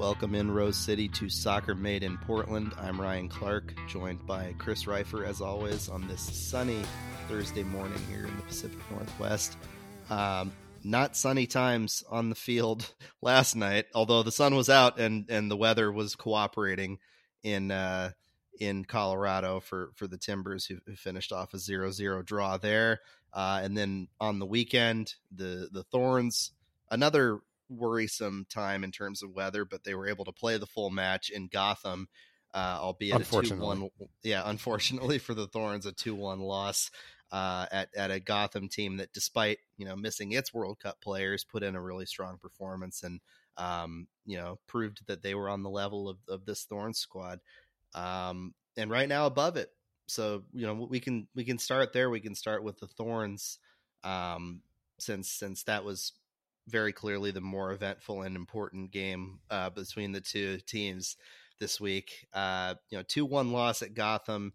Welcome 0.00 0.34
in 0.34 0.50
Rose 0.50 0.78
City 0.78 1.08
to 1.08 1.28
Soccer 1.28 1.74
Made 1.74 2.02
in 2.02 2.16
Portland. 2.16 2.72
I'm 2.80 2.98
Ryan 2.98 3.28
Clark, 3.28 3.74
joined 3.86 4.26
by 4.26 4.54
Chris 4.56 4.86
Rifer, 4.86 5.26
as 5.26 5.42
always, 5.42 5.90
on 5.90 6.08
this 6.08 6.22
sunny 6.22 6.80
Thursday 7.28 7.64
morning 7.64 8.00
here 8.08 8.24
in 8.24 8.34
the 8.34 8.42
Pacific 8.44 8.78
Northwest. 8.90 9.58
Um, 10.08 10.52
not 10.82 11.18
sunny 11.18 11.46
times 11.46 12.02
on 12.08 12.30
the 12.30 12.34
field 12.34 12.90
last 13.20 13.54
night, 13.54 13.88
although 13.94 14.22
the 14.22 14.32
sun 14.32 14.54
was 14.54 14.70
out 14.70 14.98
and, 14.98 15.26
and 15.28 15.50
the 15.50 15.56
weather 15.56 15.92
was 15.92 16.16
cooperating 16.16 16.98
in 17.42 17.70
uh, 17.70 18.12
in 18.58 18.86
Colorado 18.86 19.60
for, 19.60 19.90
for 19.96 20.06
the 20.06 20.16
Timbers, 20.16 20.64
who, 20.64 20.78
who 20.86 20.96
finished 20.96 21.30
off 21.30 21.52
a 21.52 21.58
0 21.58 21.90
0 21.90 22.22
draw 22.22 22.56
there. 22.56 23.00
Uh, 23.34 23.60
and 23.62 23.76
then 23.76 24.08
on 24.18 24.38
the 24.38 24.46
weekend, 24.46 25.14
the, 25.30 25.68
the 25.70 25.82
Thorns, 25.82 26.52
another 26.90 27.40
worrisome 27.70 28.46
time 28.50 28.84
in 28.84 28.90
terms 28.90 29.22
of 29.22 29.34
weather, 29.34 29.64
but 29.64 29.84
they 29.84 29.94
were 29.94 30.08
able 30.08 30.24
to 30.24 30.32
play 30.32 30.58
the 30.58 30.66
full 30.66 30.90
match 30.90 31.30
in 31.30 31.48
Gotham, 31.48 32.08
uh, 32.52 32.78
albeit 32.80 33.20
a 33.20 33.42
two 33.42 33.56
one. 33.56 33.88
Yeah, 34.22 34.42
unfortunately 34.44 35.18
for 35.18 35.34
the 35.34 35.46
Thorns, 35.46 35.86
a 35.86 35.92
two 35.92 36.14
one 36.14 36.40
loss 36.40 36.90
uh, 37.32 37.66
at 37.70 37.88
at 37.96 38.10
a 38.10 38.20
Gotham 38.20 38.68
team 38.68 38.96
that, 38.96 39.12
despite 39.12 39.58
you 39.78 39.86
know 39.86 39.96
missing 39.96 40.32
its 40.32 40.52
World 40.52 40.80
Cup 40.80 41.00
players, 41.00 41.44
put 41.44 41.62
in 41.62 41.76
a 41.76 41.82
really 41.82 42.06
strong 42.06 42.38
performance 42.38 43.02
and 43.02 43.20
um, 43.56 44.08
you 44.26 44.36
know 44.36 44.58
proved 44.66 45.06
that 45.06 45.22
they 45.22 45.34
were 45.34 45.48
on 45.48 45.62
the 45.62 45.70
level 45.70 46.08
of, 46.08 46.18
of 46.28 46.44
this 46.44 46.64
Thorns 46.64 46.98
squad. 46.98 47.40
Um, 47.94 48.54
and 48.76 48.90
right 48.90 49.08
now 49.08 49.26
above 49.26 49.56
it, 49.56 49.70
so 50.06 50.42
you 50.52 50.66
know 50.66 50.74
we 50.74 51.00
can 51.00 51.28
we 51.34 51.44
can 51.44 51.58
start 51.58 51.92
there. 51.92 52.10
We 52.10 52.20
can 52.20 52.34
start 52.34 52.64
with 52.64 52.78
the 52.80 52.88
Thorns, 52.88 53.58
um, 54.02 54.62
since 54.98 55.30
since 55.30 55.64
that 55.64 55.84
was 55.84 56.12
very 56.70 56.92
clearly 56.92 57.30
the 57.30 57.40
more 57.40 57.72
eventful 57.72 58.22
and 58.22 58.36
important 58.36 58.90
game 58.90 59.40
uh, 59.50 59.70
between 59.70 60.12
the 60.12 60.20
two 60.20 60.58
teams 60.66 61.16
this 61.58 61.80
week. 61.80 62.26
Uh, 62.32 62.74
you 62.88 62.98
know, 62.98 63.04
two 63.06 63.24
one 63.24 63.52
loss 63.52 63.82
at 63.82 63.94
Gotham. 63.94 64.52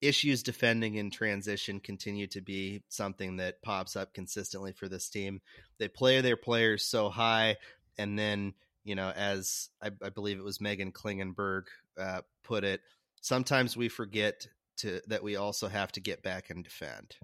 Issues 0.00 0.42
defending 0.42 0.96
in 0.96 1.10
transition 1.10 1.78
continue 1.78 2.26
to 2.28 2.40
be 2.40 2.82
something 2.88 3.36
that 3.36 3.62
pops 3.62 3.94
up 3.94 4.12
consistently 4.12 4.72
for 4.72 4.88
this 4.88 5.08
team. 5.08 5.40
They 5.78 5.86
play 5.86 6.20
their 6.20 6.36
players 6.36 6.84
so 6.84 7.08
high, 7.08 7.56
and 7.96 8.18
then 8.18 8.54
you 8.84 8.96
know, 8.96 9.10
as 9.10 9.70
I, 9.80 9.90
I 10.02 10.08
believe 10.08 10.38
it 10.38 10.44
was 10.44 10.58
Meghan 10.58 10.92
Klingenberg 10.92 11.64
uh, 11.96 12.22
put 12.42 12.64
it, 12.64 12.80
sometimes 13.20 13.76
we 13.76 13.88
forget 13.88 14.48
to 14.78 15.00
that 15.06 15.22
we 15.22 15.36
also 15.36 15.68
have 15.68 15.92
to 15.92 16.00
get 16.00 16.22
back 16.22 16.50
and 16.50 16.64
defend. 16.64 17.16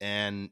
And 0.00 0.50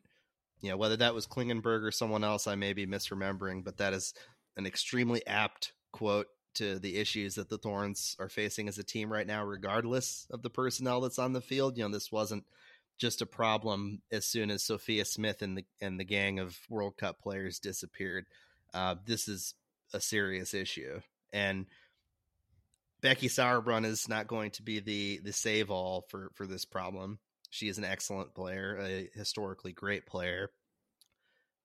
you 0.63 0.71
know, 0.71 0.77
whether 0.77 0.97
that 0.97 1.15
was 1.15 1.27
Klingenberg 1.27 1.83
or 1.83 1.91
someone 1.91 2.25
else, 2.25 2.47
I 2.47 2.55
may 2.55 2.73
be 2.73 2.87
misremembering, 2.87 3.65
but 3.65 3.79
that 3.79 3.93
is 3.93 4.15
an 4.57 4.65
extremely 4.65 5.27
apt 5.27 5.73
quote 5.93 6.29
to 6.55 6.79
the 6.79 6.97
issues 6.97 7.35
that 7.35 7.49
the 7.49 7.59
Thorns 7.59 8.17
are 8.19 8.29
facing 8.29 8.69
as 8.69 8.79
a 8.79 8.85
team 8.85 9.13
right 9.13 9.27
now, 9.27 9.45
regardless 9.45 10.27
of 10.31 10.43
the 10.43 10.51
personnel 10.51 11.01
that's 11.01 11.19
on 11.19 11.33
the 11.33 11.41
field. 11.41 11.77
You 11.77 11.85
know, 11.85 11.91
this 11.91 12.13
wasn't 12.13 12.45
just 12.99 13.23
a 13.23 13.27
problem 13.27 14.03
as 14.13 14.25
soon 14.25 14.51
as 14.51 14.63
Sophia 14.63 15.05
Smith 15.05 15.43
and 15.43 15.59
the 15.59 15.65
and 15.81 15.99
the 15.99 16.05
gang 16.05 16.39
of 16.39 16.57
World 16.69 16.97
Cup 16.97 17.21
players 17.21 17.59
disappeared. 17.59 18.27
Uh, 18.73 18.95
this 19.05 19.29
is 19.29 19.55
a 19.93 20.01
serious 20.01 20.55
issue, 20.55 21.01
and 21.33 21.67
Becky 23.01 23.29
Sauerbrunn 23.29 23.85
is 23.85 24.09
not 24.09 24.29
going 24.29 24.53
to 24.53 24.63
be 24.63 24.79
the 24.79 25.21
the 25.25 25.33
save 25.33 25.71
all 25.71 26.05
for 26.09 26.31
for 26.35 26.47
this 26.47 26.65
problem. 26.65 27.19
She 27.53 27.69
is 27.69 27.77
an 27.77 27.85
excellent 27.85 28.35
player, 28.35 28.79
a 28.81 29.11
historically 29.15 29.73
great 29.73 30.07
player, 30.07 30.51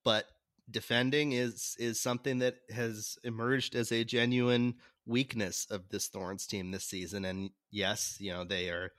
but 0.03 0.25
defending 0.69 1.31
is 1.31 1.77
is 1.80 2.02
something 2.02 2.39
that 2.39 2.55
has 2.69 3.17
emerged 3.23 3.73
as 3.73 3.93
a 3.93 4.03
genuine 4.03 4.75
weakness 5.05 5.65
of 5.69 5.88
this 5.88 6.09
Thorns 6.09 6.45
team 6.45 6.71
this 6.71 6.83
season. 6.83 7.23
And 7.23 7.52
yes, 7.71 8.17
you 8.19 8.33
know 8.33 8.43
they 8.43 8.67
are 8.67 8.91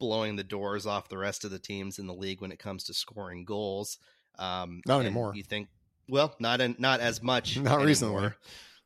blowing 0.00 0.34
the 0.34 0.42
doors 0.42 0.86
off 0.86 1.08
the 1.08 1.16
rest 1.16 1.44
of 1.44 1.52
the 1.52 1.60
teams 1.60 2.00
in 2.00 2.08
the 2.08 2.14
league 2.14 2.40
when 2.40 2.50
it 2.50 2.58
comes 2.58 2.82
to 2.84 2.94
scoring 2.94 3.44
goals. 3.44 3.98
Um, 4.40 4.82
not 4.86 5.02
anymore. 5.02 5.34
You 5.36 5.44
think? 5.44 5.68
Well, 6.08 6.34
not 6.40 6.60
in, 6.60 6.74
not 6.80 6.98
as 6.98 7.22
much. 7.22 7.56
Not 7.60 7.66
anymore. 7.74 7.86
recently. 7.86 8.30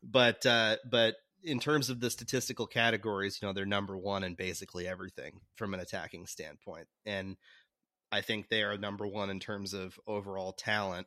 But 0.03 0.45
uh, 0.45 0.77
but 0.91 1.15
in 1.43 1.59
terms 1.59 1.91
of 1.91 2.01
the 2.01 2.11
statistical 2.11 2.67
categories, 2.67 3.39
you 3.41 3.49
know, 3.49 3.53
they're 3.53 3.67
number 3.67 3.97
one 3.97 4.25
in 4.25 4.35
basically 4.35 4.87
everything 4.87 5.41
from 5.57 5.75
an 5.75 5.81
attacking 5.81 6.27
standpoint. 6.27 6.87
And 7.05 7.37
I 8.11 8.21
think 8.21 8.49
they 8.49 8.63
are 8.63 8.77
number 8.77 9.07
one 9.07 9.31
in 9.31 9.41
terms 9.41 9.75
of 9.75 9.99
overall 10.07 10.53
talent, 10.53 11.07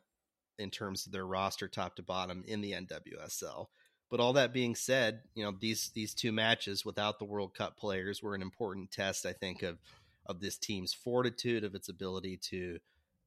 in 0.58 0.70
terms 0.70 1.06
of 1.06 1.12
their 1.12 1.26
roster 1.26 1.68
top 1.68 1.96
to 1.96 2.02
bottom 2.02 2.44
in 2.46 2.60
the 2.60 2.72
NWSL. 2.72 3.66
But 4.10 4.20
all 4.20 4.34
that 4.34 4.52
being 4.52 4.74
said, 4.74 5.22
you 5.34 5.44
know, 5.44 5.52
these 5.58 5.90
these 5.94 6.14
two 6.14 6.30
matches 6.30 6.84
without 6.84 7.18
the 7.18 7.24
World 7.24 7.54
Cup 7.54 7.76
players 7.76 8.22
were 8.22 8.34
an 8.34 8.42
important 8.42 8.92
test, 8.92 9.26
I 9.26 9.32
think, 9.32 9.62
of 9.62 9.78
of 10.26 10.40
this 10.40 10.56
team's 10.56 10.92
fortitude, 10.92 11.64
of 11.64 11.74
its 11.74 11.88
ability 11.88 12.36
to 12.36 12.78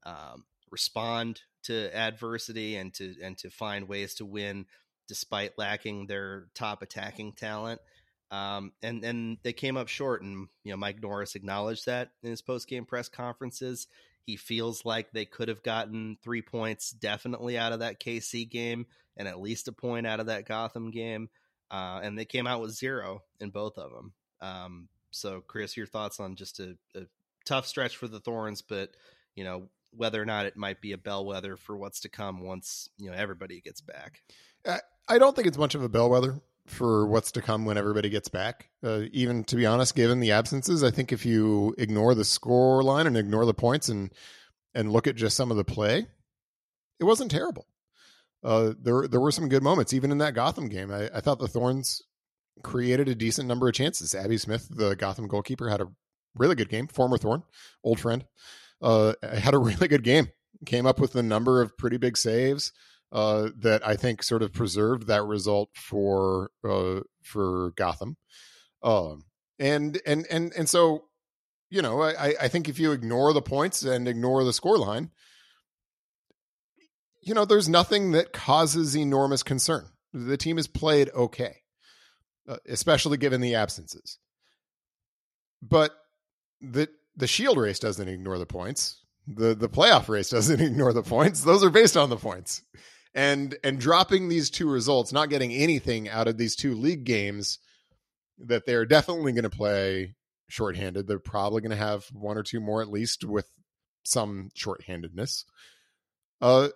um, 0.04 0.44
respond 0.70 1.42
to 1.64 1.94
adversity 1.94 2.76
and 2.76 2.94
to 2.94 3.14
and 3.22 3.36
to 3.38 3.50
find 3.50 3.88
ways 3.88 4.14
to 4.14 4.24
win 4.24 4.66
despite 5.10 5.58
lacking 5.58 6.06
their 6.06 6.46
top 6.54 6.82
attacking 6.82 7.32
talent. 7.32 7.80
Um, 8.30 8.70
and 8.80 9.04
and 9.04 9.38
they 9.42 9.52
came 9.52 9.76
up 9.76 9.88
short, 9.88 10.22
and 10.22 10.46
you 10.62 10.70
know 10.70 10.76
Mike 10.76 11.02
Norris 11.02 11.34
acknowledged 11.34 11.86
that 11.86 12.12
in 12.22 12.30
his 12.30 12.42
post 12.42 12.68
game 12.68 12.84
press 12.84 13.08
conferences. 13.08 13.88
He 14.24 14.36
feels 14.36 14.84
like 14.84 15.10
they 15.10 15.24
could 15.24 15.48
have 15.48 15.64
gotten 15.64 16.16
three 16.22 16.42
points 16.42 16.92
definitely 16.92 17.58
out 17.58 17.72
of 17.72 17.80
that 17.80 17.98
KC 17.98 18.48
game, 18.48 18.86
and 19.16 19.26
at 19.26 19.40
least 19.40 19.66
a 19.66 19.72
point 19.72 20.06
out 20.06 20.20
of 20.20 20.26
that 20.26 20.46
Gotham 20.46 20.92
game. 20.92 21.28
Uh, 21.72 21.98
and 22.04 22.16
they 22.16 22.24
came 22.24 22.46
out 22.46 22.60
with 22.60 22.70
zero 22.70 23.24
in 23.40 23.50
both 23.50 23.78
of 23.78 23.90
them. 23.90 24.12
Um, 24.40 24.88
so, 25.10 25.42
Chris, 25.44 25.76
your 25.76 25.86
thoughts 25.86 26.20
on 26.20 26.36
just 26.36 26.60
a, 26.60 26.76
a 26.94 27.06
tough 27.44 27.66
stretch 27.66 27.96
for 27.96 28.06
the 28.06 28.20
Thorns, 28.20 28.62
but 28.62 28.90
you 29.34 29.42
know 29.42 29.70
whether 29.96 30.22
or 30.22 30.24
not 30.24 30.46
it 30.46 30.56
might 30.56 30.80
be 30.80 30.92
a 30.92 30.98
bellwether 30.98 31.56
for 31.56 31.76
what's 31.76 31.98
to 31.98 32.08
come 32.08 32.42
once 32.42 32.88
you 32.96 33.10
know 33.10 33.16
everybody 33.16 33.60
gets 33.60 33.80
back. 33.80 34.22
I 35.10 35.18
don't 35.18 35.34
think 35.34 35.48
it's 35.48 35.58
much 35.58 35.74
of 35.74 35.82
a 35.82 35.88
bellwether 35.88 36.40
for 36.66 37.04
what's 37.04 37.32
to 37.32 37.42
come 37.42 37.64
when 37.64 37.76
everybody 37.76 38.08
gets 38.08 38.28
back. 38.28 38.68
Uh, 38.82 39.02
even 39.12 39.42
to 39.44 39.56
be 39.56 39.66
honest, 39.66 39.96
given 39.96 40.20
the 40.20 40.30
absences, 40.30 40.84
I 40.84 40.92
think 40.92 41.10
if 41.10 41.26
you 41.26 41.74
ignore 41.78 42.14
the 42.14 42.24
score 42.24 42.84
line 42.84 43.08
and 43.08 43.16
ignore 43.16 43.44
the 43.44 43.52
points 43.52 43.88
and 43.88 44.12
and 44.72 44.92
look 44.92 45.08
at 45.08 45.16
just 45.16 45.36
some 45.36 45.50
of 45.50 45.56
the 45.56 45.64
play, 45.64 46.06
it 47.00 47.04
wasn't 47.04 47.32
terrible. 47.32 47.66
Uh, 48.44 48.72
there 48.80 49.08
there 49.08 49.18
were 49.18 49.32
some 49.32 49.48
good 49.48 49.64
moments, 49.64 49.92
even 49.92 50.12
in 50.12 50.18
that 50.18 50.34
Gotham 50.34 50.68
game. 50.68 50.92
I, 50.92 51.10
I 51.12 51.20
thought 51.20 51.40
the 51.40 51.48
Thorns 51.48 52.02
created 52.62 53.08
a 53.08 53.16
decent 53.16 53.48
number 53.48 53.66
of 53.66 53.74
chances. 53.74 54.14
Abby 54.14 54.38
Smith, 54.38 54.68
the 54.70 54.94
Gotham 54.94 55.26
goalkeeper, 55.26 55.68
had 55.68 55.80
a 55.80 55.88
really 56.36 56.54
good 56.54 56.68
game. 56.68 56.86
Former 56.86 57.18
Thorn, 57.18 57.42
old 57.82 57.98
friend, 57.98 58.24
uh, 58.80 59.14
had 59.22 59.54
a 59.54 59.58
really 59.68 59.88
good 59.88 60.04
game. 60.04 60.28
Came 60.66 60.86
up 60.86 61.00
with 61.00 61.16
a 61.16 61.22
number 61.22 61.60
of 61.60 61.76
pretty 61.76 61.96
big 61.96 62.16
saves 62.16 62.72
uh, 63.12 63.50
that 63.58 63.86
I 63.86 63.96
think 63.96 64.22
sort 64.22 64.42
of 64.42 64.52
preserved 64.52 65.06
that 65.06 65.24
result 65.24 65.70
for 65.74 66.50
uh, 66.64 67.00
for 67.22 67.72
Gotham. 67.76 68.16
Um, 68.82 69.24
and 69.58 70.00
and 70.06 70.26
and 70.30 70.52
and 70.56 70.68
so 70.68 71.04
you 71.70 71.82
know, 71.82 72.02
I, 72.02 72.34
I 72.40 72.48
think 72.48 72.68
if 72.68 72.78
you 72.80 72.90
ignore 72.90 73.32
the 73.32 73.42
points 73.42 73.84
and 73.84 74.08
ignore 74.08 74.42
the 74.42 74.52
score 74.52 74.76
line, 74.76 75.10
you 77.22 77.32
know, 77.32 77.44
there's 77.44 77.68
nothing 77.68 78.12
that 78.12 78.32
causes 78.32 78.96
enormous 78.96 79.44
concern. 79.44 79.86
The 80.12 80.36
team 80.36 80.56
has 80.56 80.66
played 80.66 81.10
okay, 81.14 81.58
uh, 82.48 82.56
especially 82.68 83.18
given 83.18 83.40
the 83.40 83.54
absences. 83.54 84.18
But 85.62 85.92
the 86.60 86.88
the 87.16 87.26
Shield 87.28 87.58
race 87.58 87.78
doesn't 87.78 88.08
ignore 88.08 88.38
the 88.38 88.46
points. 88.46 89.04
The 89.28 89.54
the 89.54 89.68
playoff 89.68 90.08
race 90.08 90.30
doesn't 90.30 90.60
ignore 90.60 90.92
the 90.92 91.02
points. 91.02 91.42
Those 91.42 91.62
are 91.62 91.70
based 91.70 91.96
on 91.96 92.10
the 92.10 92.16
points 92.16 92.62
and 93.14 93.56
and 93.64 93.80
dropping 93.80 94.28
these 94.28 94.50
two 94.50 94.68
results, 94.68 95.12
not 95.12 95.30
getting 95.30 95.52
anything 95.52 96.08
out 96.08 96.28
of 96.28 96.38
these 96.38 96.56
two 96.56 96.74
league 96.74 97.04
games 97.04 97.58
that 98.38 98.66
they're 98.66 98.86
definitely 98.86 99.32
going 99.32 99.44
to 99.44 99.50
play 99.50 100.14
shorthanded. 100.48 101.06
They're 101.06 101.18
probably 101.18 101.60
going 101.60 101.70
to 101.70 101.76
have 101.76 102.06
one 102.12 102.38
or 102.38 102.42
two 102.42 102.60
more 102.60 102.82
at 102.82 102.90
least 102.90 103.24
with 103.24 103.48
some 104.02 104.50
shorthandedness. 104.56 105.44
Uh, 106.40 106.68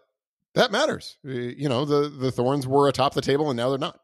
that 0.55 0.73
matters. 0.73 1.17
Uh, 1.27 1.31
you 1.31 1.69
know, 1.69 1.85
the 1.85 2.09
the 2.09 2.33
Thorns 2.33 2.67
were 2.67 2.89
atop 2.89 3.15
the 3.15 3.21
table 3.21 3.51
and 3.51 3.57
now 3.57 3.71
they're 3.71 3.79
not. 3.79 4.01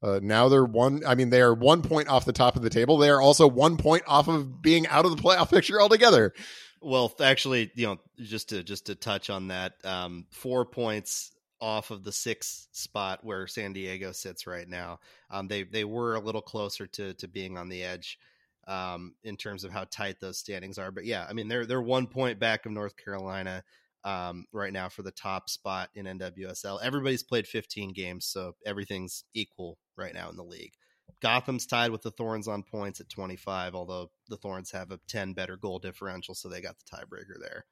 Uh, 0.00 0.20
now 0.22 0.48
they're 0.48 0.64
one. 0.64 1.02
I 1.04 1.16
mean, 1.16 1.30
they 1.30 1.40
are 1.40 1.54
one 1.54 1.82
point 1.82 2.08
off 2.08 2.24
the 2.24 2.32
top 2.32 2.54
of 2.54 2.62
the 2.62 2.70
table. 2.70 2.98
They 2.98 3.10
are 3.10 3.20
also 3.20 3.48
one 3.48 3.76
point 3.76 4.04
off 4.06 4.28
of 4.28 4.62
being 4.62 4.86
out 4.86 5.04
of 5.04 5.16
the 5.16 5.22
playoff 5.22 5.50
picture 5.54 5.80
altogether. 5.80 6.34
Well, 6.80 7.12
actually, 7.20 7.72
you 7.74 7.86
know, 7.86 7.98
just 8.16 8.50
to 8.50 8.62
just 8.62 8.86
to 8.86 8.94
touch 8.94 9.28
on 9.28 9.48
that, 9.48 9.74
um, 9.84 10.26
four 10.30 10.64
points 10.64 11.32
off 11.60 11.90
of 11.90 12.04
the 12.04 12.12
sixth 12.12 12.68
spot 12.72 13.20
where 13.24 13.46
San 13.46 13.72
Diego 13.72 14.12
sits 14.12 14.46
right 14.46 14.68
now. 14.68 15.00
Um, 15.30 15.48
they 15.48 15.64
they 15.64 15.84
were 15.84 16.14
a 16.14 16.20
little 16.20 16.42
closer 16.42 16.86
to 16.88 17.14
to 17.14 17.28
being 17.28 17.58
on 17.58 17.68
the 17.68 17.82
edge 17.84 18.18
um, 18.66 19.14
in 19.24 19.36
terms 19.36 19.64
of 19.64 19.72
how 19.72 19.84
tight 19.90 20.20
those 20.20 20.38
standings 20.38 20.78
are. 20.78 20.90
But 20.90 21.04
yeah, 21.06 21.26
I 21.28 21.32
mean 21.32 21.48
they're 21.48 21.66
they're 21.66 21.82
one 21.82 22.06
point 22.06 22.38
back 22.38 22.66
of 22.66 22.72
North 22.72 22.96
Carolina. 22.96 23.62
um, 24.04 24.46
right 24.52 24.72
now 24.72 24.88
for 24.88 25.02
the 25.02 25.10
top 25.10 25.50
spot 25.50 25.90
in 25.94 26.06
NWSL. 26.06 26.80
Everybody's 26.82 27.22
played 27.24 27.46
15 27.46 27.92
games, 27.92 28.26
so 28.26 28.54
everything's 28.64 29.24
equal 29.34 29.78
right 29.96 30.14
now 30.14 30.30
in 30.30 30.36
the 30.36 30.44
league. 30.44 30.72
Gotham's 31.20 31.66
tied 31.66 31.90
with 31.90 32.02
the 32.02 32.10
Thorns 32.12 32.46
on 32.48 32.62
points 32.62 33.00
at 33.00 33.08
25, 33.08 33.74
although 33.74 34.10
the 34.28 34.36
Thorns 34.36 34.70
have 34.70 34.92
a 34.92 35.00
10 35.08 35.32
better 35.34 35.56
goal 35.56 35.78
differential, 35.78 36.34
so 36.34 36.48
they 36.48 36.60
got 36.60 36.76
the 36.78 36.96
tiebreaker 36.96 37.40
there. 37.40 37.64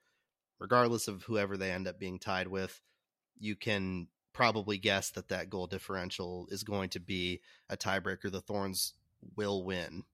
Regardless 0.59 1.07
of 1.09 1.23
whoever 1.25 1.57
they 1.57 1.71
end 1.71 1.87
up 1.87 1.99
being 1.99 2.19
tied 2.19 2.49
with, 2.49 2.81
you 3.39 3.57
can 3.57 4.09
probably 4.33 4.79
guess 4.79 5.11
that 5.11 5.29
that 5.29 5.49
goal 5.49 5.67
differential 5.67 6.47
is 6.51 6.63
going 6.63 6.91
to 6.91 7.01
be 7.01 7.41
a 7.71 7.77
tiebreaker. 7.77 8.31
The 8.31 8.41
Thorns 8.41 8.93
will 9.37 9.65
win 9.65 10.05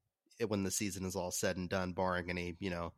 when 0.47 0.63
the 0.63 0.71
season 0.71 1.05
is 1.05 1.17
all 1.17 1.31
said 1.31 1.57
and 1.57 1.69
done, 1.69 1.93
barring 1.93 2.31
any, 2.31 2.55
you 2.61 2.71
know, 2.71 2.93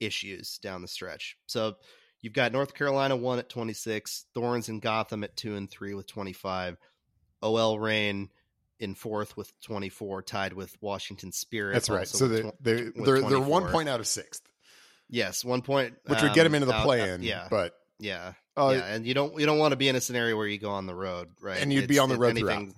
issues 0.00 0.58
down 0.58 0.82
the 0.82 0.88
stretch. 0.88 1.36
So 1.46 1.76
you've 2.20 2.32
got 2.32 2.52
North 2.52 2.74
Carolina 2.74 3.16
one 3.16 3.38
at 3.38 3.48
26, 3.48 4.26
Thorns 4.34 4.68
and 4.68 4.80
Gotham 4.80 5.24
at 5.24 5.36
two 5.36 5.56
and 5.56 5.70
three 5.70 5.94
with 5.94 6.06
25, 6.06 6.76
OL 7.42 7.78
Reign 7.78 8.30
in 8.78 8.94
fourth 8.94 9.36
with 9.36 9.52
24, 9.62 10.22
tied 10.22 10.52
with 10.52 10.76
Washington 10.80 11.32
Spirit. 11.32 11.74
That's 11.74 11.90
right. 11.90 12.06
So 12.06 12.28
they, 12.28 12.42
they, 12.60 12.90
they're, 12.94 13.22
they're 13.22 13.40
one 13.40 13.66
point 13.68 13.88
out 13.88 14.00
of 14.00 14.06
sixth. 14.06 14.42
Yes, 15.08 15.44
one 15.44 15.62
point, 15.62 15.94
which 16.06 16.20
would 16.22 16.34
get 16.34 16.44
them 16.44 16.52
um, 16.52 16.56
into 16.56 16.66
the 16.66 16.74
uh, 16.74 16.82
play 16.82 17.10
in. 17.10 17.22
Yeah, 17.22 17.46
but 17.48 17.74
yeah, 17.98 18.32
uh, 18.56 18.74
yeah, 18.76 18.94
and 18.94 19.06
you 19.06 19.14
don't 19.14 19.38
you 19.38 19.46
don't 19.46 19.58
want 19.58 19.72
to 19.72 19.76
be 19.76 19.88
in 19.88 19.96
a 19.96 20.00
scenario 20.00 20.36
where 20.36 20.46
you 20.46 20.58
go 20.58 20.70
on 20.70 20.86
the 20.86 20.94
road, 20.94 21.28
right? 21.40 21.60
And 21.60 21.72
you'd 21.72 21.84
it's, 21.84 21.88
be 21.88 21.98
on 21.98 22.08
the 22.08 22.16
road 22.16 22.30
anything, 22.30 22.66
throughout. 22.66 22.74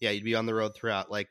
Yeah, 0.00 0.10
you'd 0.10 0.24
be 0.24 0.34
on 0.34 0.46
the 0.46 0.54
road 0.54 0.74
throughout. 0.74 1.10
Like 1.10 1.28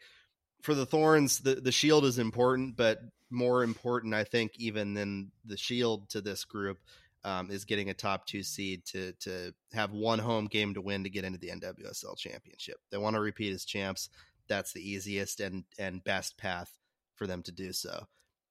for 0.61 0.73
the 0.73 0.85
Thorns, 0.85 1.39
the 1.39 1.55
the 1.55 1.71
shield 1.71 2.05
is 2.05 2.17
important, 2.17 2.75
but 2.75 2.99
more 3.29 3.63
important, 3.63 4.13
I 4.13 4.23
think, 4.23 4.53
even 4.57 4.93
than 4.93 5.31
the 5.45 5.57
shield 5.57 6.09
to 6.09 6.21
this 6.21 6.45
group 6.45 6.79
um, 7.23 7.49
is 7.49 7.65
getting 7.65 7.89
a 7.89 7.93
top 7.93 8.25
two 8.25 8.43
seed 8.43 8.85
to 8.85 9.13
to 9.21 9.53
have 9.73 9.91
one 9.91 10.19
home 10.19 10.45
game 10.45 10.73
to 10.75 10.81
win 10.81 11.03
to 11.03 11.09
get 11.09 11.25
into 11.25 11.39
the 11.39 11.49
NWSL 11.49 12.17
championship. 12.17 12.77
They 12.91 12.97
want 12.97 13.15
to 13.15 13.19
repeat 13.19 13.53
as 13.53 13.65
champs. 13.65 14.09
That's 14.47 14.73
the 14.73 14.87
easiest 14.87 15.39
and 15.39 15.63
and 15.77 16.03
best 16.03 16.37
path 16.37 16.71
for 17.15 17.27
them 17.27 17.41
to 17.43 17.51
do 17.51 17.73
so. 17.73 18.05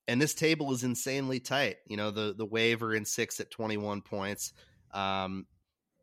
And 0.06 0.20
this 0.20 0.34
table 0.34 0.72
is 0.72 0.84
insanely 0.84 1.40
tight. 1.40 1.76
You 1.86 1.96
know, 1.96 2.10
the 2.10 2.34
the 2.36 2.44
wave 2.44 2.82
are 2.82 2.94
in 2.94 3.04
six 3.04 3.40
at 3.40 3.50
twenty 3.50 3.76
one 3.76 4.02
points. 4.02 4.52
Um, 4.94 5.46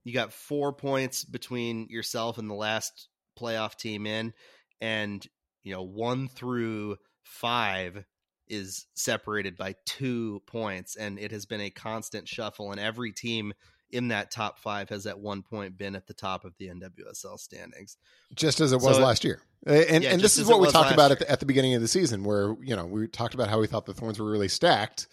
you 0.03 0.13
got 0.13 0.33
four 0.33 0.73
points 0.73 1.23
between 1.23 1.87
yourself 1.89 2.37
and 2.37 2.49
the 2.49 2.55
last 2.55 3.07
playoff 3.39 3.75
team 3.75 4.05
in, 4.05 4.33
and 4.79 5.25
you 5.63 5.73
know 5.73 5.83
one 5.83 6.27
through 6.27 6.97
five 7.23 8.03
is 8.47 8.85
separated 8.93 9.57
by 9.57 9.75
two 9.85 10.41
points, 10.45 10.95
and 10.95 11.17
it 11.17 11.31
has 11.31 11.45
been 11.45 11.61
a 11.61 11.69
constant 11.69 12.27
shuffle. 12.27 12.71
And 12.71 12.79
every 12.79 13.11
team 13.11 13.53
in 13.91 14.09
that 14.09 14.31
top 14.31 14.59
five 14.59 14.89
has 14.89 15.05
at 15.05 15.19
one 15.19 15.41
point 15.41 15.77
been 15.77 15.95
at 15.95 16.07
the 16.07 16.13
top 16.13 16.45
of 16.45 16.53
the 16.57 16.67
NWSL 16.67 17.39
standings, 17.39 17.97
just 18.35 18.59
as 18.59 18.73
it 18.73 18.81
was 18.81 18.97
so, 18.97 19.03
last 19.03 19.23
year. 19.23 19.41
And, 19.65 20.03
yeah, 20.03 20.11
and 20.11 20.21
this 20.21 20.37
is 20.37 20.47
what 20.47 20.59
we 20.59 20.69
talked 20.71 20.91
about 20.91 21.11
at 21.11 21.19
the, 21.19 21.31
at 21.31 21.39
the 21.39 21.45
beginning 21.45 21.75
of 21.75 21.81
the 21.81 21.87
season, 21.87 22.23
where 22.23 22.55
you 22.61 22.75
know 22.75 22.85
we 22.85 23.07
talked 23.07 23.33
about 23.33 23.49
how 23.49 23.59
we 23.59 23.67
thought 23.67 23.85
the 23.85 23.93
Thorns 23.93 24.19
were 24.19 24.29
really 24.29 24.49
stacked, 24.49 25.07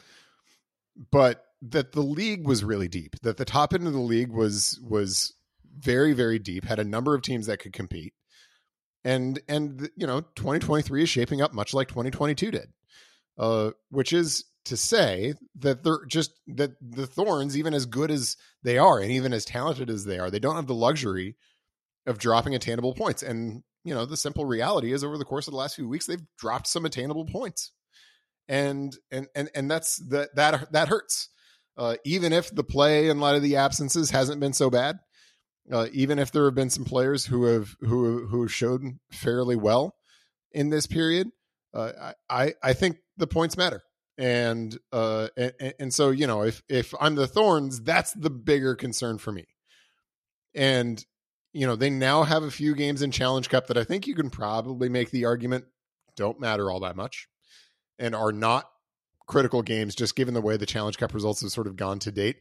but 1.11 1.45
that 1.63 1.93
the 1.93 2.03
league 2.03 2.47
was 2.47 2.65
really 2.65 2.89
deep. 2.89 3.17
That 3.23 3.37
the 3.37 3.45
top 3.45 3.75
end 3.75 3.87
of 3.87 3.93
the 3.93 3.99
league 3.99 4.31
was 4.31 4.81
was 4.83 5.35
very 5.79 6.13
very 6.13 6.39
deep. 6.39 6.65
Had 6.65 6.79
a 6.79 6.85
number 6.85 7.15
of 7.15 7.23
teams 7.23 7.47
that 7.47 7.59
could 7.59 7.73
compete, 7.73 8.15
and 9.05 9.41
and 9.49 9.91
you 9.97 10.07
know 10.07 10.21
2023 10.21 11.03
is 11.03 11.09
shaping 11.09 11.41
up 11.41 11.53
much 11.53 11.75
like 11.75 11.89
2022 11.89 12.51
did 12.51 12.69
uh, 13.39 13.71
which 13.91 14.13
is 14.13 14.45
to 14.65 14.77
say 14.77 15.35
that 15.59 15.83
they're 15.83 16.05
just 16.07 16.33
that 16.49 16.73
the 16.81 17.07
Thorns, 17.07 17.57
even 17.57 17.73
as 17.73 17.87
good 17.87 18.11
as 18.11 18.37
they 18.63 18.77
are, 18.77 18.99
and 18.99 19.11
even 19.11 19.33
as 19.33 19.45
talented 19.45 19.89
as 19.89 20.05
they 20.05 20.19
are, 20.19 20.31
they 20.31 20.41
don't 20.41 20.57
have 20.57 20.67
the 20.67 20.75
luxury 20.75 21.37
of 22.07 22.19
dropping 22.19 22.55
attainable 22.55 22.95
points. 22.95 23.23
And 23.23 23.63
you 23.85 23.95
know, 23.95 24.05
the 24.05 24.17
simple 24.17 24.45
reality 24.45 24.93
is, 24.93 25.05
over 25.05 25.17
the 25.17 25.25
course 25.25 25.47
of 25.47 25.53
the 25.53 25.59
last 25.59 25.77
few 25.77 25.89
weeks, 25.89 26.07
they've 26.07 26.27
dropped 26.37 26.67
some 26.67 26.85
attainable 26.85 27.25
points, 27.25 27.73
and 28.49 28.95
and 29.11 29.29
and 29.35 29.49
and 29.55 29.71
that's 29.71 29.97
that 30.09 30.35
that 30.35 30.73
that 30.73 30.89
hurts. 30.89 31.29
Uh, 31.79 31.95
even 32.05 32.33
if 32.33 32.53
the 32.53 32.65
play 32.65 33.09
in 33.09 33.21
light 33.21 33.37
of 33.37 33.43
the 33.43 33.57
absences 33.57 34.11
hasn't 34.11 34.41
been 34.41 34.53
so 34.53 34.69
bad, 34.69 34.99
uh, 35.71 35.87
even 35.93 36.19
if 36.19 36.33
there 36.33 36.45
have 36.45 36.55
been 36.55 36.71
some 36.71 36.85
players 36.85 37.27
who 37.27 37.45
have 37.45 37.77
who 37.81 38.27
who 38.27 38.43
have 38.43 38.53
showed 38.53 38.83
fairly 39.13 39.55
well 39.55 39.95
in 40.51 40.71
this 40.71 40.87
period, 40.87 41.31
uh, 41.73 42.13
I 42.29 42.55
I 42.63 42.73
think 42.73 42.99
the 43.17 43.29
points 43.29 43.57
matter. 43.57 43.83
And 44.17 44.77
uh 44.93 45.29
and, 45.37 45.75
and 45.79 45.95
so 45.95 46.11
you 46.11 46.27
know 46.27 46.43
if 46.43 46.63
if 46.69 46.93
I'm 47.01 47.15
the 47.15 47.29
Thorns, 47.29 47.81
that's 47.81 48.13
the 48.13 48.31
bigger 48.31 48.75
concern 48.75 49.19
for 49.19 49.31
me. 49.31 49.47
And 50.57 51.05
you 51.53 51.67
know 51.67 51.77
they 51.77 51.91
now 51.91 52.25
have 52.25 52.43
a 52.43 52.51
few 52.51 52.75
games 52.75 53.03
in 53.03 53.13
Challenge 53.13 53.49
Cup 53.49 53.69
that 53.69 53.79
I 53.79 53.85
think 53.85 54.09
you 54.09 54.17
can 54.17 54.31
probably 54.31 54.89
make 54.89 55.13
the 55.13 55.27
argument 55.27 55.67
don't 56.17 56.41
matter 56.41 56.69
all 56.69 56.81
that 56.81 56.97
much, 56.97 57.29
and 58.01 58.17
are 58.17 58.33
not 58.33 58.69
critical 59.29 59.63
games 59.63 59.95
just 59.95 60.17
given 60.17 60.35
the 60.35 60.41
way 60.41 60.57
the 60.57 60.67
Challenge 60.67 60.99
Cup 60.99 61.15
results 61.15 61.43
have 61.43 61.53
sort 61.53 61.69
of 61.69 61.77
gone 61.77 62.01
to 62.01 62.11
date. 62.11 62.39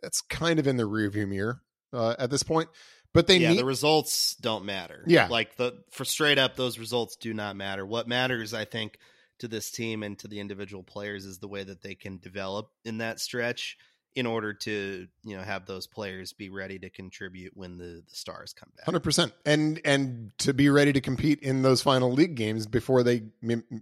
That's 0.00 0.22
kind 0.22 0.58
of 0.58 0.66
in 0.66 0.78
the 0.78 0.84
rearview 0.84 1.28
mirror 1.28 1.60
uh, 1.92 2.14
at 2.18 2.30
this 2.30 2.42
point. 2.42 2.70
But 3.12 3.26
they 3.26 3.38
yeah, 3.38 3.50
need... 3.50 3.58
the 3.58 3.64
results 3.64 4.36
don't 4.36 4.64
matter. 4.64 5.04
Yeah, 5.06 5.26
like 5.28 5.56
the 5.56 5.82
for 5.90 6.04
straight 6.04 6.38
up, 6.38 6.56
those 6.56 6.78
results 6.78 7.16
do 7.16 7.34
not 7.34 7.56
matter. 7.56 7.84
What 7.84 8.08
matters, 8.08 8.54
I 8.54 8.64
think, 8.64 8.96
to 9.40 9.48
this 9.48 9.70
team 9.70 10.02
and 10.02 10.18
to 10.20 10.28
the 10.28 10.38
individual 10.38 10.84
players 10.84 11.24
is 11.24 11.38
the 11.38 11.48
way 11.48 11.64
that 11.64 11.82
they 11.82 11.96
can 11.96 12.18
develop 12.18 12.70
in 12.84 12.98
that 12.98 13.20
stretch 13.20 13.76
in 14.14 14.26
order 14.26 14.52
to 14.52 15.06
you 15.24 15.36
know 15.36 15.42
have 15.42 15.66
those 15.66 15.86
players 15.86 16.32
be 16.32 16.50
ready 16.50 16.78
to 16.78 16.90
contribute 16.90 17.56
when 17.56 17.78
the, 17.78 18.02
the 18.08 18.14
stars 18.14 18.52
come 18.52 18.70
back. 18.76 18.86
100% 18.86 19.32
and 19.46 19.80
and 19.84 20.32
to 20.38 20.52
be 20.52 20.68
ready 20.68 20.92
to 20.92 21.00
compete 21.00 21.40
in 21.40 21.62
those 21.62 21.82
final 21.82 22.12
league 22.12 22.34
games 22.34 22.66
before 22.66 23.02
they 23.02 23.22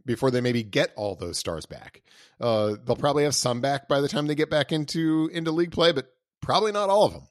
before 0.04 0.30
they 0.30 0.40
maybe 0.40 0.62
get 0.62 0.92
all 0.96 1.14
those 1.14 1.38
stars 1.38 1.66
back. 1.66 2.02
Uh, 2.40 2.74
they'll 2.84 2.96
probably 2.96 3.24
have 3.24 3.34
some 3.34 3.60
back 3.60 3.88
by 3.88 4.00
the 4.00 4.08
time 4.08 4.26
they 4.26 4.34
get 4.34 4.50
back 4.50 4.72
into 4.72 5.30
into 5.32 5.50
league 5.50 5.72
play 5.72 5.92
but 5.92 6.12
probably 6.40 6.72
not 6.72 6.90
all 6.90 7.04
of 7.04 7.12
them. 7.12 7.22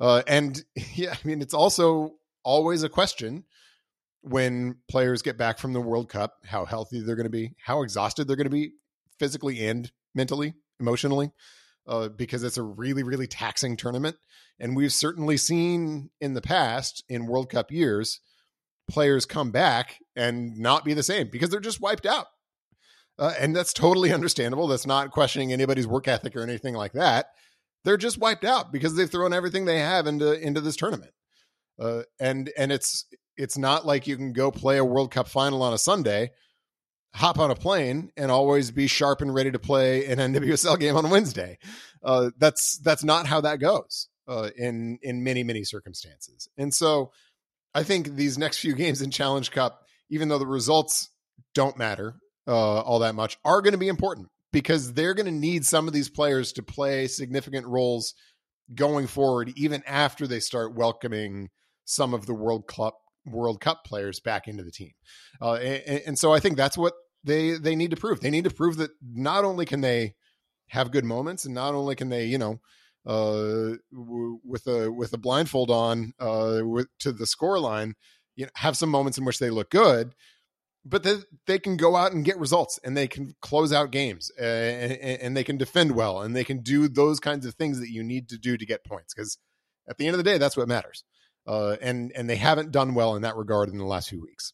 Uh, 0.00 0.22
and 0.28 0.62
yeah 0.94 1.12
i 1.12 1.26
mean 1.26 1.42
it's 1.42 1.54
also 1.54 2.14
always 2.44 2.82
a 2.82 2.88
question 2.88 3.44
when 4.22 4.76
players 4.88 5.22
get 5.22 5.38
back 5.38 5.58
from 5.58 5.72
the 5.72 5.80
World 5.80 6.08
Cup, 6.08 6.38
how 6.44 6.64
healthy 6.64 7.00
they're 7.00 7.16
going 7.16 7.24
to 7.24 7.30
be, 7.30 7.54
how 7.62 7.82
exhausted 7.82 8.26
they're 8.26 8.36
going 8.36 8.46
to 8.46 8.50
be 8.50 8.72
physically 9.18 9.66
and 9.66 9.90
mentally, 10.14 10.54
emotionally, 10.80 11.30
uh, 11.88 12.08
because 12.08 12.44
it's 12.44 12.58
a 12.58 12.62
really, 12.62 13.02
really 13.02 13.26
taxing 13.26 13.76
tournament. 13.76 14.16
And 14.60 14.76
we've 14.76 14.92
certainly 14.92 15.36
seen 15.36 16.10
in 16.20 16.34
the 16.34 16.42
past, 16.42 17.02
in 17.08 17.26
World 17.26 17.50
Cup 17.50 17.72
years, 17.72 18.20
players 18.88 19.24
come 19.24 19.50
back 19.50 19.98
and 20.14 20.58
not 20.58 20.84
be 20.84 20.94
the 20.94 21.02
same 21.02 21.28
because 21.30 21.50
they're 21.50 21.60
just 21.60 21.80
wiped 21.80 22.06
out. 22.06 22.26
Uh, 23.18 23.34
and 23.38 23.56
that's 23.56 23.72
totally 23.72 24.12
understandable. 24.14 24.68
That's 24.68 24.86
not 24.86 25.10
questioning 25.10 25.52
anybody's 25.52 25.86
work 25.86 26.06
ethic 26.06 26.36
or 26.36 26.42
anything 26.42 26.74
like 26.74 26.92
that. 26.92 27.26
They're 27.84 27.96
just 27.96 28.18
wiped 28.18 28.44
out 28.44 28.72
because 28.72 28.94
they've 28.94 29.10
thrown 29.10 29.32
everything 29.32 29.64
they 29.64 29.78
have 29.78 30.06
into 30.06 30.32
into 30.38 30.60
this 30.60 30.76
tournament. 30.76 31.12
Uh, 31.80 32.02
and 32.18 32.50
and 32.58 32.72
it's 32.72 33.06
it's 33.36 33.56
not 33.56 33.86
like 33.86 34.06
you 34.06 34.16
can 34.16 34.32
go 34.32 34.50
play 34.50 34.78
a 34.78 34.84
World 34.84 35.12
Cup 35.12 35.28
final 35.28 35.62
on 35.62 35.72
a 35.72 35.78
Sunday, 35.78 36.32
hop 37.14 37.38
on 37.38 37.50
a 37.50 37.54
plane, 37.54 38.10
and 38.16 38.30
always 38.30 38.70
be 38.70 38.86
sharp 38.86 39.20
and 39.20 39.34
ready 39.34 39.50
to 39.50 39.58
play 39.58 40.06
an 40.06 40.18
NWSL 40.34 40.78
game 40.78 40.96
on 40.96 41.10
Wednesday. 41.10 41.58
Uh, 42.02 42.30
that's 42.38 42.78
that's 42.78 43.04
not 43.04 43.26
how 43.26 43.40
that 43.40 43.60
goes 43.60 44.08
uh, 44.26 44.50
in 44.56 44.98
in 45.02 45.24
many 45.24 45.42
many 45.42 45.64
circumstances. 45.64 46.48
And 46.56 46.72
so, 46.72 47.12
I 47.74 47.82
think 47.82 48.14
these 48.16 48.38
next 48.38 48.58
few 48.58 48.74
games 48.74 49.02
in 49.02 49.10
Challenge 49.10 49.50
Cup, 49.50 49.84
even 50.10 50.28
though 50.28 50.38
the 50.38 50.46
results 50.46 51.10
don't 51.54 51.76
matter 51.76 52.16
uh, 52.46 52.80
all 52.80 53.00
that 53.00 53.14
much, 53.14 53.38
are 53.44 53.62
going 53.62 53.72
to 53.72 53.78
be 53.78 53.88
important 53.88 54.28
because 54.52 54.92
they're 54.94 55.14
going 55.14 55.26
to 55.26 55.32
need 55.32 55.64
some 55.64 55.86
of 55.86 55.94
these 55.94 56.08
players 56.08 56.52
to 56.52 56.62
play 56.62 57.06
significant 57.06 57.66
roles 57.66 58.14
going 58.74 59.06
forward, 59.06 59.52
even 59.56 59.82
after 59.86 60.26
they 60.26 60.40
start 60.40 60.74
welcoming 60.74 61.50
some 61.84 62.14
of 62.14 62.26
the 62.26 62.34
World 62.34 62.66
Cup 62.66 62.98
World 63.30 63.60
Cup 63.60 63.84
players 63.84 64.20
back 64.20 64.48
into 64.48 64.62
the 64.62 64.70
team. 64.70 64.92
Uh, 65.40 65.54
and, 65.54 66.02
and, 66.06 66.18
so 66.18 66.32
I 66.32 66.40
think 66.40 66.56
that's 66.56 66.78
what 66.78 66.94
they 67.24 67.52
they 67.52 67.76
need 67.76 67.90
to 67.90 67.96
prove. 67.96 68.20
They 68.20 68.30
need 68.30 68.44
to 68.44 68.50
prove 68.50 68.76
that 68.76 68.90
not 69.02 69.44
only 69.44 69.66
can 69.66 69.80
they 69.80 70.14
have 70.68 70.90
good 70.90 71.04
moments, 71.04 71.44
and 71.44 71.54
not 71.54 71.74
only 71.74 71.94
can 71.94 72.08
they, 72.08 72.26
you 72.26 72.38
know, 72.38 72.60
uh, 73.06 73.76
w- 73.92 74.40
with 74.44 74.66
a 74.66 74.90
with 74.90 75.12
a 75.12 75.18
blindfold 75.18 75.70
on 75.70 76.12
uh, 76.18 76.60
with, 76.62 76.88
to 77.00 77.12
the 77.12 77.26
score 77.26 77.58
line, 77.58 77.94
you 78.36 78.44
know, 78.44 78.50
have 78.56 78.76
some 78.76 78.90
moments 78.90 79.18
in 79.18 79.24
which 79.24 79.38
they 79.38 79.50
look 79.50 79.70
good, 79.70 80.14
but 80.84 81.02
they, 81.02 81.16
they 81.46 81.58
can 81.58 81.76
go 81.76 81.96
out 81.96 82.12
and 82.12 82.24
get 82.24 82.38
results, 82.38 82.78
and 82.84 82.96
they 82.96 83.08
can 83.08 83.34
close 83.40 83.72
out 83.72 83.90
games, 83.90 84.30
and, 84.38 84.92
and 84.92 85.36
they 85.36 85.44
can 85.44 85.56
defend 85.56 85.92
well, 85.92 86.20
and 86.20 86.34
they 86.36 86.44
can 86.44 86.60
do 86.60 86.88
those 86.88 87.20
kinds 87.20 87.46
of 87.46 87.54
things 87.54 87.80
that 87.80 87.90
you 87.90 88.02
need 88.02 88.28
to 88.28 88.38
do 88.38 88.56
to 88.56 88.66
get 88.66 88.84
points. 88.84 89.14
Because 89.14 89.38
at 89.88 89.98
the 89.98 90.06
end 90.06 90.14
of 90.14 90.18
the 90.18 90.30
day, 90.30 90.38
that's 90.38 90.56
what 90.56 90.68
matters 90.68 91.04
uh, 91.48 91.76
and 91.80 92.12
and 92.14 92.28
they 92.28 92.36
haven't 92.36 92.70
done 92.70 92.94
well 92.94 93.16
in 93.16 93.22
that 93.22 93.36
regard 93.36 93.70
in 93.70 93.78
the 93.78 93.84
last 93.84 94.10
few 94.10 94.20
weeks. 94.20 94.52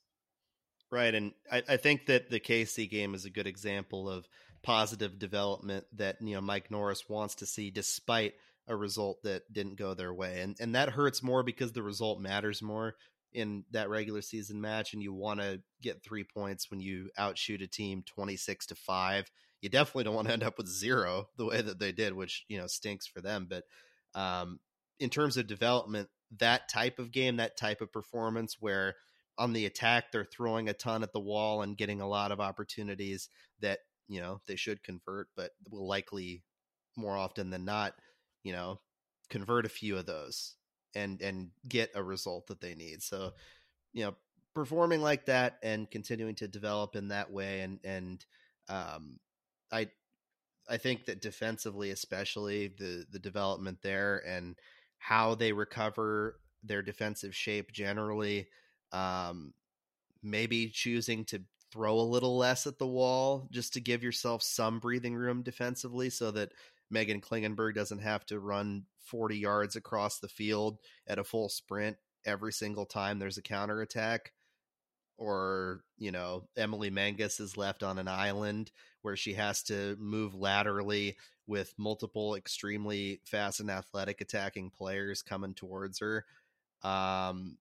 Right, 0.92 1.12
and 1.12 1.32
I, 1.50 1.62
I 1.70 1.76
think 1.76 2.06
that 2.06 2.30
the 2.30 2.38
KC 2.38 2.88
game 2.88 3.14
is 3.14 3.24
a 3.24 3.30
good 3.30 3.48
example 3.48 4.08
of 4.08 4.28
positive 4.62 5.18
development 5.18 5.86
that 5.96 6.16
you 6.20 6.36
know 6.36 6.40
Mike 6.40 6.70
Norris 6.70 7.08
wants 7.08 7.34
to 7.36 7.46
see, 7.46 7.70
despite 7.72 8.34
a 8.68 8.76
result 8.76 9.18
that 9.24 9.52
didn't 9.52 9.76
go 9.76 9.94
their 9.94 10.14
way, 10.14 10.40
and 10.40 10.56
and 10.60 10.76
that 10.76 10.90
hurts 10.90 11.20
more 11.20 11.42
because 11.42 11.72
the 11.72 11.82
result 11.82 12.20
matters 12.20 12.62
more 12.62 12.94
in 13.32 13.64
that 13.72 13.90
regular 13.90 14.22
season 14.22 14.60
match, 14.60 14.92
and 14.92 15.02
you 15.02 15.12
want 15.12 15.40
to 15.40 15.60
get 15.82 16.04
three 16.04 16.22
points 16.22 16.70
when 16.70 16.78
you 16.78 17.10
outshoot 17.18 17.60
a 17.60 17.66
team 17.66 18.04
twenty 18.06 18.36
six 18.36 18.66
to 18.66 18.76
five. 18.76 19.28
You 19.62 19.68
definitely 19.68 20.04
don't 20.04 20.14
want 20.14 20.28
to 20.28 20.32
end 20.32 20.44
up 20.44 20.58
with 20.58 20.68
zero 20.68 21.26
the 21.38 21.46
way 21.46 21.60
that 21.60 21.80
they 21.80 21.90
did, 21.90 22.12
which 22.12 22.44
you 22.46 22.56
know 22.56 22.68
stinks 22.68 23.08
for 23.08 23.20
them. 23.20 23.48
But 23.50 23.64
um, 24.14 24.60
in 25.00 25.10
terms 25.10 25.36
of 25.36 25.48
development, 25.48 26.08
that 26.38 26.68
type 26.68 26.98
of 26.98 27.12
game, 27.12 27.36
that 27.36 27.56
type 27.56 27.80
of 27.80 27.92
performance, 27.92 28.56
where 28.60 28.94
on 29.38 29.52
the 29.52 29.66
attack 29.66 30.12
they're 30.12 30.24
throwing 30.24 30.68
a 30.68 30.72
ton 30.74 31.02
at 31.02 31.12
the 31.12 31.20
wall 31.20 31.62
and 31.62 31.76
getting 31.76 32.00
a 32.00 32.08
lot 32.08 32.32
of 32.32 32.40
opportunities 32.40 33.28
that 33.60 33.80
you 34.08 34.20
know 34.20 34.40
they 34.46 34.56
should 34.56 34.82
convert, 34.82 35.28
but 35.36 35.52
will 35.70 35.86
likely 35.86 36.42
more 36.96 37.16
often 37.16 37.50
than 37.50 37.64
not, 37.64 37.94
you 38.42 38.52
know, 38.52 38.80
convert 39.30 39.66
a 39.66 39.70
few 39.70 39.96
of 39.96 40.06
those 40.06 40.56
and 40.94 41.20
and 41.22 41.50
get 41.68 41.90
a 41.94 42.02
result 42.02 42.46
that 42.48 42.60
they 42.60 42.74
need. 42.74 43.02
So, 43.02 43.32
you 43.92 44.04
know, 44.04 44.14
performing 44.54 45.00
like 45.00 45.26
that 45.26 45.58
and 45.62 45.90
continuing 45.90 46.36
to 46.36 46.48
develop 46.48 46.96
in 46.96 47.08
that 47.08 47.30
way 47.32 47.60
and 47.62 47.80
and 47.84 48.24
um 48.68 49.18
I 49.72 49.88
I 50.68 50.76
think 50.78 51.06
that 51.06 51.20
defensively 51.20 51.90
especially 51.90 52.68
the 52.68 53.06
the 53.10 53.18
development 53.18 53.78
there 53.82 54.22
and 54.26 54.56
how 55.04 55.34
they 55.34 55.52
recover 55.52 56.40
their 56.62 56.80
defensive 56.80 57.36
shape 57.36 57.70
generally 57.72 58.48
um 58.92 59.52
maybe 60.22 60.68
choosing 60.68 61.26
to 61.26 61.42
throw 61.70 61.98
a 61.98 62.00
little 62.00 62.38
less 62.38 62.66
at 62.66 62.78
the 62.78 62.86
wall 62.86 63.46
just 63.50 63.74
to 63.74 63.80
give 63.80 64.02
yourself 64.02 64.42
some 64.42 64.78
breathing 64.78 65.14
room 65.14 65.42
defensively 65.42 66.08
so 66.08 66.30
that 66.30 66.52
Meghan 66.90 67.20
Klingenberg 67.20 67.74
doesn't 67.74 67.98
have 67.98 68.24
to 68.26 68.40
run 68.40 68.84
40 69.00 69.36
yards 69.36 69.76
across 69.76 70.20
the 70.20 70.28
field 70.28 70.78
at 71.06 71.18
a 71.18 71.24
full 71.24 71.50
sprint 71.50 71.98
every 72.24 72.52
single 72.52 72.86
time 72.86 73.18
there's 73.18 73.36
a 73.36 73.42
counterattack. 73.42 74.32
Or, 75.16 75.84
you 75.96 76.10
know, 76.10 76.48
Emily 76.56 76.90
Menges 76.90 77.40
is 77.40 77.56
left 77.56 77.82
on 77.82 77.98
an 77.98 78.08
island 78.08 78.70
where 79.02 79.16
she 79.16 79.34
has 79.34 79.62
to 79.64 79.96
move 79.98 80.34
laterally 80.34 81.16
with 81.46 81.74
multiple 81.78 82.34
extremely 82.34 83.20
fast 83.24 83.60
and 83.60 83.70
athletic 83.70 84.20
attacking 84.20 84.70
players 84.70 85.22
coming 85.22 85.54
towards 85.54 85.98
her. 86.00 86.24
Um, 86.82 87.58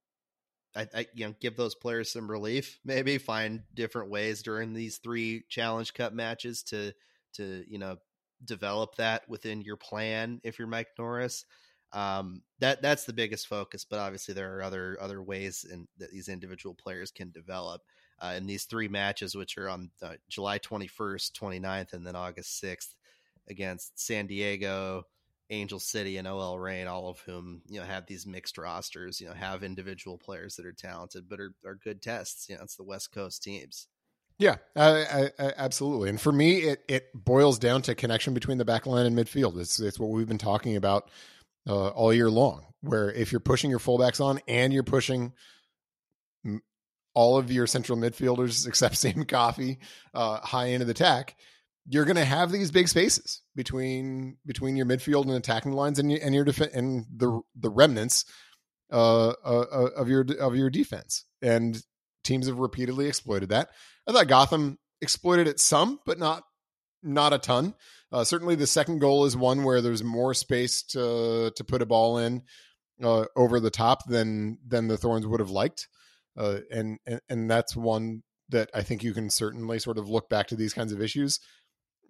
I, 0.75 0.88
I, 0.93 1.07
you 1.13 1.27
know 1.27 1.36
give 1.39 1.55
those 1.55 1.75
players 1.75 2.12
some 2.12 2.29
relief 2.29 2.79
maybe 2.83 3.17
find 3.19 3.62
different 3.75 4.10
ways 4.10 4.41
during 4.41 4.74
these 4.74 4.98
three 4.98 5.43
challenge 5.48 5.93
cup 5.93 6.13
matches 6.13 6.63
to 6.63 6.93
to 7.33 7.63
you 7.67 7.77
know 7.77 7.98
develop 8.43 8.95
that 8.95 9.27
within 9.29 9.62
your 9.62 9.77
plan 9.77 10.41
if 10.43 10.60
you're 10.60 10.67
Mike 10.67 10.89
Norris. 10.98 11.45
Um, 11.94 12.42
that 12.60 12.82
that's 12.82 13.06
the 13.06 13.14
biggest 13.14 13.48
focus, 13.48 13.86
but 13.86 14.00
obviously 14.00 14.34
there 14.34 14.58
are 14.58 14.64
other 14.64 14.98
other 15.00 15.22
ways 15.22 15.66
in, 15.70 15.88
that 15.98 16.12
these 16.12 16.28
individual 16.28 16.76
players 16.76 17.12
can 17.12 17.32
develop. 17.32 17.82
Uh, 18.20 18.36
in 18.38 18.46
these 18.46 18.64
three 18.64 18.88
matches, 18.88 19.36
which 19.36 19.58
are 19.58 19.68
on 19.68 19.90
uh, 20.02 20.14
July 20.30 20.58
21st, 20.58 21.32
29th, 21.34 21.94
and 21.94 22.08
then 22.08 22.16
August 22.16 22.64
6th 22.64 22.96
against 23.50 24.00
San 24.00 24.28
Diego, 24.28 25.04
Angel 25.50 25.80
City, 25.80 26.18
and 26.18 26.28
OL 26.28 26.58
Reign, 26.58 26.88
all 26.88 27.10
of 27.10 27.20
whom 27.20 27.62
you 27.68 27.80
know 27.80 27.86
have 27.86 28.06
these 28.06 28.26
mixed 28.26 28.58
rosters. 28.58 29.20
You 29.20 29.28
know, 29.28 29.34
have 29.34 29.64
individual 29.64 30.18
players 30.18 30.56
that 30.56 30.66
are 30.66 30.74
talented, 30.74 31.28
but 31.30 31.40
are, 31.40 31.54
are 31.66 31.76
good 31.76 32.02
tests. 32.02 32.48
You 32.50 32.56
know, 32.56 32.64
it's 32.64 32.76
the 32.76 32.84
West 32.84 33.12
Coast 33.12 33.44
teams. 33.44 33.88
Yeah, 34.40 34.56
I, 34.76 35.30
I, 35.38 35.54
absolutely. 35.58 36.10
And 36.10 36.20
for 36.20 36.32
me, 36.32 36.60
it 36.60 36.84
it 36.88 37.10
boils 37.14 37.60
down 37.60 37.82
to 37.84 37.96
connection 37.96 38.34
between 38.34 38.58
the 38.58 38.66
back 38.66 38.86
line 38.86 39.06
and 39.06 39.16
midfield. 39.16 39.60
It's 39.60 39.80
it's 39.80 40.00
what 40.00 40.10
we've 40.10 40.28
been 40.28 40.38
talking 40.38 40.76
about 40.76 41.10
uh, 41.67 41.89
all 41.89 42.13
year 42.13 42.29
long. 42.29 42.65
Where 42.82 43.12
if 43.12 43.32
you're 43.32 43.39
pushing 43.39 43.70
your 43.70 43.79
fullbacks 43.79 44.20
on 44.20 44.41
and 44.48 44.74
you're 44.74 44.84
pushing 44.84 45.34
all 47.13 47.38
of 47.38 47.51
your 47.51 47.67
central 47.67 47.98
midfielders 47.98 48.67
except 48.67 48.98
Sam 48.98 49.25
Coffey 49.25 49.79
uh, 50.13 50.39
high 50.39 50.67
into 50.67 50.86
the 50.86 50.91
attack, 50.91 51.36
you're 51.88 52.05
going 52.05 52.17
to 52.17 52.25
have 52.25 52.51
these 52.51 52.72
big 52.72 52.88
spaces 52.88 53.41
between 53.55 54.38
between 54.46 54.75
your 54.75 54.86
midfield 54.86 55.24
and 55.24 55.34
attacking 55.34 55.74
lines 55.74 56.00
and 56.00 56.12
and 56.12 56.34
your 56.34 56.46
and 56.74 57.05
the 57.15 57.41
the 57.55 57.70
remnants 57.70 58.25
uh, 58.91 59.29
uh, 59.29 59.65
uh, 59.72 59.89
of 59.98 60.08
your 60.08 60.25
of 60.39 60.55
your 60.55 60.70
defense. 60.70 61.25
And 61.41 61.82
teams 62.24 62.48
have 62.48 62.60
repeatedly 62.60 63.08
exploited 63.08 63.50
that. 63.50 63.70
I 64.08 64.12
thought 64.12 64.27
Gotham 64.27 64.77
exploited 65.01 65.48
it 65.48 65.60
some, 65.60 66.00
but 66.05 66.20
not 66.20 66.43
not 67.01 67.34
a 67.34 67.38
ton. 67.38 67.74
Uh, 68.13 68.24
certainly, 68.24 68.53
the 68.53 68.67
second 68.67 69.00
goal 69.00 69.25
is 69.25 69.36
one 69.36 69.63
where 69.63 69.82
there's 69.82 70.03
more 70.03 70.36
space 70.36 70.84
to 70.84 71.51
to 71.55 71.63
put 71.63 71.82
a 71.82 71.86
ball 71.86 72.20
in 72.20 72.43
uh, 73.03 73.25
over 73.36 73.60
the 73.60 73.72
top 73.72 74.08
than 74.08 74.60
than 74.65 74.88
the 74.88 74.98
Thorns 74.98 75.25
would 75.25 75.39
have 75.39 75.50
liked, 75.50 75.88
uh, 76.38 76.60
and, 76.72 77.00
and 77.08 77.22
and 77.27 77.50
that's 77.50 77.75
one 77.75 78.22
that 78.50 78.70
I 78.74 78.84
think 78.84 79.03
you 79.03 79.13
can 79.13 79.32
certainly 79.32 79.79
sort 79.79 79.98
of 79.98 80.08
look 80.08 80.29
back 80.29 80.48
to 80.48 80.55
these 80.55 80.74
kinds 80.75 80.93
of 80.93 81.01
issues. 81.01 81.39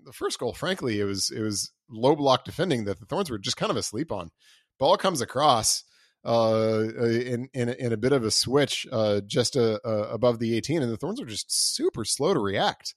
The 0.03 0.11
first 0.11 0.39
goal, 0.39 0.53
frankly, 0.53 0.99
it 0.99 1.05
was 1.05 1.31
it 1.31 1.39
was 1.39 1.71
low 1.89 2.17
block 2.17 2.43
defending 2.43 2.83
that 2.83 2.99
the 2.99 3.05
Thorns 3.05 3.31
were 3.31 3.39
just 3.39 3.55
kind 3.55 3.69
of 3.69 3.77
asleep 3.77 4.11
on. 4.11 4.31
Ball 4.79 4.97
comes 4.97 5.21
across 5.21 5.85
uh, 6.25 6.83
in 6.97 7.47
in 7.53 7.69
a, 7.69 7.73
in 7.73 7.93
a 7.93 7.97
bit 7.97 8.11
of 8.11 8.25
a 8.25 8.31
switch 8.31 8.85
uh, 8.91 9.21
just 9.25 9.55
uh, 9.55 9.79
uh, 9.85 10.07
above 10.09 10.39
the 10.39 10.55
18, 10.57 10.81
and 10.81 10.91
the 10.91 10.97
Thorns 10.97 11.21
are 11.21 11.25
just 11.25 11.49
super 11.75 12.03
slow 12.03 12.33
to 12.33 12.39
react, 12.41 12.93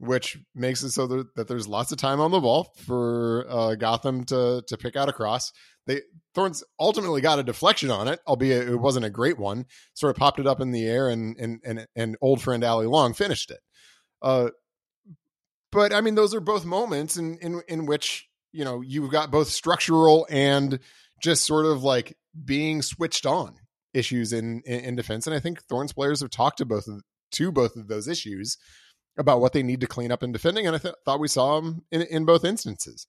which 0.00 0.38
makes 0.54 0.82
it 0.82 0.90
so 0.90 1.06
that, 1.06 1.46
there's 1.46 1.68
lots 1.68 1.92
of 1.92 1.98
time 1.98 2.20
on 2.20 2.30
the 2.30 2.40
ball 2.40 2.72
for 2.86 3.46
uh, 3.48 3.74
Gotham 3.74 4.24
to 4.24 4.62
to 4.66 4.76
pick 4.78 4.96
out 4.96 5.10
a 5.10 5.12
cross. 5.12 5.52
They 5.86 6.00
Thorns 6.34 6.64
ultimately 6.78 7.20
got 7.20 7.38
a 7.38 7.44
deflection 7.44 7.90
on 7.90 8.08
it, 8.08 8.18
albeit 8.26 8.68
it 8.68 8.76
wasn't 8.76 9.04
a 9.04 9.10
great 9.10 9.38
one. 9.38 9.66
Sort 9.94 10.10
of 10.10 10.16
popped 10.16 10.40
it 10.40 10.46
up 10.46 10.60
in 10.60 10.72
the 10.72 10.86
air, 10.86 11.08
and 11.08 11.36
and 11.38 11.60
and, 11.64 11.86
and 11.94 12.16
old 12.22 12.40
friend 12.40 12.64
Allie 12.64 12.86
Long 12.86 13.12
finished 13.12 13.50
it. 13.50 13.60
Uh, 14.22 14.50
but 15.70 15.92
I 15.92 16.00
mean, 16.00 16.14
those 16.14 16.34
are 16.34 16.40
both 16.40 16.64
moments 16.64 17.18
in 17.18 17.36
in 17.38 17.60
in 17.68 17.84
which 17.84 18.26
you 18.52 18.64
know 18.64 18.80
you've 18.80 19.10
got 19.10 19.30
both 19.30 19.48
structural 19.48 20.26
and 20.30 20.80
just 21.22 21.44
sort 21.44 21.66
of 21.66 21.82
like 21.82 22.16
being 22.42 22.80
switched 22.80 23.26
on 23.26 23.54
issues 23.92 24.32
in, 24.32 24.62
in, 24.64 24.80
in 24.80 24.96
defense. 24.96 25.26
And 25.26 25.36
I 25.36 25.40
think 25.40 25.62
Thorns 25.64 25.92
players 25.92 26.20
have 26.20 26.30
talked 26.30 26.58
to 26.58 26.64
both 26.64 26.86
of, 26.86 27.02
to 27.32 27.52
both 27.52 27.76
of 27.76 27.88
those 27.88 28.08
issues 28.08 28.56
about 29.18 29.40
what 29.40 29.52
they 29.52 29.62
need 29.62 29.80
to 29.80 29.86
clean 29.86 30.12
up 30.12 30.22
in 30.22 30.32
defending. 30.32 30.66
And 30.66 30.76
I 30.76 30.78
th- 30.78 30.94
thought 31.04 31.20
we 31.20 31.28
saw 31.28 31.60
them 31.60 31.82
in, 31.90 32.02
in 32.02 32.24
both 32.24 32.44
instances. 32.44 33.06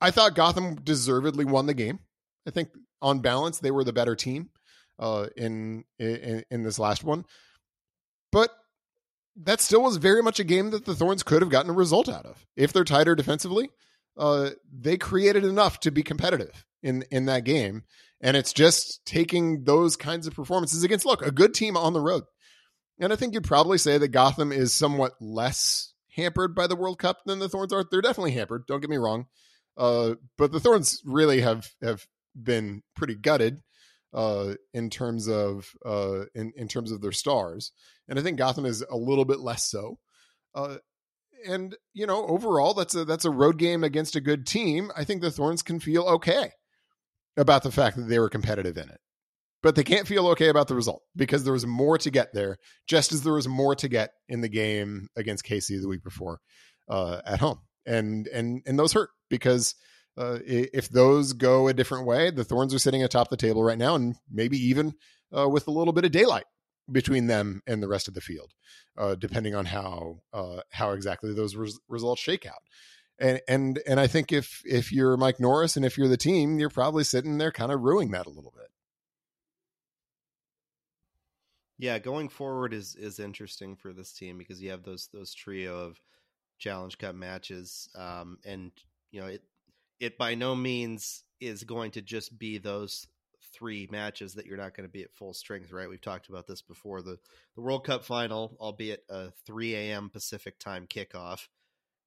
I 0.00 0.10
thought 0.10 0.34
Gotham 0.34 0.76
deservedly 0.76 1.44
won 1.44 1.66
the 1.66 1.74
game. 1.74 1.98
I 2.46 2.50
think 2.50 2.70
on 3.02 3.20
balance, 3.20 3.58
they 3.58 3.70
were 3.70 3.84
the 3.84 3.92
better 3.92 4.14
team 4.14 4.50
uh, 4.98 5.26
in, 5.36 5.84
in 5.98 6.44
in 6.50 6.62
this 6.62 6.78
last 6.78 7.04
one. 7.04 7.24
But 8.30 8.50
that 9.36 9.60
still 9.60 9.82
was 9.82 9.96
very 9.96 10.22
much 10.22 10.40
a 10.40 10.44
game 10.44 10.70
that 10.70 10.84
the 10.84 10.94
Thorns 10.94 11.22
could 11.22 11.42
have 11.42 11.50
gotten 11.50 11.70
a 11.70 11.74
result 11.74 12.08
out 12.08 12.26
of. 12.26 12.44
If 12.56 12.72
they're 12.72 12.84
tighter 12.84 13.14
defensively, 13.14 13.70
uh, 14.16 14.50
they 14.72 14.96
created 14.96 15.44
enough 15.44 15.80
to 15.80 15.90
be 15.90 16.02
competitive 16.02 16.64
in 16.82 17.04
in 17.10 17.26
that 17.26 17.44
game. 17.44 17.84
And 18.20 18.36
it's 18.36 18.52
just 18.52 19.04
taking 19.06 19.64
those 19.64 19.96
kinds 19.96 20.26
of 20.26 20.34
performances 20.34 20.82
against 20.82 21.06
look 21.06 21.24
a 21.24 21.30
good 21.30 21.54
team 21.54 21.76
on 21.76 21.92
the 21.92 22.00
road. 22.00 22.24
And 23.00 23.12
I 23.12 23.16
think 23.16 23.34
you'd 23.34 23.44
probably 23.44 23.78
say 23.78 23.98
that 23.98 24.08
Gotham 24.08 24.52
is 24.52 24.72
somewhat 24.72 25.14
less 25.20 25.92
hampered 26.16 26.54
by 26.54 26.66
the 26.66 26.76
World 26.76 26.98
Cup 26.98 27.18
than 27.24 27.38
the 27.38 27.48
Thorns 27.48 27.72
are. 27.72 27.84
They're 27.88 28.00
definitely 28.00 28.32
hampered. 28.32 28.66
Don't 28.66 28.80
get 28.80 28.90
me 28.90 28.96
wrong, 28.96 29.26
uh, 29.76 30.14
but 30.36 30.52
the 30.52 30.60
Thorns 30.60 31.00
really 31.04 31.40
have 31.40 31.68
have 31.80 32.06
been 32.40 32.82
pretty 32.96 33.14
gutted 33.14 33.62
uh, 34.12 34.54
in 34.74 34.90
terms 34.90 35.28
of 35.28 35.70
uh, 35.84 36.24
in 36.34 36.52
in 36.56 36.68
terms 36.68 36.90
of 36.90 37.00
their 37.00 37.12
stars, 37.12 37.72
and 38.08 38.18
I 38.18 38.22
think 38.22 38.38
Gotham 38.38 38.66
is 38.66 38.82
a 38.90 38.96
little 38.96 39.24
bit 39.24 39.40
less 39.40 39.64
so. 39.64 39.98
Uh, 40.54 40.78
and 41.46 41.76
you 41.92 42.06
know, 42.06 42.26
overall, 42.26 42.74
that's 42.74 42.94
a 42.94 43.04
that's 43.04 43.24
a 43.24 43.30
road 43.30 43.58
game 43.58 43.84
against 43.84 44.16
a 44.16 44.20
good 44.20 44.46
team. 44.46 44.90
I 44.96 45.04
think 45.04 45.22
the 45.22 45.30
Thorns 45.30 45.62
can 45.62 45.78
feel 45.78 46.02
okay 46.04 46.52
about 47.36 47.62
the 47.62 47.70
fact 47.70 47.96
that 47.96 48.08
they 48.08 48.18
were 48.18 48.28
competitive 48.28 48.76
in 48.76 48.88
it. 48.88 49.00
But 49.62 49.74
they 49.74 49.82
can't 49.82 50.06
feel 50.06 50.28
okay 50.28 50.48
about 50.48 50.68
the 50.68 50.76
result 50.76 51.02
because 51.16 51.42
there 51.42 51.52
was 51.52 51.66
more 51.66 51.98
to 51.98 52.10
get 52.10 52.32
there, 52.32 52.58
just 52.86 53.12
as 53.12 53.22
there 53.22 53.32
was 53.32 53.48
more 53.48 53.74
to 53.76 53.88
get 53.88 54.10
in 54.28 54.40
the 54.40 54.48
game 54.48 55.08
against 55.16 55.44
KC 55.44 55.80
the 55.80 55.88
week 55.88 56.04
before 56.04 56.38
uh, 56.88 57.20
at 57.26 57.40
home. 57.40 57.58
And 57.84 58.28
and 58.28 58.62
and 58.66 58.78
those 58.78 58.92
hurt 58.92 59.10
because 59.28 59.74
uh, 60.16 60.38
if 60.44 60.88
those 60.88 61.32
go 61.32 61.68
a 61.68 61.74
different 61.74 62.06
way, 62.06 62.30
the 62.30 62.44
Thorns 62.44 62.72
are 62.72 62.78
sitting 62.78 63.02
atop 63.02 63.30
the 63.30 63.36
table 63.36 63.64
right 63.64 63.78
now, 63.78 63.94
and 63.94 64.14
maybe 64.30 64.58
even 64.58 64.94
uh, 65.36 65.48
with 65.48 65.66
a 65.66 65.72
little 65.72 65.92
bit 65.92 66.04
of 66.04 66.12
daylight 66.12 66.44
between 66.90 67.26
them 67.26 67.60
and 67.66 67.82
the 67.82 67.88
rest 67.88 68.08
of 68.08 68.14
the 68.14 68.20
field, 68.20 68.52
uh, 68.96 69.14
depending 69.14 69.54
on 69.54 69.64
how 69.64 70.18
uh, 70.32 70.60
how 70.70 70.92
exactly 70.92 71.34
those 71.34 71.56
res- 71.56 71.80
results 71.88 72.20
shake 72.20 72.46
out 72.46 72.62
and 73.18 73.40
and 73.48 73.80
and 73.86 74.00
I 74.00 74.06
think 74.06 74.32
if 74.32 74.62
if 74.64 74.92
you're 74.92 75.16
Mike 75.16 75.40
Norris 75.40 75.76
and 75.76 75.84
if 75.84 75.98
you're 75.98 76.08
the 76.08 76.16
team, 76.16 76.58
you're 76.58 76.70
probably 76.70 77.04
sitting 77.04 77.38
there 77.38 77.52
kind 77.52 77.72
of 77.72 77.80
ruining 77.80 78.12
that 78.12 78.26
a 78.26 78.30
little 78.30 78.52
bit. 78.54 78.68
Yeah, 81.78 81.98
going 82.00 82.28
forward 82.28 82.74
is 82.74 82.96
is 82.96 83.20
interesting 83.20 83.76
for 83.76 83.92
this 83.92 84.12
team 84.12 84.36
because 84.36 84.60
you 84.60 84.70
have 84.70 84.82
those 84.82 85.08
those 85.12 85.32
trio 85.32 85.78
of 85.78 86.00
Challenge 86.58 86.98
Cup 86.98 87.14
matches, 87.14 87.88
um, 87.94 88.38
and 88.44 88.72
you 89.12 89.20
know 89.20 89.28
it 89.28 89.42
it 90.00 90.18
by 90.18 90.34
no 90.34 90.56
means 90.56 91.22
is 91.40 91.62
going 91.62 91.92
to 91.92 92.02
just 92.02 92.36
be 92.36 92.58
those 92.58 93.06
three 93.54 93.88
matches 93.90 94.34
that 94.34 94.46
you're 94.46 94.56
not 94.56 94.76
going 94.76 94.88
to 94.88 94.92
be 94.92 95.02
at 95.02 95.14
full 95.14 95.32
strength, 95.32 95.72
right? 95.72 95.88
We've 95.88 96.00
talked 96.00 96.28
about 96.28 96.46
this 96.48 96.62
before. 96.62 97.00
The 97.00 97.18
the 97.54 97.60
World 97.60 97.84
Cup 97.84 98.04
final, 98.04 98.56
albeit 98.60 99.04
a 99.08 99.30
3 99.46 99.74
a.m. 99.74 100.10
Pacific 100.10 100.58
time 100.58 100.86
kickoff. 100.86 101.46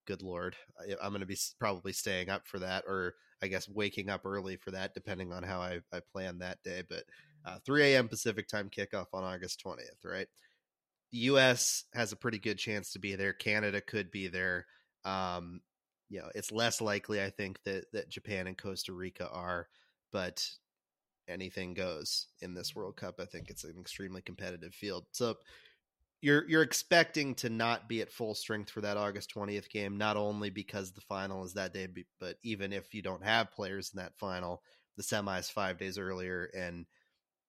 Good 0.06 0.22
lord, 0.22 0.56
I, 0.80 1.06
am 1.06 1.12
going 1.12 1.22
to 1.22 1.28
be 1.28 1.38
probably 1.60 1.94
staying 1.94 2.30
up 2.30 2.48
for 2.48 2.60
that, 2.60 2.84
or 2.88 3.16
I 3.42 3.48
guess 3.48 3.70
waking 3.70 4.10
up 4.10 4.26
early 4.26 4.58
for 4.58 4.72
that, 4.72 4.94
depending 4.94 5.32
on 5.32 5.44
how 5.44 5.62
I, 5.62 5.80
I 5.94 6.00
plan 6.00 6.40
that 6.40 6.62
day. 6.64 6.84
But 6.88 7.04
uh, 7.46 7.58
3 7.66 7.94
a.m. 7.94 8.08
Pacific 8.08 8.48
time 8.48 8.70
kickoff 8.70 9.08
on 9.14 9.24
August 9.24 9.64
20th, 9.66 10.06
right? 10.06 10.28
The 11.12 11.18
U.S. 11.20 11.86
has 11.94 12.12
a 12.12 12.18
pretty 12.18 12.40
good 12.40 12.58
chance 12.58 12.94
to 12.94 13.00
be 13.00 13.16
there. 13.16 13.34
Canada 13.34 13.82
could 13.82 14.12
be 14.12 14.28
there. 14.28 14.66
Um, 15.04 15.62
you 16.10 16.20
know, 16.20 16.30
it's 16.36 16.52
less 16.52 16.82
likely, 16.82 17.22
I 17.22 17.30
think, 17.30 17.60
that 17.64 17.86
that 17.94 18.10
Japan 18.10 18.48
and 18.48 18.58
Costa 18.58 18.94
Rica 18.94 19.30
are, 19.30 19.68
but 20.12 20.46
anything 21.28 21.74
goes 21.74 22.28
in 22.42 22.54
this 22.54 22.76
World 22.76 22.98
Cup. 22.98 23.20
I 23.20 23.26
think 23.26 23.50
it's 23.50 23.64
an 23.64 23.76
extremely 23.80 24.22
competitive 24.22 24.74
field. 24.74 25.06
So 25.12 25.36
you're 26.22 26.48
you're 26.48 26.62
expecting 26.62 27.34
to 27.36 27.50
not 27.50 27.90
be 27.90 28.02
at 28.02 28.12
full 28.12 28.36
strength 28.36 28.70
for 28.70 28.82
that 28.82 28.98
August 28.98 29.34
20th 29.36 29.70
game, 29.70 29.98
not 29.98 30.18
only 30.18 30.50
because 30.50 30.92
the 30.92 31.02
final 31.02 31.44
is 31.44 31.54
that 31.54 31.74
day, 31.74 31.88
but 32.20 32.38
even 32.44 32.72
if 32.72 32.94
you 32.94 33.02
don't 33.02 33.24
have 33.24 33.52
players 33.52 33.92
in 33.94 33.98
that 33.98 34.18
final, 34.20 34.62
the 34.98 35.04
semis 35.04 35.52
five 35.52 35.78
days 35.78 35.98
earlier, 35.98 36.50
and 36.56 36.86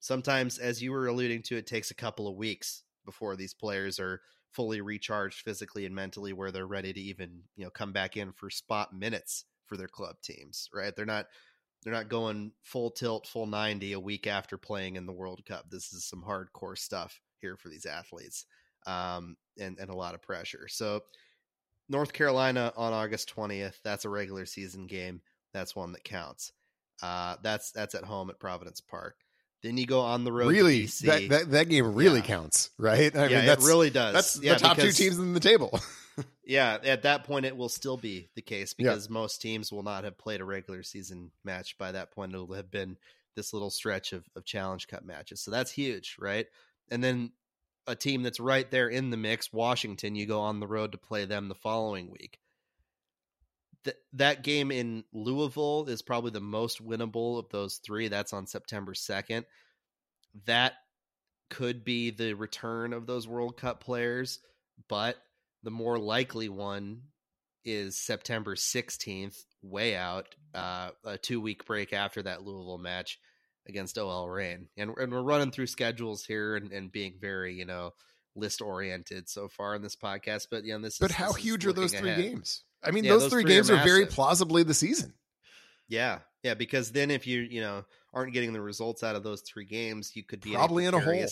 sometimes, 0.02 0.59
as 0.59 0.82
you 0.82 0.92
were 0.92 1.06
alluding 1.06 1.42
to, 1.44 1.56
it 1.56 1.66
takes 1.66 1.90
a 1.90 1.94
couple 1.94 2.28
of 2.28 2.37
weeks 2.37 2.82
before 3.06 3.37
these 3.37 3.54
players 3.54 3.99
are 3.99 4.21
fully 4.50 4.82
recharged 4.82 5.40
physically 5.40 5.87
and 5.87 5.94
mentally, 5.94 6.35
where 6.35 6.50
they're 6.52 6.66
ready 6.66 6.92
to 6.92 7.00
even 7.00 7.44
you 7.56 7.64
know 7.64 7.71
come 7.71 7.92
back 7.92 8.18
in 8.18 8.32
for 8.32 8.50
spot 8.50 8.92
minutes 8.92 9.47
for 9.64 9.78
their 9.78 9.88
club 9.88 10.16
teams. 10.23 10.68
Right? 10.75 10.94
They're 10.94 11.06
not 11.06 11.26
they're 11.82 11.92
not 11.94 12.09
going 12.09 12.52
full 12.62 12.90
tilt, 12.90 13.26
full 13.26 13.47
90 13.47 13.94
a 13.94 14.00
week 14.00 14.26
after 14.26 14.59
playing 14.59 14.97
in 14.97 15.06
the 15.06 15.12
World 15.12 15.44
Cup. 15.47 15.71
This 15.71 15.92
is 15.92 16.04
some 16.04 16.23
hardcore 16.23 16.78
stuff 16.78 17.21
here 17.40 17.56
for 17.56 17.68
these 17.68 17.87
athletes 17.87 18.47
um, 18.87 19.37
and, 19.59 19.78
and 19.78 19.90
a 19.90 19.97
lot 19.97 20.14
of 20.14 20.23
pressure. 20.23 20.68
So, 20.68 21.00
North 21.88 22.12
Carolina 22.12 22.73
on 22.76 22.92
August 22.92 23.35
20th, 23.35 23.82
that's 23.82 24.04
a 24.04 24.09
regular 24.09 24.47
season 24.47 24.87
game. 24.87 25.21
That's 25.52 25.75
one 25.75 25.92
that 25.92 26.04
counts. 26.04 26.52
Uh, 27.02 27.37
that's 27.42 27.73
that's 27.73 27.94
at 27.94 28.04
home 28.04 28.30
at 28.30 28.38
Providence 28.38 28.80
Park. 28.80 29.16
Then 29.62 29.76
you 29.76 29.87
go 29.87 30.00
on 30.00 30.25
the 30.25 30.33
road. 30.33 30.49
Really, 30.49 30.87
that, 30.87 31.28
that, 31.28 31.50
that 31.52 31.69
game 31.69 31.95
really 31.95 32.19
yeah. 32.19 32.26
counts, 32.26 32.71
right? 32.78 33.14
I 33.14 33.26
yeah, 33.28 33.40
mean, 33.40 33.49
it 33.49 33.61
really 33.61 33.90
does. 33.90 34.12
That's 34.12 34.42
yeah, 34.42 34.54
the 34.54 34.61
top 34.61 34.76
because, 34.76 34.97
two 34.97 35.04
teams 35.04 35.19
in 35.19 35.35
the 35.35 35.40
table. 35.40 35.78
yeah, 36.45 36.78
at 36.83 37.02
that 37.02 37.25
point, 37.25 37.47
it 37.47 37.57
will 37.57 37.69
still 37.69 37.97
be 37.97 38.28
the 38.35 38.42
case 38.42 38.75
because 38.75 39.07
yeah. 39.07 39.12
most 39.12 39.40
teams 39.40 39.71
will 39.71 39.85
not 39.85 40.02
have 40.02 40.19
played 40.19 40.40
a 40.40 40.45
regular 40.45 40.83
season 40.83 41.31
match 41.45 41.78
by 41.78 41.92
that 41.92 42.11
point. 42.11 42.35
It'll 42.35 42.52
have 42.54 42.73
been 42.73 42.97
this 43.37 43.52
little 43.52 43.71
stretch 43.71 44.12
of, 44.12 44.25
of 44.35 44.45
Challenge 44.45 44.87
Cup 44.88 45.04
matches. 45.04 45.40
So 45.40 45.52
that's 45.52 45.71
huge, 45.71 46.16
right? 46.19 46.47
And 46.90 47.02
then 47.02 47.33
a 47.87 47.95
team 47.95 48.23
that's 48.23 48.40
right 48.40 48.69
there 48.71 48.88
in 48.88 49.11
the 49.11 49.16
mix, 49.16 49.52
Washington, 49.52 50.14
you 50.14 50.26
go 50.26 50.40
on 50.40 50.61
the 50.61 50.66
road 50.66 50.92
to 50.92 50.99
play 50.99 51.25
them 51.25 51.49
the 51.49 51.54
following 51.54 52.11
week. 52.11 52.38
Th- 53.84 53.96
that 54.14 54.42
game 54.44 54.70
in 54.70 55.04
Louisville 55.12 55.86
is 55.88 56.02
probably 56.02 56.30
the 56.30 56.40
most 56.40 56.84
winnable 56.84 57.38
of 57.38 57.48
those 57.50 57.80
three. 57.84 58.08
That's 58.08 58.32
on 58.32 58.46
September 58.46 58.92
2nd. 58.94 59.44
That 60.46 60.74
could 61.50 61.84
be 61.84 62.10
the 62.10 62.34
return 62.34 62.92
of 62.92 63.06
those 63.06 63.28
World 63.28 63.56
Cup 63.56 63.82
players, 63.82 64.38
but 64.88 65.16
the 65.62 65.70
more 65.70 65.98
likely 65.98 66.48
one 66.48 67.02
is 67.64 67.96
September 67.96 68.54
16th, 68.56 69.36
way 69.62 69.94
out, 69.96 70.34
uh, 70.54 70.90
a 71.04 71.18
two 71.18 71.40
week 71.40 71.64
break 71.66 71.92
after 71.92 72.22
that 72.22 72.42
Louisville 72.42 72.78
match 72.78 73.18
against 73.68 73.98
OL 73.98 74.28
Reign. 74.28 74.68
And, 74.76 74.92
and 74.96 75.12
we're 75.12 75.22
running 75.22 75.52
through 75.52 75.66
schedules 75.68 76.24
here 76.24 76.56
and, 76.56 76.72
and 76.72 76.90
being 76.90 77.14
very, 77.20 77.54
you 77.54 77.64
know, 77.64 77.92
list 78.34 78.60
oriented 78.60 79.28
so 79.28 79.48
far 79.48 79.75
in 79.75 79.82
this 79.82 79.95
podcast. 79.95 80.49
But, 80.50 80.64
you 80.64 80.73
know, 80.73 80.80
this 80.80 80.99
But 80.99 81.10
is, 81.10 81.16
how 81.16 81.32
huge 81.32 81.66
are 81.66 81.73
those 81.73 81.92
three 81.95 82.10
ahead. 82.10 82.23
games? 82.23 82.64
I 82.82 82.90
mean, 82.90 83.04
yeah, 83.04 83.12
those, 83.12 83.23
those, 83.23 83.32
three, 83.32 83.45
games 83.45 83.71
are, 83.71 83.76
are 83.76 83.84
very 83.84 84.06
plausibly 84.06 84.62
the 84.62 84.75
season. 84.75 85.14
Yeah. 85.88 86.18
Yeah. 86.42 86.54
Because 86.54 86.92
then 86.92 87.10
if 87.10 87.26
you, 87.26 87.40
you 87.40 87.60
know, 87.60 87.84
aren't 88.12 88.32
getting 88.32 88.52
the 88.52 88.60
results 88.60 89.02
out 89.02 89.16
of 89.16 89.23
those 89.23 89.42
three 89.42 89.64
games, 89.64 90.12
you 90.14 90.23
could 90.23 90.40
be 90.40 90.52
probably 90.52 90.84
in 90.84 90.95
a, 90.95 91.00
hole 91.00 91.26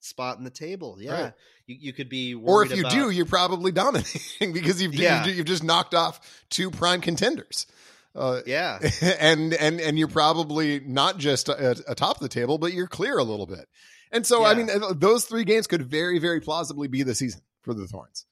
spot 0.00 0.38
in 0.38 0.44
the 0.44 0.50
table. 0.50 0.98
Yeah, 1.00 1.22
right. 1.22 1.32
you, 1.66 1.76
you 1.80 1.92
could 1.92 2.08
be. 2.08 2.34
or 2.34 2.64
if 2.64 2.74
you 2.74 2.80
about... 2.80 2.92
do, 2.92 3.10
you're 3.10 3.26
probably 3.26 3.72
dominating 3.72 4.52
because 4.52 4.82
you've 4.82 4.94
yeah. 4.94 5.26
you've 5.26 5.46
just 5.46 5.64
knocked 5.64 5.94
off 5.94 6.20
two 6.50 6.70
prime 6.70 7.00
contenders. 7.00 7.66
Uh, 8.14 8.40
yeah, 8.46 8.78
and 9.20 9.54
and 9.54 9.80
and 9.80 9.98
you're 9.98 10.08
probably 10.08 10.80
not 10.80 11.18
just 11.18 11.48
atop 11.48 12.18
the 12.20 12.28
table, 12.28 12.58
but 12.58 12.72
you're 12.72 12.86
clear 12.86 13.18
a 13.18 13.24
little 13.24 13.46
bit. 13.46 13.68
And 14.10 14.26
so, 14.26 14.40
yeah. 14.40 14.48
I 14.48 14.54
mean, 14.54 14.68
those 14.96 15.26
three 15.26 15.44
games 15.44 15.66
could 15.66 15.82
very, 15.82 16.18
very 16.18 16.40
plausibly 16.40 16.88
be 16.88 17.02
the 17.02 17.14
season 17.14 17.42
for 17.60 17.74
the 17.74 17.86
Thorns. 17.86 18.24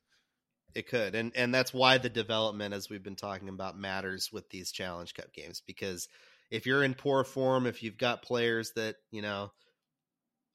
It 0.77 0.89
could, 0.89 1.15
and 1.15 1.33
and 1.35 1.55
that's 1.55 1.73
why 1.73 1.97
the 1.97 2.11
development, 2.11 2.75
as 2.75 2.91
we've 2.91 3.03
been 3.03 3.17
talking 3.17 3.49
about, 3.49 3.79
matters 3.79 4.29
with 4.31 4.51
these 4.51 4.71
Challenge 4.71 5.15
Cup 5.15 5.33
games 5.33 5.63
because 5.67 6.07
if 6.51 6.67
you're 6.67 6.85
in 6.85 6.93
poor 6.93 7.25
form, 7.25 7.67
if 7.67 7.83
you've 7.83 7.97
got 7.97 8.21
players 8.21 8.73
that 8.77 8.97
you 9.11 9.23
know 9.23 9.53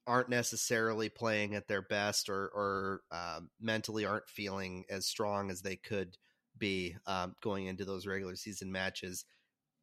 aren't 0.06 0.30
necessarily 0.30 1.10
playing 1.10 1.56
at 1.56 1.68
their 1.68 1.82
best 1.82 2.30
or 2.30 2.52
or 2.54 3.02
uh, 3.12 3.40
mentally 3.60 4.06
aren't 4.06 4.30
feeling 4.30 4.86
as 4.92 5.08
strong 5.08 5.50
as 5.50 5.64
they 5.64 5.76
could 5.76 6.16
be 6.56 6.96
um, 7.08 7.36
going 7.42 7.66
into 7.66 7.84
those 7.84 8.06
regular 8.06 8.36
season 8.36 8.72
matches. 8.72 9.26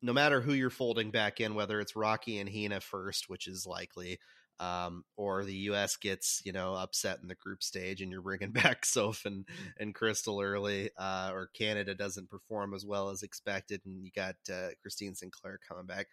No 0.03 0.13
matter 0.13 0.41
who 0.41 0.53
you're 0.53 0.71
folding 0.71 1.11
back 1.11 1.41
in, 1.41 1.57
whether 1.57 1.81
it's 1.81 1.97
Rocky 1.97 2.39
and 2.39 2.49
Hina 2.49 2.79
first, 2.79 3.29
which 3.29 3.49
is 3.49 3.67
likely, 3.67 4.21
um, 4.61 5.05
or 5.17 5.45
the 5.45 5.55
U.S. 5.55 5.97
gets 5.97 6.41
you 6.45 6.53
know 6.53 6.75
upset 6.75 7.19
in 7.23 7.29
the 7.29 7.35
group 7.35 7.63
stage 7.63 8.01
and 8.01 8.11
you're 8.11 8.23
bringing 8.23 8.53
back 8.53 8.85
Soph 8.85 9.25
and, 9.25 9.47
and 9.79 9.95
Crystal 9.95 10.41
early, 10.41 10.91
uh, 10.99 11.31
or 11.33 11.51
Canada 11.55 11.95
doesn't 11.95 12.31
perform 12.31 12.75
as 12.75 12.85
well 12.85 13.11
as 13.11 13.23
expected, 13.23 13.81
and 13.85 14.05
you 14.05 14.11
got 14.15 14.37
uh, 14.53 14.69
Christine 14.83 15.15
Sinclair 15.15 15.59
coming 15.69 15.87
back 15.87 16.07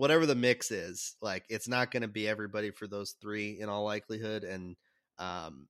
whatever 0.00 0.24
the 0.24 0.34
mix 0.34 0.70
is, 0.70 1.16
like 1.20 1.44
it's 1.50 1.68
not 1.68 1.90
going 1.90 2.00
to 2.00 2.08
be 2.08 2.26
everybody 2.26 2.70
for 2.70 2.86
those 2.86 3.16
three 3.20 3.60
in 3.60 3.68
all 3.68 3.84
likelihood, 3.84 4.44
and 4.44 4.76
um, 5.18 5.68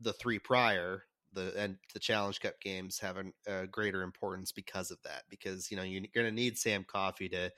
the 0.00 0.12
three 0.12 0.38
prior 0.38 1.04
the 1.32 1.52
and 1.56 1.76
the 1.94 2.00
Challenge 2.00 2.40
Cup 2.40 2.60
games 2.60 2.98
have 2.98 3.16
a, 3.16 3.62
a 3.62 3.66
greater 3.66 4.02
importance 4.02 4.52
because 4.52 4.90
of 4.90 4.98
that. 5.04 5.22
Because 5.30 5.70
you 5.70 5.76
know 5.76 5.82
you're 5.82 6.02
going 6.14 6.26
to 6.26 6.32
need 6.32 6.58
Sam 6.58 6.84
Coffey 6.86 7.28
to 7.30 7.50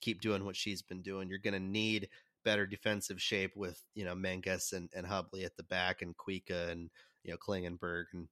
keep 0.00 0.20
doing 0.20 0.44
what 0.44 0.56
she's 0.56 0.82
been 0.82 1.02
doing. 1.02 1.28
You're 1.28 1.38
going 1.38 1.54
to 1.54 1.60
need 1.60 2.08
better 2.46 2.66
defensive 2.66 3.20
shape 3.20 3.52
with 3.56 3.82
you 3.94 4.04
know 4.04 4.14
Menges 4.14 4.72
and, 4.72 4.88
and 4.94 5.06
Hubly 5.06 5.44
at 5.44 5.56
the 5.56 5.64
back 5.64 6.00
and 6.00 6.16
Kuikka 6.16 6.70
and 6.70 6.88
you 7.24 7.32
know 7.32 7.36
Klingenberg 7.36 8.04
and 8.14 8.28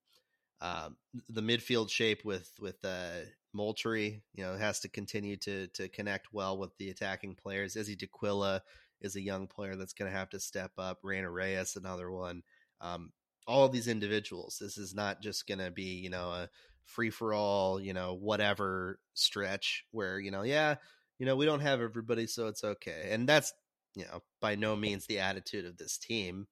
um, 0.61 0.97
the 1.29 1.43
midfield 1.43 1.91
shape 1.91 2.25
with 2.25 2.51
with 2.61 2.83
uh, 2.85 3.27
Moultrie, 3.53 4.23
you 4.35 4.45
know, 4.45 4.57
has 4.57 4.81
to 4.81 4.89
continue 4.89 5.37
to 5.39 5.67
to 5.75 5.89
connect 5.89 6.33
well 6.33 6.57
with 6.57 6.71
the 6.79 6.91
attacking 6.91 7.35
players. 7.35 7.77
Izzy 7.77 7.97
D'Aquila 7.97 8.63
is 9.01 9.17
a 9.17 9.21
young 9.21 9.49
player 9.49 9.77
that's 9.77 9.93
going 9.93 10.11
to 10.11 10.17
have 10.17 10.31
to 10.31 10.41
step 10.41 10.71
up. 10.79 11.01
Reyna 11.03 11.31
Reyes, 11.31 11.77
another 11.77 12.11
one. 12.11 12.43
Um, 12.81 13.11
all 13.47 13.67
of 13.67 13.73
these 13.73 13.89
individuals. 13.89 14.57
This 14.61 14.79
is 14.79 14.95
not 14.95 15.21
just 15.21 15.47
going 15.47 15.59
to 15.59 15.71
be, 15.71 15.83
you 15.83 16.09
know, 16.09 16.31
a 16.31 16.49
free 16.87 17.11
for 17.11 17.35
all, 17.35 17.79
you 17.81 17.93
know, 17.93 18.15
whatever 18.15 18.99
stretch 19.13 19.85
where, 19.91 20.19
you 20.19 20.31
know, 20.31 20.43
yeah, 20.43 20.77
you 21.19 21.27
know, 21.27 21.37
we 21.37 21.45
don't 21.45 21.61
have 21.61 21.81
everybody, 21.81 22.27
so 22.27 22.47
it's 22.49 22.65
okay. 22.65 23.09
And 23.11 23.29
that's, 23.29 23.53
you 23.95 24.05
know, 24.05 24.23
by 24.41 24.55
no 24.55 24.77
means 24.77 25.07
the 25.07 25.21
attitude 25.21 25.65
of 25.65 25.77
this 25.77 25.99
team, 25.99 26.47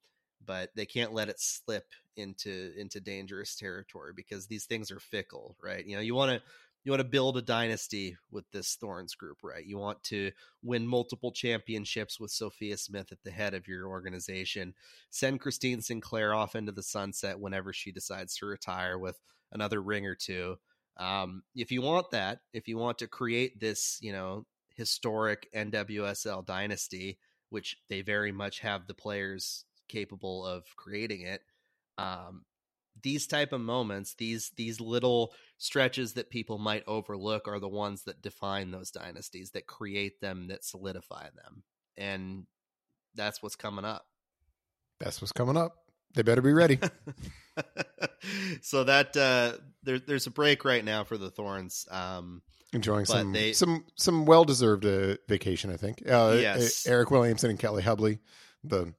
but 0.45 0.69
they 0.75 0.85
can't 0.85 1.13
let 1.13 1.29
it 1.29 1.39
slip 1.39 1.85
into 2.15 2.73
into 2.77 2.99
dangerous 2.99 3.55
territory 3.55 4.13
because 4.15 4.47
these 4.47 4.65
things 4.65 4.91
are 4.91 4.99
fickle, 4.99 5.55
right? 5.61 5.85
You 5.85 5.95
know, 5.95 6.01
you 6.01 6.15
want 6.15 6.31
to 6.31 6.41
you 6.83 6.91
want 6.91 6.99
to 6.99 7.07
build 7.07 7.37
a 7.37 7.41
dynasty 7.41 8.17
with 8.29 8.43
this 8.51 8.75
Thorns 8.75 9.15
group, 9.15 9.37
right? 9.41 9.65
You 9.65 9.77
want 9.77 10.03
to 10.05 10.31
win 10.61 10.85
multiple 10.85 11.31
championships 11.31 12.19
with 12.19 12.31
Sophia 12.31 12.77
Smith 12.77 13.11
at 13.11 13.23
the 13.23 13.31
head 13.31 13.53
of 13.53 13.67
your 13.67 13.87
organization. 13.87 14.73
Send 15.09 15.39
Christine 15.39 15.81
Sinclair 15.81 16.33
off 16.33 16.55
into 16.55 16.73
the 16.73 16.83
sunset 16.83 17.39
whenever 17.39 17.71
she 17.71 17.93
decides 17.93 18.35
to 18.37 18.45
retire 18.45 18.99
with 18.99 19.17
another 19.53 19.81
ring 19.81 20.05
or 20.05 20.15
two. 20.15 20.57
Um, 20.97 21.43
if 21.55 21.71
you 21.71 21.81
want 21.81 22.11
that, 22.11 22.39
if 22.53 22.67
you 22.67 22.77
want 22.77 22.97
to 22.99 23.07
create 23.07 23.59
this, 23.61 23.97
you 24.01 24.11
know, 24.11 24.45
historic 24.75 25.49
NWSL 25.55 26.45
dynasty, 26.45 27.17
which 27.53 27.77
they 27.89 28.01
very 28.01 28.31
much 28.31 28.59
have 28.59 28.87
the 28.87 28.93
players 28.93 29.65
capable 29.87 30.45
of 30.45 30.65
creating 30.75 31.21
it, 31.21 31.41
um, 31.97 32.43
these 33.01 33.25
type 33.25 33.53
of 33.53 33.61
moments 33.61 34.13
these 34.15 34.51
these 34.55 34.79
little 34.79 35.33
stretches 35.57 36.13
that 36.13 36.29
people 36.29 36.59
might 36.59 36.83
overlook 36.87 37.47
are 37.47 37.59
the 37.59 37.67
ones 37.67 38.03
that 38.03 38.21
define 38.21 38.69
those 38.69 38.91
dynasties 38.91 39.51
that 39.51 39.65
create 39.65 40.21
them 40.21 40.47
that 40.47 40.63
solidify 40.63 41.23
them 41.35 41.63
and 41.97 42.45
that's 43.15 43.41
what's 43.41 43.55
coming 43.55 43.85
up. 43.85 44.05
That's 44.99 45.21
what's 45.21 45.31
coming 45.31 45.57
up. 45.57 45.75
They 46.15 46.21
better 46.21 46.41
be 46.41 46.53
ready. 46.53 46.79
So 48.61 48.85
that 48.85 49.15
uh 49.17 49.57
there, 49.83 49.99
there's 49.99 50.27
a 50.27 50.31
break 50.31 50.63
right 50.63 50.83
now 50.83 51.03
for 51.03 51.17
the 51.17 51.29
thorns 51.29 51.85
um 51.91 52.41
enjoying 52.73 53.05
But 53.05 53.19
some 53.19 53.31
they- 53.33 53.53
some 53.53 53.85
some 53.95 54.25
well 54.25 54.43
deserved 54.45 54.85
uh, 54.85 55.17
vacation. 55.27 55.71
I 55.71 55.77
think. 55.77 56.01
Uh, 56.07 56.37
Yes. 56.39 56.85
Eric 56.87 57.11
Williamson 57.11 57.49
and 57.51 57.59
Kelli 57.59 57.81
Hubly, 57.81 58.19
the 58.63 58.93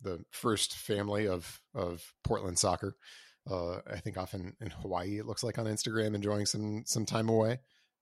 the 0.00 0.24
first 0.30 0.74
family 0.76 1.28
of 1.28 1.60
of 1.74 2.02
Portland 2.24 2.58
soccer. 2.58 2.96
Uh, 3.50 3.78
I 3.90 3.98
think 3.98 4.16
often 4.18 4.54
in 4.60 4.70
Hawaii, 4.70 5.18
it 5.18 5.26
looks 5.26 5.42
like 5.42 5.58
on 5.58 5.66
Instagram, 5.66 6.14
enjoying 6.14 6.46
some 6.46 6.84
some 6.86 7.06
time 7.06 7.28
away. 7.28 7.60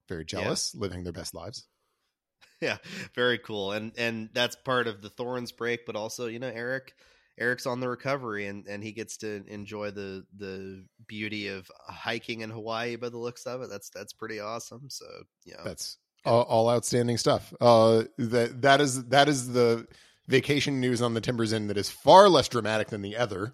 Very 0.09 0.25
jealous, 0.25 0.75
living 0.75 1.03
their 1.03 1.13
best 1.13 1.33
lives. 1.33 1.65
yeah, 2.61 2.77
very 3.15 3.37
cool. 3.39 3.71
And 3.71 3.91
and 3.97 4.29
that's 4.33 4.55
part 4.55 4.87
of 4.87 5.01
the 5.01 5.09
Thorns 5.09 5.51
break, 5.51 5.85
but 5.85 5.95
also 5.95 6.27
you 6.27 6.39
know 6.39 6.51
Eric. 6.53 6.93
Eric's 7.41 7.65
on 7.65 7.79
the 7.79 7.89
recovery 7.89 8.45
and, 8.45 8.67
and 8.67 8.83
he 8.83 8.91
gets 8.91 9.17
to 9.17 9.43
enjoy 9.47 9.89
the 9.89 10.23
the 10.37 10.85
beauty 11.07 11.47
of 11.47 11.69
hiking 11.87 12.41
in 12.41 12.51
Hawaii 12.51 12.95
by 12.95 13.09
the 13.09 13.17
looks 13.17 13.45
of 13.45 13.61
it. 13.61 13.69
That's 13.69 13.89
that's 13.89 14.13
pretty 14.13 14.39
awesome. 14.39 14.89
So 14.89 15.05
you 15.43 15.53
know, 15.53 15.63
That's 15.65 15.97
all, 16.23 16.43
all 16.43 16.69
outstanding 16.69 17.17
stuff. 17.17 17.51
Uh, 17.59 18.03
that 18.17 18.61
that 18.61 18.79
is 18.79 19.05
that 19.05 19.27
is 19.27 19.51
the 19.53 19.87
vacation 20.27 20.79
news 20.79 21.01
on 21.01 21.15
the 21.15 21.21
Timbers 21.21 21.51
Inn 21.51 21.67
that 21.67 21.77
is 21.77 21.89
far 21.89 22.29
less 22.29 22.47
dramatic 22.47 22.89
than 22.89 23.01
the 23.01 23.17
other. 23.17 23.53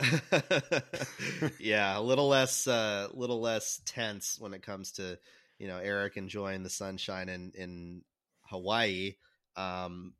yeah, 1.60 1.98
a 1.98 2.00
little 2.00 2.28
less, 2.28 2.66
uh, 2.66 3.08
little 3.12 3.40
less 3.40 3.80
tense 3.84 4.36
when 4.38 4.54
it 4.54 4.62
comes 4.62 4.92
to 4.92 5.18
you 5.58 5.66
know 5.66 5.78
Eric 5.78 6.16
enjoying 6.16 6.62
the 6.62 6.70
sunshine 6.70 7.28
in 7.28 7.52
in 7.56 8.02
Hawaii. 8.42 9.14
Um, 9.56 10.14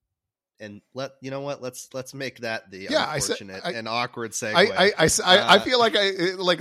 and 0.65 0.81
let 0.95 1.13
you 1.21 1.31
know 1.31 1.41
what 1.41 1.63
let's 1.63 1.89
let's 1.95 2.15
make 2.15 2.41
that 2.41 2.71
the 2.71 2.89
Yeah, 2.91 3.05
I 3.05 3.17
unfortunate 3.17 3.63
I- 3.65 3.73
and 3.73 3.87
awkward 3.89 4.33
segue. 4.33 4.55
I 4.55 4.63
I, 4.87 4.93
I, 4.99 5.09
I, 5.25 5.39
I 5.39 5.57
Uh, 5.57 5.61
feel 5.61 5.79
like 5.79 5.95
I 5.97 6.11
like 6.37 6.61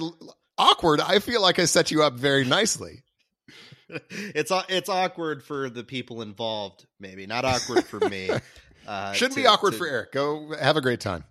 awkward. 0.57 0.99
I 1.01 1.19
feel 1.19 1.41
like 1.41 1.57
I 1.59 1.65
set 1.65 1.89
you 1.91 2.03
up 2.03 2.13
very 2.13 2.45
nicely. 2.45 3.03
it's 3.89 4.51
it's 4.69 4.89
awkward 4.89 5.43
for 5.43 5.69
the 5.69 5.83
people 5.83 6.21
involved, 6.21 6.85
maybe 6.99 7.25
not 7.27 7.45
awkward 7.45 7.85
for 7.85 7.99
me. 7.99 8.29
Uh, 8.85 9.13
Shouldn't 9.13 9.37
be 9.37 9.47
awkward 9.47 9.71
to- 9.71 9.77
for 9.77 9.87
Eric. 9.87 10.11
Go 10.11 10.53
have 10.59 10.75
a 10.75 10.81
great 10.81 10.99
time. 10.99 11.23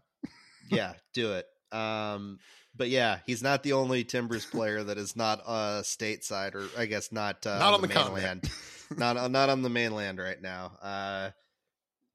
yeah, 0.70 0.94
do 1.12 1.34
it. 1.34 1.44
Um, 1.70 2.38
but 2.74 2.88
yeah, 2.88 3.18
he's 3.26 3.42
not 3.42 3.62
the 3.62 3.74
only 3.74 4.04
Timbers 4.04 4.46
player 4.46 4.82
that 4.82 4.96
is 4.96 5.14
not 5.16 5.42
uh 5.44 5.82
stateside, 5.82 6.54
or 6.54 6.66
I 6.78 6.86
guess 6.86 7.12
not 7.12 7.46
uh, 7.46 7.58
Not 7.58 7.74
on 7.74 7.82
the 7.82 7.88
mainland. 7.88 8.50
not 8.96 9.18
uh, 9.18 9.28
not 9.28 9.50
on 9.50 9.60
the 9.60 9.68
mainland 9.68 10.18
right 10.18 10.40
now. 10.40 10.72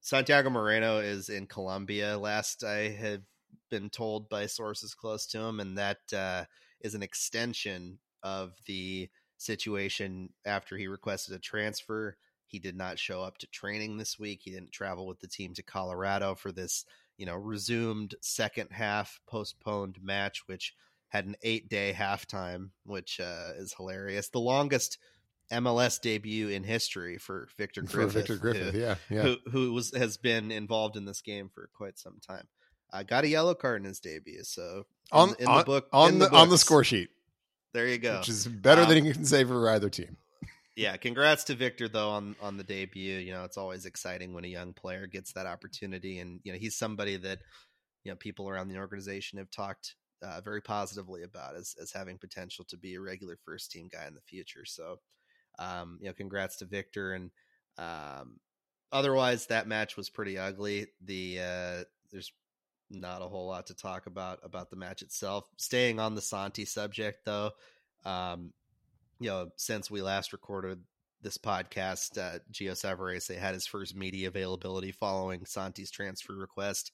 Santiago 0.07 0.49
Moreno 0.49 0.99
is 0.99 1.27
in 1.27 1.47
Colombia. 1.47 2.17
Last 2.17 2.63
I 2.63 2.91
have 2.91 3.23
been 3.69 3.89
told 3.89 4.29
by 4.29 4.45
sources 4.45 4.93
close 4.93 5.25
to 5.25 5.37
him, 5.37 5.59
and 5.59 5.77
that 5.77 5.97
uh, 6.15 6.45
is 6.79 6.95
an 6.95 7.03
extension 7.03 7.99
of 8.23 8.53
the 8.67 9.09
situation 9.35 10.29
after 10.45 10.77
he 10.77 10.87
requested 10.87 11.35
a 11.35 11.39
transfer. 11.39 12.15
He 12.45 12.57
did 12.57 12.77
not 12.77 12.97
show 12.97 13.21
up 13.21 13.37
to 13.39 13.47
training 13.47 13.97
this 13.97 14.17
week. 14.17 14.39
He 14.41 14.51
didn't 14.51 14.71
travel 14.71 15.07
with 15.07 15.19
the 15.19 15.27
team 15.27 15.53
to 15.55 15.61
Colorado 15.61 16.35
for 16.35 16.53
this, 16.53 16.85
you 17.17 17.25
know, 17.25 17.35
resumed 17.35 18.15
second 18.21 18.71
half 18.71 19.19
postponed 19.27 19.97
match, 20.01 20.43
which 20.47 20.73
had 21.09 21.25
an 21.25 21.35
eight 21.41 21.67
day 21.67 21.93
halftime, 21.93 22.69
which 22.85 23.19
uh, 23.19 23.51
is 23.57 23.73
hilarious. 23.73 24.29
The 24.29 24.39
longest 24.39 24.99
MLS 25.51 25.99
debut 26.01 26.49
in 26.49 26.63
history 26.63 27.17
for 27.17 27.47
Victor 27.57 27.81
For 27.85 27.87
Griffith. 27.97 28.13
Victor 28.13 28.37
Griffith, 28.37 28.73
who- 28.73 28.79
yeah, 28.79 28.95
yeah. 29.09 29.21
who 29.23 29.37
who 29.51 29.73
was 29.73 29.93
has 29.95 30.17
been 30.17 30.51
involved 30.51 30.95
in 30.97 31.05
this 31.05 31.21
game 31.21 31.49
for 31.53 31.69
quite 31.73 31.97
some 31.97 32.19
time. 32.25 32.47
Uh, 32.91 33.03
got 33.03 33.23
a 33.23 33.27
yellow 33.27 33.53
card 33.53 33.81
in 33.81 33.85
his 33.87 33.99
debut, 33.99 34.43
so 34.43 34.85
on 35.11 35.35
in 35.39 35.47
on, 35.47 35.57
the 35.59 35.63
book 35.63 35.87
on 35.91 36.13
in 36.13 36.19
the, 36.19 36.33
on 36.33 36.49
the 36.49 36.57
score 36.57 36.83
sheet, 36.83 37.09
There 37.73 37.87
you 37.87 37.97
go. 37.97 38.19
which 38.19 38.29
is 38.29 38.47
better 38.47 38.81
Um, 38.83 38.89
than 38.89 39.05
you 39.05 39.13
can 39.13 39.25
say 39.25 39.43
for 39.43 39.69
either 39.69 39.89
team. 39.89 40.15
Yeah, 40.75 40.95
congrats 40.95 41.43
to 41.45 41.55
Victor 41.55 41.87
though 41.89 42.09
on 42.11 42.35
on 42.41 42.55
the 42.57 42.63
debut. 42.63 43.17
You 43.17 43.31
know, 43.33 43.43
it's 43.43 43.57
always 43.57 43.85
exciting 43.85 44.33
when 44.33 44.45
a 44.45 44.49
young 44.49 44.73
player 44.73 45.07
gets 45.07 45.33
that 45.33 45.45
opportunity, 45.47 46.19
and 46.19 46.39
you 46.43 46.51
know 46.53 46.57
he's 46.59 46.75
somebody 46.77 47.17
that 47.17 47.39
you 48.03 48.11
know 48.11 48.15
people 48.15 48.47
around 48.47 48.67
the 48.69 48.77
organization 48.77 49.39
have 49.39 49.49
talked 49.51 49.95
uh, 50.21 50.39
very 50.41 50.61
positively 50.61 51.23
about 51.23 51.55
as 51.55 51.75
as 51.81 51.91
having 51.91 52.17
potential 52.17 52.63
to 52.69 52.77
be 52.77 52.95
a 52.95 53.01
regular 53.01 53.37
first 53.43 53.71
team 53.71 53.89
guy 53.91 54.05
in 54.07 54.13
the 54.13 54.21
future. 54.21 54.65
So, 54.65 54.99
um, 55.59 55.99
you 56.01 56.07
know, 56.07 56.13
congrats 56.13 56.57
to 56.57 56.65
Victor. 56.65 57.13
And 57.13 57.31
um, 57.77 58.39
otherwise, 58.91 59.47
that 59.47 59.67
match 59.67 59.97
was 59.97 60.09
pretty 60.09 60.37
ugly. 60.37 60.87
The 61.03 61.39
uh, 61.39 61.83
there's 62.11 62.31
not 62.89 63.21
a 63.21 63.27
whole 63.27 63.47
lot 63.47 63.67
to 63.67 63.73
talk 63.73 64.05
about 64.05 64.39
about 64.43 64.69
the 64.69 64.75
match 64.75 65.01
itself. 65.01 65.47
Staying 65.57 65.99
on 65.99 66.15
the 66.15 66.21
Santi 66.21 66.65
subject 66.65 67.25
though. 67.25 67.51
Um, 68.05 68.53
you 69.19 69.29
know, 69.29 69.49
since 69.57 69.89
we 69.89 70.01
last 70.01 70.31
recorded 70.31 70.81
this 71.21 71.37
podcast, 71.37 72.17
uh, 72.17 72.39
Gio 72.51 72.71
Savarese 72.71 73.37
had 73.37 73.55
his 73.55 73.65
first 73.67 73.95
media 73.95 74.27
availability 74.27 74.91
following 74.91 75.45
Santi's 75.45 75.91
transfer 75.91 76.35
request. 76.35 76.91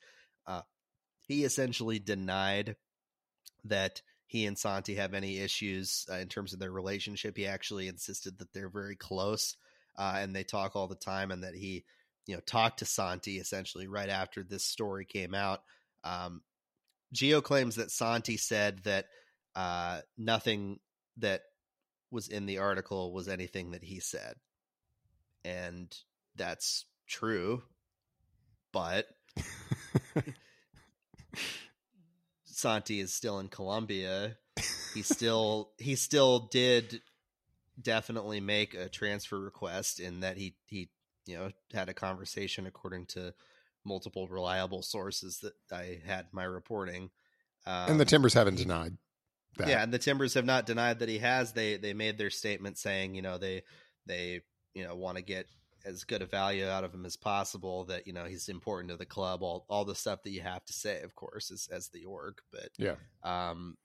Uh, 0.47 0.61
he 1.27 1.43
essentially 1.43 1.99
denied 1.99 2.75
that 3.65 4.01
he 4.33 4.47
and 4.47 4.57
Santi 4.57 4.95
have 4.95 5.13
any 5.13 5.37
issues 5.37 6.07
uh, 6.11 6.15
in 6.15 6.27
terms 6.27 6.53
of 6.53 6.59
their 6.59 6.71
relationship. 6.71 7.37
He 7.37 7.45
actually 7.45 7.87
insisted 7.87 8.39
that 8.39 8.51
they're 8.51 8.67
very 8.67 8.95
close 8.95 9.57
uh, 9.95 10.15
and 10.17 10.35
they 10.35 10.43
talk 10.43 10.75
all 10.75 10.87
the 10.87 10.95
time, 10.95 11.29
and 11.29 11.43
that 11.43 11.53
he, 11.53 11.85
you 12.25 12.33
know, 12.33 12.41
talked 12.43 12.79
to 12.79 12.85
Santi 12.85 13.37
essentially 13.37 13.87
right 13.87 14.09
after 14.09 14.41
this 14.41 14.65
story 14.65 15.05
came 15.05 15.35
out. 15.35 15.61
Um, 16.03 16.41
Gio 17.13 17.43
claims 17.43 17.75
that 17.75 17.91
Santi 17.91 18.37
said 18.37 18.79
that 18.85 19.05
uh, 19.55 19.99
nothing 20.17 20.79
that 21.17 21.41
was 22.09 22.27
in 22.27 22.47
the 22.47 22.57
article 22.57 23.13
was 23.13 23.27
anything 23.27 23.69
that 23.71 23.83
he 23.83 23.99
said. 23.99 24.33
And 25.45 25.95
that's 26.35 26.85
true. 27.05 27.61
But 28.71 29.05
Santi 32.63 33.01
is 33.01 33.13
still 33.13 33.39
in 33.39 33.49
Colombia. 33.49 34.37
He 34.93 35.01
still 35.01 35.71
he 35.77 35.95
still 35.95 36.39
did 36.39 37.01
definitely 37.81 38.39
make 38.39 38.73
a 38.73 38.87
transfer 38.87 39.37
request 39.37 39.99
in 39.99 40.21
that 40.21 40.37
he 40.37 40.55
he 40.65 40.89
you 41.25 41.37
know 41.37 41.49
had 41.73 41.89
a 41.89 41.93
conversation 41.93 42.65
according 42.65 43.07
to 43.07 43.33
multiple 43.83 44.29
reliable 44.29 44.81
sources 44.81 45.39
that 45.39 45.53
I 45.75 45.99
had 46.05 46.27
my 46.31 46.45
reporting. 46.45 47.09
Um, 47.65 47.91
and 47.91 47.99
the 47.99 48.05
Timbers 48.05 48.33
haven't 48.33 48.55
denied 48.55 48.95
that. 49.57 49.67
yeah, 49.67 49.83
and 49.83 49.93
the 49.93 49.99
Timbers 49.99 50.35
have 50.35 50.45
not 50.45 50.65
denied 50.65 50.99
that 50.99 51.09
he 51.09 51.17
has. 51.17 51.51
They 51.51 51.75
they 51.75 51.93
made 51.93 52.17
their 52.17 52.29
statement 52.29 52.77
saying, 52.77 53.13
you 53.13 53.21
know, 53.21 53.37
they 53.37 53.63
they 54.05 54.39
you 54.73 54.85
know 54.85 54.95
want 54.95 55.17
to 55.17 55.21
get 55.21 55.47
as 55.85 56.03
good 56.03 56.21
a 56.21 56.25
value 56.25 56.67
out 56.67 56.83
of 56.83 56.93
him 56.93 57.05
as 57.05 57.15
possible. 57.17 57.85
That 57.85 58.07
you 58.07 58.13
know 58.13 58.25
he's 58.25 58.49
important 58.49 58.91
to 58.91 58.97
the 58.97 59.05
club. 59.05 59.43
All 59.43 59.65
all 59.69 59.85
the 59.85 59.95
stuff 59.95 60.23
that 60.23 60.31
you 60.31 60.41
have 60.41 60.63
to 60.65 60.73
say, 60.73 61.01
of 61.01 61.15
course, 61.15 61.51
as 61.51 61.67
as 61.71 61.89
the 61.89 62.05
org. 62.05 62.39
But 62.51 62.69
Yeah. 62.77 62.95
um, 63.23 63.77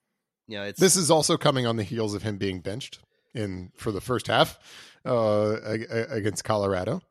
you 0.46 0.56
know, 0.56 0.64
it's 0.64 0.80
This 0.80 0.96
is 0.96 1.10
also 1.10 1.36
coming 1.36 1.66
on 1.66 1.76
the 1.76 1.82
heels 1.84 2.14
of 2.14 2.22
him 2.22 2.38
being 2.38 2.60
benched 2.60 3.00
in 3.34 3.70
for 3.76 3.92
the 3.92 4.00
first 4.00 4.26
half 4.28 4.58
uh, 5.04 5.56
against 6.10 6.44
Colorado 6.44 7.02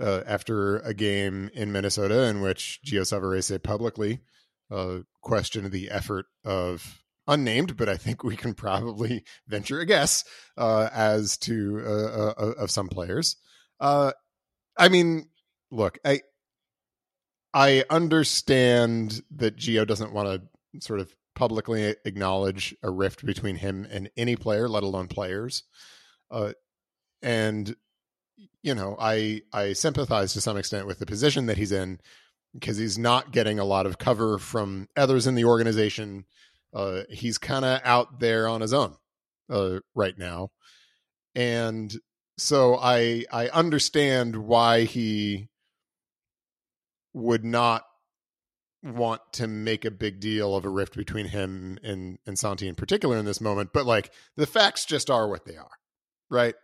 uh, 0.00 0.22
after 0.26 0.78
a 0.80 0.92
game 0.94 1.50
in 1.54 1.70
Minnesota 1.72 2.24
in 2.24 2.40
which 2.40 2.80
Gio 2.84 3.02
Savarese 3.02 3.62
publicly 3.62 4.20
uh, 4.70 4.98
questioned 5.20 5.70
the 5.70 5.90
effort 5.90 6.26
of 6.44 7.02
unnamed, 7.28 7.76
but 7.76 7.88
I 7.88 7.96
think 7.96 8.24
we 8.24 8.36
can 8.36 8.54
probably 8.54 9.24
venture 9.46 9.78
a 9.80 9.86
guess 9.86 10.24
uh, 10.56 10.88
as 10.92 11.36
to 11.38 11.80
uh, 11.84 11.90
uh, 12.36 12.54
of 12.58 12.70
some 12.70 12.88
players. 12.88 13.36
I 14.80 14.88
mean, 14.88 15.28
look, 15.70 15.98
I 16.04 16.22
I 17.52 17.84
understand 17.90 19.22
that 19.36 19.56
Gio 19.56 19.86
doesn't 19.86 20.12
want 20.12 20.42
to 20.72 20.80
sort 20.80 21.00
of 21.00 21.14
publicly 21.34 21.94
acknowledge 22.04 22.74
a 22.82 22.90
rift 22.90 23.24
between 23.24 23.56
him 23.56 23.86
and 23.90 24.10
any 24.16 24.36
player, 24.36 24.68
let 24.68 24.82
alone 24.82 25.08
players. 25.08 25.64
Uh, 26.30 26.52
and 27.22 27.76
you 28.62 28.74
know, 28.74 28.96
I 28.98 29.42
I 29.52 29.74
sympathize 29.74 30.32
to 30.32 30.40
some 30.40 30.56
extent 30.56 30.86
with 30.86 30.98
the 30.98 31.06
position 31.06 31.46
that 31.46 31.58
he's 31.58 31.72
in 31.72 32.00
because 32.54 32.78
he's 32.78 32.98
not 32.98 33.32
getting 33.32 33.58
a 33.58 33.64
lot 33.64 33.84
of 33.84 33.98
cover 33.98 34.38
from 34.38 34.88
others 34.96 35.26
in 35.26 35.34
the 35.34 35.44
organization. 35.44 36.24
Uh, 36.72 37.02
he's 37.10 37.36
kind 37.36 37.66
of 37.66 37.80
out 37.84 38.18
there 38.18 38.48
on 38.48 38.62
his 38.62 38.72
own 38.72 38.94
uh, 39.50 39.80
right 39.94 40.16
now, 40.16 40.50
and 41.34 41.94
so 42.40 42.76
I 42.76 43.24
I 43.30 43.48
understand 43.48 44.34
why 44.34 44.84
he 44.84 45.48
would 47.12 47.44
not 47.44 47.84
want 48.82 49.20
to 49.32 49.46
make 49.46 49.84
a 49.84 49.90
big 49.90 50.20
deal 50.20 50.56
of 50.56 50.64
a 50.64 50.70
rift 50.70 50.96
between 50.96 51.26
him 51.26 51.78
and 51.82 52.18
and 52.26 52.38
Santi 52.38 52.66
in 52.66 52.74
particular 52.74 53.18
in 53.18 53.26
this 53.26 53.40
moment, 53.40 53.70
but 53.74 53.84
like 53.84 54.10
the 54.36 54.46
facts 54.46 54.86
just 54.86 55.10
are 55.10 55.28
what 55.28 55.44
they 55.44 55.56
are, 55.56 55.70
right? 56.30 56.54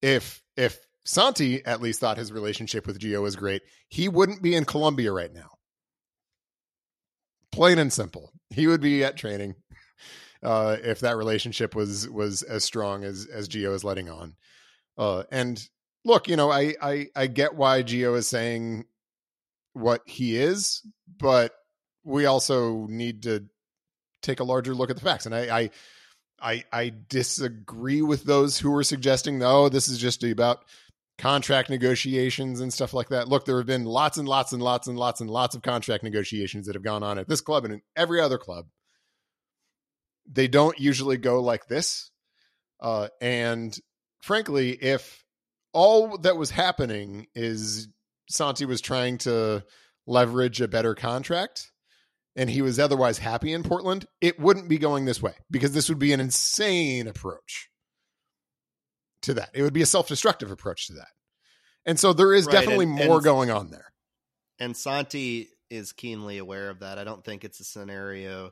If 0.00 0.42
if 0.56 0.78
Santi 1.04 1.64
at 1.66 1.82
least 1.82 2.00
thought 2.00 2.16
his 2.16 2.32
relationship 2.32 2.86
with 2.86 2.98
Gio 2.98 3.22
was 3.22 3.36
great, 3.36 3.62
he 3.88 4.08
wouldn't 4.08 4.42
be 4.42 4.54
in 4.54 4.64
Colombia 4.64 5.12
right 5.12 5.32
now. 5.32 5.50
Plain 7.52 7.78
and 7.78 7.92
simple, 7.92 8.32
he 8.50 8.66
would 8.66 8.80
be 8.80 9.04
at 9.04 9.16
training 9.16 9.54
uh, 10.42 10.76
if 10.82 11.00
that 11.00 11.18
relationship 11.18 11.74
was 11.74 12.08
was 12.08 12.42
as 12.42 12.64
strong 12.64 13.04
as 13.04 13.26
as 13.30 13.50
Gio 13.50 13.74
is 13.74 13.84
letting 13.84 14.08
on. 14.08 14.34
Uh, 14.98 15.22
and 15.30 15.62
look, 16.04 16.28
you 16.28 16.36
know, 16.36 16.50
I, 16.50 16.74
I 16.82 17.06
I 17.14 17.26
get 17.28 17.54
why 17.54 17.82
Gio 17.82 18.16
is 18.16 18.28
saying 18.28 18.84
what 19.72 20.02
he 20.06 20.36
is, 20.36 20.82
but 21.18 21.52
we 22.04 22.26
also 22.26 22.86
need 22.88 23.22
to 23.22 23.46
take 24.22 24.40
a 24.40 24.44
larger 24.44 24.74
look 24.74 24.90
at 24.90 24.96
the 24.96 25.02
facts. 25.02 25.26
And 25.26 25.34
I 25.34 25.60
I 25.60 25.70
I, 26.40 26.64
I 26.72 26.92
disagree 27.08 28.02
with 28.02 28.24
those 28.24 28.58
who 28.58 28.74
are 28.76 28.84
suggesting, 28.84 29.42
oh, 29.42 29.68
this 29.68 29.88
is 29.88 29.98
just 29.98 30.22
about 30.22 30.64
contract 31.18 31.68
negotiations 31.68 32.60
and 32.60 32.72
stuff 32.72 32.94
like 32.94 33.08
that. 33.08 33.28
Look, 33.28 33.44
there 33.44 33.56
have 33.56 33.66
been 33.66 33.84
lots 33.84 34.18
and 34.18 34.28
lots 34.28 34.52
and 34.52 34.62
lots 34.62 34.86
and 34.86 34.96
lots 34.96 35.20
and 35.20 35.28
lots 35.28 35.56
of 35.56 35.62
contract 35.62 36.04
negotiations 36.04 36.66
that 36.66 36.76
have 36.76 36.84
gone 36.84 37.02
on 37.02 37.18
at 37.18 37.28
this 37.28 37.40
club 37.40 37.64
and 37.64 37.74
in 37.74 37.82
every 37.96 38.20
other 38.20 38.38
club. 38.38 38.66
They 40.30 40.46
don't 40.46 40.78
usually 40.78 41.16
go 41.16 41.42
like 41.42 41.66
this. 41.66 42.10
Uh, 42.80 43.08
and 43.20 43.76
frankly, 44.20 44.70
if 44.70 45.24
all 45.72 46.18
that 46.18 46.36
was 46.36 46.50
happening 46.50 47.26
is 47.34 47.88
Santi 48.28 48.64
was 48.64 48.80
trying 48.80 49.18
to 49.18 49.64
leverage 50.06 50.60
a 50.60 50.68
better 50.68 50.94
contract 50.94 51.70
and 52.36 52.48
he 52.48 52.62
was 52.62 52.78
otherwise 52.78 53.18
happy 53.18 53.52
in 53.52 53.62
Portland, 53.62 54.06
it 54.20 54.38
wouldn't 54.38 54.68
be 54.68 54.78
going 54.78 55.04
this 55.04 55.22
way 55.22 55.34
because 55.50 55.72
this 55.72 55.88
would 55.88 55.98
be 55.98 56.12
an 56.12 56.20
insane 56.20 57.06
approach 57.06 57.68
to 59.22 59.34
that. 59.34 59.50
It 59.54 59.62
would 59.62 59.72
be 59.72 59.82
a 59.82 59.86
self 59.86 60.08
destructive 60.08 60.50
approach 60.50 60.86
to 60.86 60.94
that. 60.94 61.08
And 61.84 61.98
so 61.98 62.12
there 62.12 62.34
is 62.34 62.46
right, 62.46 62.52
definitely 62.52 62.86
and, 62.86 62.94
more 62.94 63.16
and, 63.16 63.24
going 63.24 63.50
on 63.50 63.70
there. 63.70 63.92
And 64.58 64.76
Santi 64.76 65.48
is 65.70 65.92
keenly 65.92 66.38
aware 66.38 66.70
of 66.70 66.80
that. 66.80 66.98
I 66.98 67.04
don't 67.04 67.24
think 67.24 67.44
it's 67.44 67.60
a 67.60 67.64
scenario, 67.64 68.50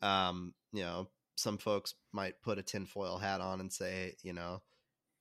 um, 0.00 0.54
you 0.72 0.82
know, 0.82 1.08
some 1.36 1.58
folks 1.58 1.94
might 2.12 2.40
put 2.42 2.58
a 2.58 2.62
tinfoil 2.62 3.18
hat 3.18 3.40
on 3.40 3.60
and 3.60 3.72
say, 3.72 4.14
you 4.22 4.32
know, 4.32 4.62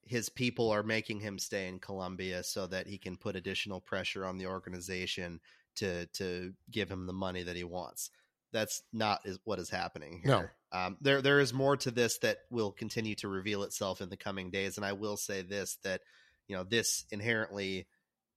his 0.03 0.29
people 0.29 0.69
are 0.69 0.83
making 0.83 1.19
him 1.19 1.37
stay 1.37 1.67
in 1.67 1.79
Colombia 1.79 2.43
so 2.43 2.67
that 2.67 2.87
he 2.87 2.97
can 2.97 3.17
put 3.17 3.35
additional 3.35 3.79
pressure 3.79 4.25
on 4.25 4.37
the 4.37 4.47
organization 4.47 5.39
to 5.75 6.05
to 6.07 6.53
give 6.69 6.89
him 6.89 7.05
the 7.05 7.13
money 7.13 7.43
that 7.43 7.55
he 7.55 7.63
wants. 7.63 8.09
That's 8.51 8.83
not 8.91 9.21
is 9.25 9.39
what 9.43 9.59
is 9.59 9.69
happening 9.69 10.21
here. 10.23 10.51
No. 10.73 10.77
Um, 10.77 10.97
there 11.01 11.21
there 11.21 11.39
is 11.39 11.53
more 11.53 11.77
to 11.77 11.91
this 11.91 12.17
that 12.19 12.39
will 12.49 12.71
continue 12.71 13.15
to 13.15 13.27
reveal 13.27 13.63
itself 13.63 14.01
in 14.01 14.09
the 14.09 14.17
coming 14.17 14.49
days, 14.49 14.77
and 14.77 14.85
I 14.85 14.93
will 14.93 15.17
say 15.17 15.41
this 15.41 15.77
that 15.83 16.01
you 16.47 16.55
know 16.55 16.63
this 16.63 17.05
inherently 17.11 17.87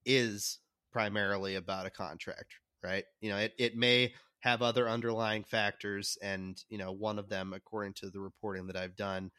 is 0.05 0.59
primarily 0.93 1.57
about 1.57 1.87
a 1.87 1.91
contract, 1.91 2.55
right? 2.83 3.05
You 3.21 3.31
know, 3.31 3.39
it 3.39 3.55
it 3.59 3.77
may 3.77 4.15
have 4.41 4.63
other 4.63 4.89
underlying 4.89 5.43
factors, 5.43 6.19
and 6.23 6.63
you 6.69 6.79
know, 6.79 6.93
one 6.93 7.19
of 7.19 7.29
them, 7.29 7.53
according 7.53 7.95
to 7.95 8.11
the 8.11 8.21
reporting 8.21 8.67
that 8.67 8.77
I've 8.77 8.95
done, 8.97 9.31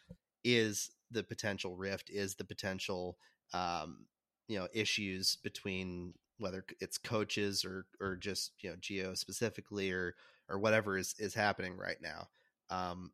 is 0.44 0.90
the 1.12 1.24
potential 1.24 1.76
rift, 1.76 2.10
is 2.10 2.36
the 2.36 2.46
potential 2.46 3.18
um, 3.54 4.06
you 4.48 4.58
know 4.58 4.68
issues 4.74 5.38
between 5.44 6.14
whether 6.38 6.66
it's 6.80 6.98
coaches 6.98 7.64
or 7.66 7.86
or 8.00 8.16
just 8.16 8.52
you 8.62 8.70
know 8.70 8.76
Gio 8.78 9.18
specifically 9.18 9.92
or 9.92 10.16
or 10.50 10.60
whatever 10.60 10.98
is 10.98 11.16
is 11.20 11.34
happening 11.34 11.78
right 11.78 11.98
now. 12.02 12.28
Um, 12.70 13.12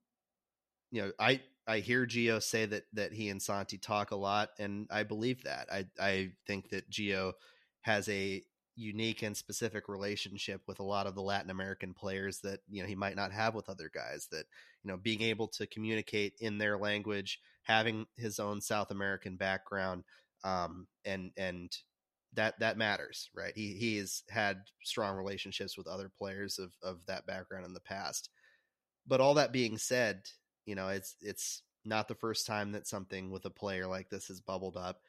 you 0.92 1.02
know, 1.02 1.12
I 1.20 1.42
I 1.68 1.80
hear 1.80 2.06
Gio 2.06 2.42
say 2.42 2.66
that 2.66 2.84
that 2.94 3.14
he 3.14 3.30
and 3.30 3.42
Santi 3.42 3.78
talk 3.78 4.12
a 4.12 4.16
lot, 4.16 4.50
and 4.60 4.88
I 4.92 5.04
believe 5.04 5.44
that. 5.44 5.68
I 5.72 5.86
I 6.00 6.32
think 6.48 6.70
that 6.70 6.90
Gio 6.90 7.34
has 7.82 8.08
a 8.10 8.44
unique 8.76 9.22
and 9.22 9.36
specific 9.36 9.88
relationship 9.88 10.62
with 10.68 10.80
a 10.80 10.84
lot 10.84 11.08
of 11.08 11.16
the 11.16 11.22
Latin 11.22 11.50
American 11.50 11.94
players 11.94 12.40
that 12.40 12.60
you 12.70 12.82
know 12.82 12.88
he 12.88 12.96
might 12.96 13.16
not 13.16 13.32
have 13.32 13.54
with 13.54 13.70
other 13.70 13.92
guys. 13.94 14.28
That 14.32 14.46
you 14.84 14.92
know, 14.92 14.98
being 14.98 15.22
able 15.22 15.48
to 15.50 15.68
communicate 15.68 16.34
in 16.40 16.58
their 16.58 16.78
language, 16.78 17.40
having 17.64 18.06
his 18.16 18.40
own 18.40 18.62
South 18.62 18.92
American 18.92 19.36
background, 19.36 20.04
um, 20.44 20.88
and 21.06 21.32
and 21.38 21.76
that 22.34 22.60
that 22.60 22.78
matters, 22.78 23.30
right? 23.36 23.54
He 23.56 23.74
he 23.74 23.98
has 23.98 24.24
had 24.30 24.62
strong 24.84 25.18
relationships 25.18 25.78
with 25.78 25.88
other 25.88 26.10
players 26.10 26.60
of 26.60 26.72
of 26.82 27.00
that 27.08 27.26
background 27.26 27.66
in 27.66 27.74
the 27.74 27.80
past. 27.82 28.30
But 29.08 29.22
all 29.22 29.34
that 29.36 29.52
being 29.52 29.78
said, 29.78 30.24
you 30.66 30.76
know, 30.76 30.90
it's 30.90 31.16
it's 31.22 31.64
not 31.84 32.08
the 32.08 32.16
first 32.16 32.46
time 32.46 32.72
that 32.72 32.88
something 32.88 33.32
with 33.32 33.46
a 33.46 33.50
player 33.50 33.88
like 33.88 34.10
this 34.10 34.28
has 34.28 34.40
bubbled 34.40 34.78
up. 34.78 35.02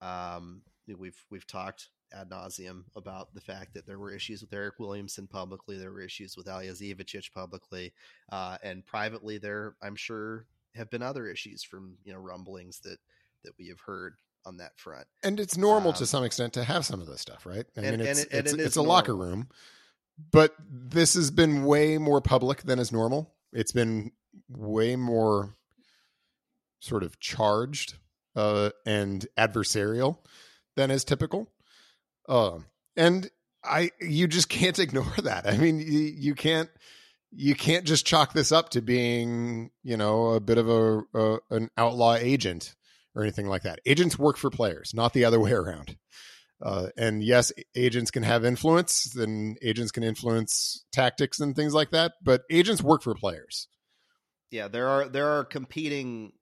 Um, 0.00 0.62
we've 0.98 1.22
we've 1.30 1.46
talked 1.46 1.88
ad 2.12 2.30
nauseum 2.30 2.84
about 2.96 3.34
the 3.34 3.40
fact 3.40 3.74
that 3.74 3.86
there 3.86 3.98
were 3.98 4.12
issues 4.12 4.40
with 4.40 4.52
Eric 4.52 4.78
Williamson 4.78 5.26
publicly, 5.26 5.78
there 5.78 5.92
were 5.92 6.02
issues 6.02 6.36
with 6.36 6.46
Aljaž 6.46 6.80
Ivačič 6.80 7.32
publicly, 7.32 7.92
uh, 8.30 8.58
and 8.62 8.84
privately 8.86 9.38
there, 9.38 9.76
I'm 9.82 9.96
sure, 9.96 10.46
have 10.74 10.90
been 10.90 11.02
other 11.02 11.26
issues 11.26 11.62
from 11.62 11.96
you 12.04 12.12
know 12.12 12.18
rumblings 12.18 12.80
that 12.80 12.98
that 13.44 13.52
we 13.58 13.68
have 13.68 13.80
heard 13.80 14.14
on 14.46 14.58
that 14.58 14.78
front. 14.78 15.06
And 15.22 15.38
it's 15.38 15.56
normal 15.56 15.90
um, 15.90 15.96
to 15.96 16.06
some 16.06 16.24
extent 16.24 16.52
to 16.54 16.64
have 16.64 16.84
some 16.84 17.00
of 17.00 17.06
this 17.06 17.20
stuff, 17.20 17.44
right? 17.46 17.66
I 17.76 17.80
and, 17.80 17.98
mean, 17.98 18.06
it's, 18.06 18.24
and 18.24 18.32
it, 18.32 18.38
it's, 18.38 18.52
it's 18.52 18.76
a 18.76 18.80
normal. 18.80 18.94
locker 18.94 19.16
room, 19.16 19.48
but 20.30 20.54
this 20.68 21.14
has 21.14 21.30
been 21.30 21.64
way 21.64 21.98
more 21.98 22.20
public 22.20 22.62
than 22.62 22.78
is 22.78 22.92
normal. 22.92 23.34
It's 23.52 23.72
been 23.72 24.12
way 24.48 24.96
more 24.96 25.56
sort 26.80 27.02
of 27.02 27.20
charged 27.20 27.94
uh, 28.36 28.70
and 28.86 29.26
adversarial 29.36 30.18
than 30.76 30.90
is 30.90 31.04
typical. 31.04 31.48
Uh, 32.28 32.58
and 32.96 33.30
I, 33.64 33.90
you 34.00 34.26
just 34.28 34.48
can't 34.50 34.78
ignore 34.78 35.14
that. 35.22 35.46
I 35.46 35.56
mean, 35.56 35.78
you, 35.78 36.00
you 36.00 36.34
can't, 36.34 36.70
you 37.32 37.54
can't 37.54 37.84
just 37.84 38.06
chalk 38.06 38.32
this 38.32 38.52
up 38.52 38.70
to 38.70 38.82
being, 38.82 39.70
you 39.82 39.96
know, 39.96 40.28
a 40.30 40.40
bit 40.40 40.58
of 40.58 40.68
a, 40.68 41.02
a 41.14 41.38
an 41.50 41.70
outlaw 41.76 42.14
agent 42.14 42.74
or 43.14 43.22
anything 43.22 43.46
like 43.46 43.62
that. 43.62 43.78
Agents 43.86 44.18
work 44.18 44.36
for 44.36 44.50
players, 44.50 44.92
not 44.94 45.12
the 45.12 45.24
other 45.24 45.40
way 45.40 45.52
around. 45.52 45.96
Uh, 46.62 46.88
and 46.96 47.22
yes, 47.22 47.52
agents 47.74 48.10
can 48.10 48.22
have 48.22 48.44
influence, 48.44 49.16
and 49.16 49.56
agents 49.62 49.92
can 49.92 50.02
influence 50.02 50.84
tactics 50.92 51.40
and 51.40 51.56
things 51.56 51.72
like 51.72 51.90
that. 51.90 52.12
But 52.22 52.42
agents 52.50 52.82
work 52.82 53.02
for 53.02 53.14
players. 53.14 53.66
Yeah, 54.50 54.68
there 54.68 54.88
are 54.88 55.08
there 55.08 55.28
are 55.28 55.44
competing 55.44 56.32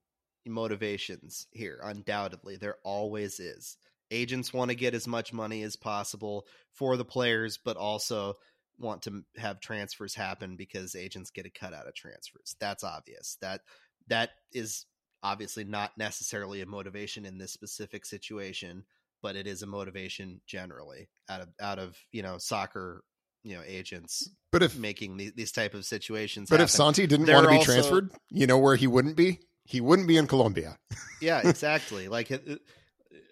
motivations 0.45 1.47
here. 1.51 1.79
Undoubtedly, 1.83 2.57
there 2.57 2.75
always 2.83 3.39
is. 3.39 3.77
Agents 4.11 4.53
want 4.53 4.69
to 4.69 4.75
get 4.75 4.93
as 4.93 5.07
much 5.07 5.33
money 5.33 5.63
as 5.63 5.75
possible 5.75 6.45
for 6.73 6.97
the 6.97 7.05
players, 7.05 7.59
but 7.63 7.77
also 7.77 8.35
want 8.79 9.03
to 9.03 9.23
have 9.37 9.59
transfers 9.59 10.15
happen 10.15 10.55
because 10.55 10.95
agents 10.95 11.31
get 11.31 11.45
a 11.45 11.49
cut 11.49 11.73
out 11.73 11.87
of 11.87 11.93
transfers. 11.93 12.55
That's 12.59 12.83
obvious. 12.83 13.37
That 13.41 13.61
that 14.07 14.31
is 14.53 14.85
obviously 15.21 15.63
not 15.63 15.91
necessarily 15.97 16.61
a 16.61 16.65
motivation 16.65 17.25
in 17.25 17.37
this 17.37 17.51
specific 17.51 18.05
situation, 18.05 18.85
but 19.21 19.35
it 19.35 19.47
is 19.47 19.61
a 19.61 19.67
motivation 19.67 20.41
generally 20.47 21.09
out 21.29 21.41
of 21.41 21.49
out 21.59 21.79
of 21.79 21.97
you 22.11 22.23
know 22.23 22.37
soccer 22.37 23.03
you 23.43 23.55
know 23.55 23.63
agents. 23.65 24.29
But 24.51 24.63
if 24.63 24.77
making 24.77 25.17
these, 25.17 25.33
these 25.33 25.51
type 25.51 25.73
of 25.73 25.85
situations, 25.85 26.49
but 26.49 26.55
happen. 26.55 26.65
if 26.65 26.71
Santi 26.71 27.07
didn't 27.07 27.31
want 27.31 27.43
to 27.43 27.49
be 27.49 27.57
also, 27.57 27.71
transferred, 27.71 28.11
you 28.29 28.47
know 28.47 28.57
where 28.57 28.75
he 28.75 28.87
wouldn't 28.87 29.15
be? 29.15 29.39
He 29.65 29.81
wouldn't 29.81 30.07
be 30.07 30.17
in 30.17 30.25
Colombia. 30.25 30.77
yeah, 31.21 31.47
exactly. 31.47 32.07
Like 32.07 32.31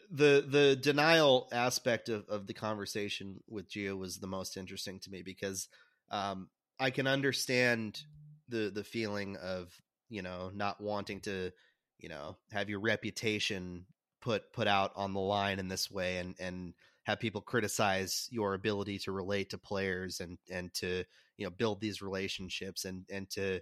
the 0.10 0.46
the 0.48 0.76
denial 0.76 1.48
aspect 1.52 2.10
of, 2.10 2.28
of 2.30 2.48
the 2.48 2.54
conversation 2.54 3.42
with 3.48 3.70
Gio 3.70 3.98
was 3.98 4.18
the 4.18 4.28
most 4.28 4.58
interesting 4.58 5.00
to 5.02 5.12
me 5.12 5.22
because 5.22 5.68
um, 6.12 6.50
I 6.80 6.92
can 6.92 7.08
understand 7.08 8.02
the 8.48 8.72
the 8.74 8.84
feeling 8.84 9.36
of 9.38 9.74
you 10.10 10.22
know 10.22 10.52
not 10.54 10.80
wanting 10.80 11.20
to 11.22 11.52
you 12.00 12.10
know 12.10 12.38
have 12.52 12.70
your 12.70 12.80
reputation 12.80 13.86
put 14.22 14.52
put 14.54 14.68
out 14.68 14.92
on 14.96 15.14
the 15.14 15.20
line 15.20 15.60
in 15.60 15.68
this 15.68 15.92
way 15.92 16.18
and 16.18 16.36
and 16.40 16.74
have 17.04 17.20
people 17.20 17.42
criticize 17.42 18.28
your 18.32 18.54
ability 18.54 19.00
to 19.00 19.12
relate 19.12 19.50
to 19.50 19.58
players 19.58 20.20
and 20.20 20.38
and 20.50 20.74
to 20.74 21.04
you 21.38 21.46
know 21.46 21.50
build 21.50 21.82
these 21.82 22.02
relationships 22.02 22.86
and 22.86 23.06
and 23.10 23.30
to 23.30 23.60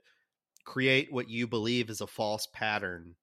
create 0.63 1.12
what 1.12 1.29
you 1.29 1.47
believe 1.47 1.89
is 1.89 2.01
a 2.01 2.08
false 2.08 2.47
pattern 2.53 3.15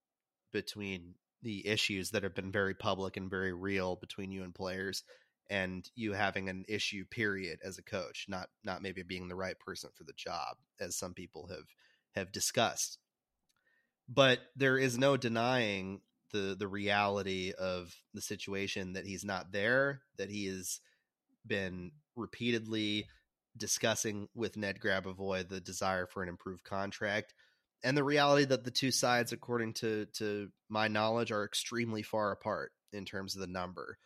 between 0.53 1.15
the 1.43 1.67
issues 1.67 2.11
that 2.11 2.23
have 2.23 2.35
been 2.35 2.53
very 2.53 2.75
public 2.75 3.17
and 3.17 3.31
very 3.31 3.53
real 3.53 3.97
between 3.97 4.31
you 4.31 4.43
and 4.43 4.55
players 4.55 5.03
and 5.51 5.91
you 5.95 6.13
having 6.13 6.49
an 6.49 6.65
issue 6.69 7.05
period 7.05 7.59
as 7.65 7.79
a 7.79 7.83
coach 7.83 8.27
not 8.29 8.49
not 8.65 8.83
maybe 8.83 9.03
being 9.03 9.29
the 9.29 9.35
right 9.35 9.59
person 9.59 9.91
for 9.95 10.05
the 10.05 10.13
job 10.17 10.57
as 10.81 10.97
some 10.97 11.15
people 11.15 11.49
have 11.49 11.67
have 12.15 12.33
discussed. 12.33 12.99
But 14.09 14.41
there 14.57 14.79
is 14.79 14.99
no 14.99 15.17
denying 15.17 16.01
the 16.33 16.57
the 16.59 16.69
reality 16.69 17.53
of 17.59 17.95
the 18.15 18.23
situation 18.23 18.95
that 18.95 19.07
he's 19.07 19.25
not 19.25 19.53
there 19.53 20.03
that 20.19 20.31
he 20.31 20.47
has 20.47 20.81
been 21.47 21.93
repeatedly 22.17 23.07
discussing 23.57 24.29
with 24.35 24.57
Ned 24.57 24.81
Grabavoy 24.81 25.49
the 25.49 25.61
desire 25.61 26.07
for 26.07 26.23
an 26.23 26.29
improved 26.29 26.65
contract 26.65 27.35
and 27.85 27.97
the 27.97 28.05
reality 28.05 28.45
that 28.45 28.65
the 28.65 28.71
two 28.71 28.91
sides 28.91 29.33
according 29.33 29.73
to 29.73 30.07
to 30.15 30.49
my 30.69 30.89
knowledge 30.89 31.33
are 31.33 31.45
extremely 31.45 32.03
far 32.03 32.33
apart 32.33 32.73
in 32.93 33.05
terms 33.05 33.35
of 33.35 33.41
the 33.41 33.47
number 33.47 33.99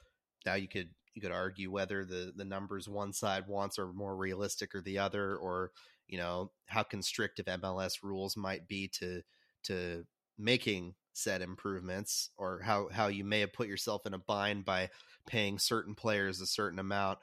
now 0.45 0.55
you 0.55 0.69
could 0.69 0.91
you 1.15 1.23
could 1.23 1.33
argue 1.33 1.71
whether 1.71 2.05
the 2.05 2.33
the 2.37 2.45
numbers 2.45 2.89
one 2.89 3.12
side 3.12 3.47
wants 3.47 3.79
are 3.79 3.93
more 3.93 4.17
realistic 4.17 4.75
or 4.75 4.81
the 4.83 4.99
other 4.99 5.37
or 5.37 5.71
you 6.07 6.19
know 6.19 6.51
how 6.67 6.83
constrictive 6.83 7.47
MLS 7.47 8.03
rules 8.03 8.37
might 8.37 8.69
be 8.69 8.89
to 8.89 9.23
to 9.65 10.05
making 10.39 10.95
said 11.12 11.41
improvements 11.41 12.31
or 12.37 12.61
how 12.61 12.89
how 12.93 13.07
you 13.07 13.25
may 13.25 13.41
have 13.41 13.53
put 13.53 13.69
yourself 13.69 14.07
in 14.07 14.15
a 14.15 14.19
bind 14.19 14.65
by 14.65 14.91
paying 15.27 15.59
certain 15.59 15.95
players 15.95 16.41
a 16.41 16.47
certain 16.47 16.79
amount 16.79 17.19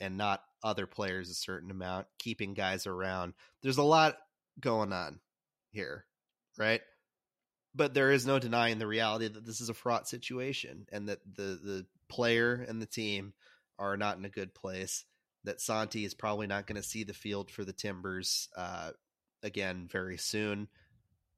and 0.00 0.16
not 0.16 0.42
other 0.62 0.86
players 0.86 1.30
a 1.30 1.34
certain 1.34 1.70
amount, 1.70 2.06
keeping 2.18 2.54
guys 2.54 2.86
around. 2.86 3.34
There's 3.62 3.78
a 3.78 3.82
lot 3.82 4.16
going 4.60 4.92
on 4.92 5.20
here, 5.70 6.04
right? 6.58 6.80
But 7.74 7.94
there 7.94 8.10
is 8.10 8.26
no 8.26 8.38
denying 8.38 8.78
the 8.78 8.86
reality 8.86 9.28
that 9.28 9.46
this 9.46 9.60
is 9.60 9.68
a 9.68 9.74
fraught 9.74 10.08
situation 10.08 10.86
and 10.90 11.08
that 11.08 11.20
the 11.24 11.58
the 11.62 11.86
player 12.08 12.54
and 12.68 12.80
the 12.80 12.86
team 12.86 13.34
are 13.78 13.96
not 13.96 14.18
in 14.18 14.24
a 14.24 14.30
good 14.30 14.54
place. 14.54 15.04
That 15.44 15.60
Santi 15.60 16.04
is 16.04 16.14
probably 16.14 16.46
not 16.46 16.66
going 16.66 16.80
to 16.80 16.88
see 16.88 17.04
the 17.04 17.14
field 17.14 17.50
for 17.50 17.64
the 17.64 17.72
Timbers 17.72 18.48
uh, 18.56 18.90
again 19.42 19.88
very 19.90 20.18
soon. 20.18 20.68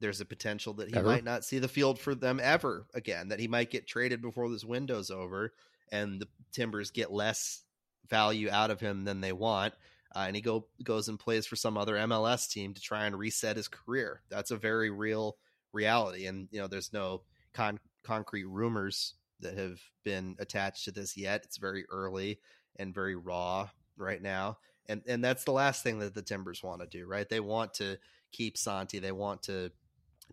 There's 0.01 0.23
a 0.23 0.25
potential 0.25 0.73
that 0.75 0.89
he 0.89 0.97
Ever? 0.97 1.07
might 1.09 1.25
not 1.25 1.45
see 1.45 1.59
the 1.59 1.69
field 1.69 1.99
for 1.99 2.15
them 2.15 2.41
ever 2.43 2.87
again. 2.95 3.29
That 3.29 3.41
he 3.41 3.49
might 3.49 3.71
get 3.71 3.87
traded 3.87 4.23
before 4.23 4.49
this 4.49 4.65
window's 4.65 5.11
over, 5.11 5.53
and 5.93 6.21
the 6.21 6.29
Timbers 6.53 6.91
get 6.91 7.13
less 7.13 7.63
value 8.09 8.49
out 8.51 8.71
of 8.71 8.81
him 8.81 9.05
than 9.05 9.21
they 9.21 9.33
want. 9.33 9.75
Uh, 10.15 10.25
and 10.27 10.35
he 10.35 10.43
go 10.43 10.67
goes 10.83 11.09
and 11.09 11.19
plays 11.19 11.47
for 11.47 11.57
some 11.57 11.77
other 11.77 11.95
MLS 11.95 12.49
team 12.51 12.75
to 12.75 12.81
try 12.81 13.07
and 13.07 13.19
reset 13.19 13.57
his 13.57 13.69
career. 13.69 14.23
That's 14.29 14.51
a 14.51 14.57
very 14.57 14.91
real 14.91 15.37
reality, 15.73 16.27
and 16.27 16.49
you 16.51 16.61
know 16.61 16.67
there's 16.67 16.93
no 16.93 17.23
con- 17.55 17.81
concrete 18.03 18.45
rumors 18.45 19.15
that 19.41 19.57
have 19.57 19.81
been 20.05 20.37
attached 20.39 20.85
to 20.85 20.91
this 20.91 21.17
yet. 21.17 21.43
It's 21.45 21.59
very 21.59 21.85
early 21.91 22.41
and 22.77 22.95
very 22.95 23.15
raw 23.15 23.69
right 23.97 24.21
now, 24.21 24.59
and 24.89 25.03
and 25.07 25.25
that's 25.25 25.45
the 25.45 25.53
last 25.53 25.83
thing 25.85 26.01
that 26.01 26.15
the 26.15 26.23
Timbers 26.23 26.63
want 26.63 26.81
to 26.81 26.89
do. 26.89 27.07
Right? 27.07 27.29
They 27.29 27.41
want 27.41 27.75
to 27.75 27.97
keep 28.33 28.59
Santi. 28.59 28.99
They 28.99 29.13
want 29.13 29.45
to 29.45 29.71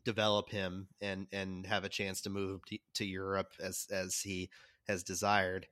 develop 0.04 0.50
him 0.50 0.88
and 1.02 1.28
and 1.32 1.68
have 1.68 1.84
a 1.84 1.90
chance 1.90 2.22
to 2.22 2.30
move 2.30 2.66
to, 2.66 2.78
to 2.96 3.06
Europe 3.06 3.52
as 3.60 3.88
as 3.92 4.22
he 4.22 4.50
has 4.88 5.04
desired. 5.04 5.68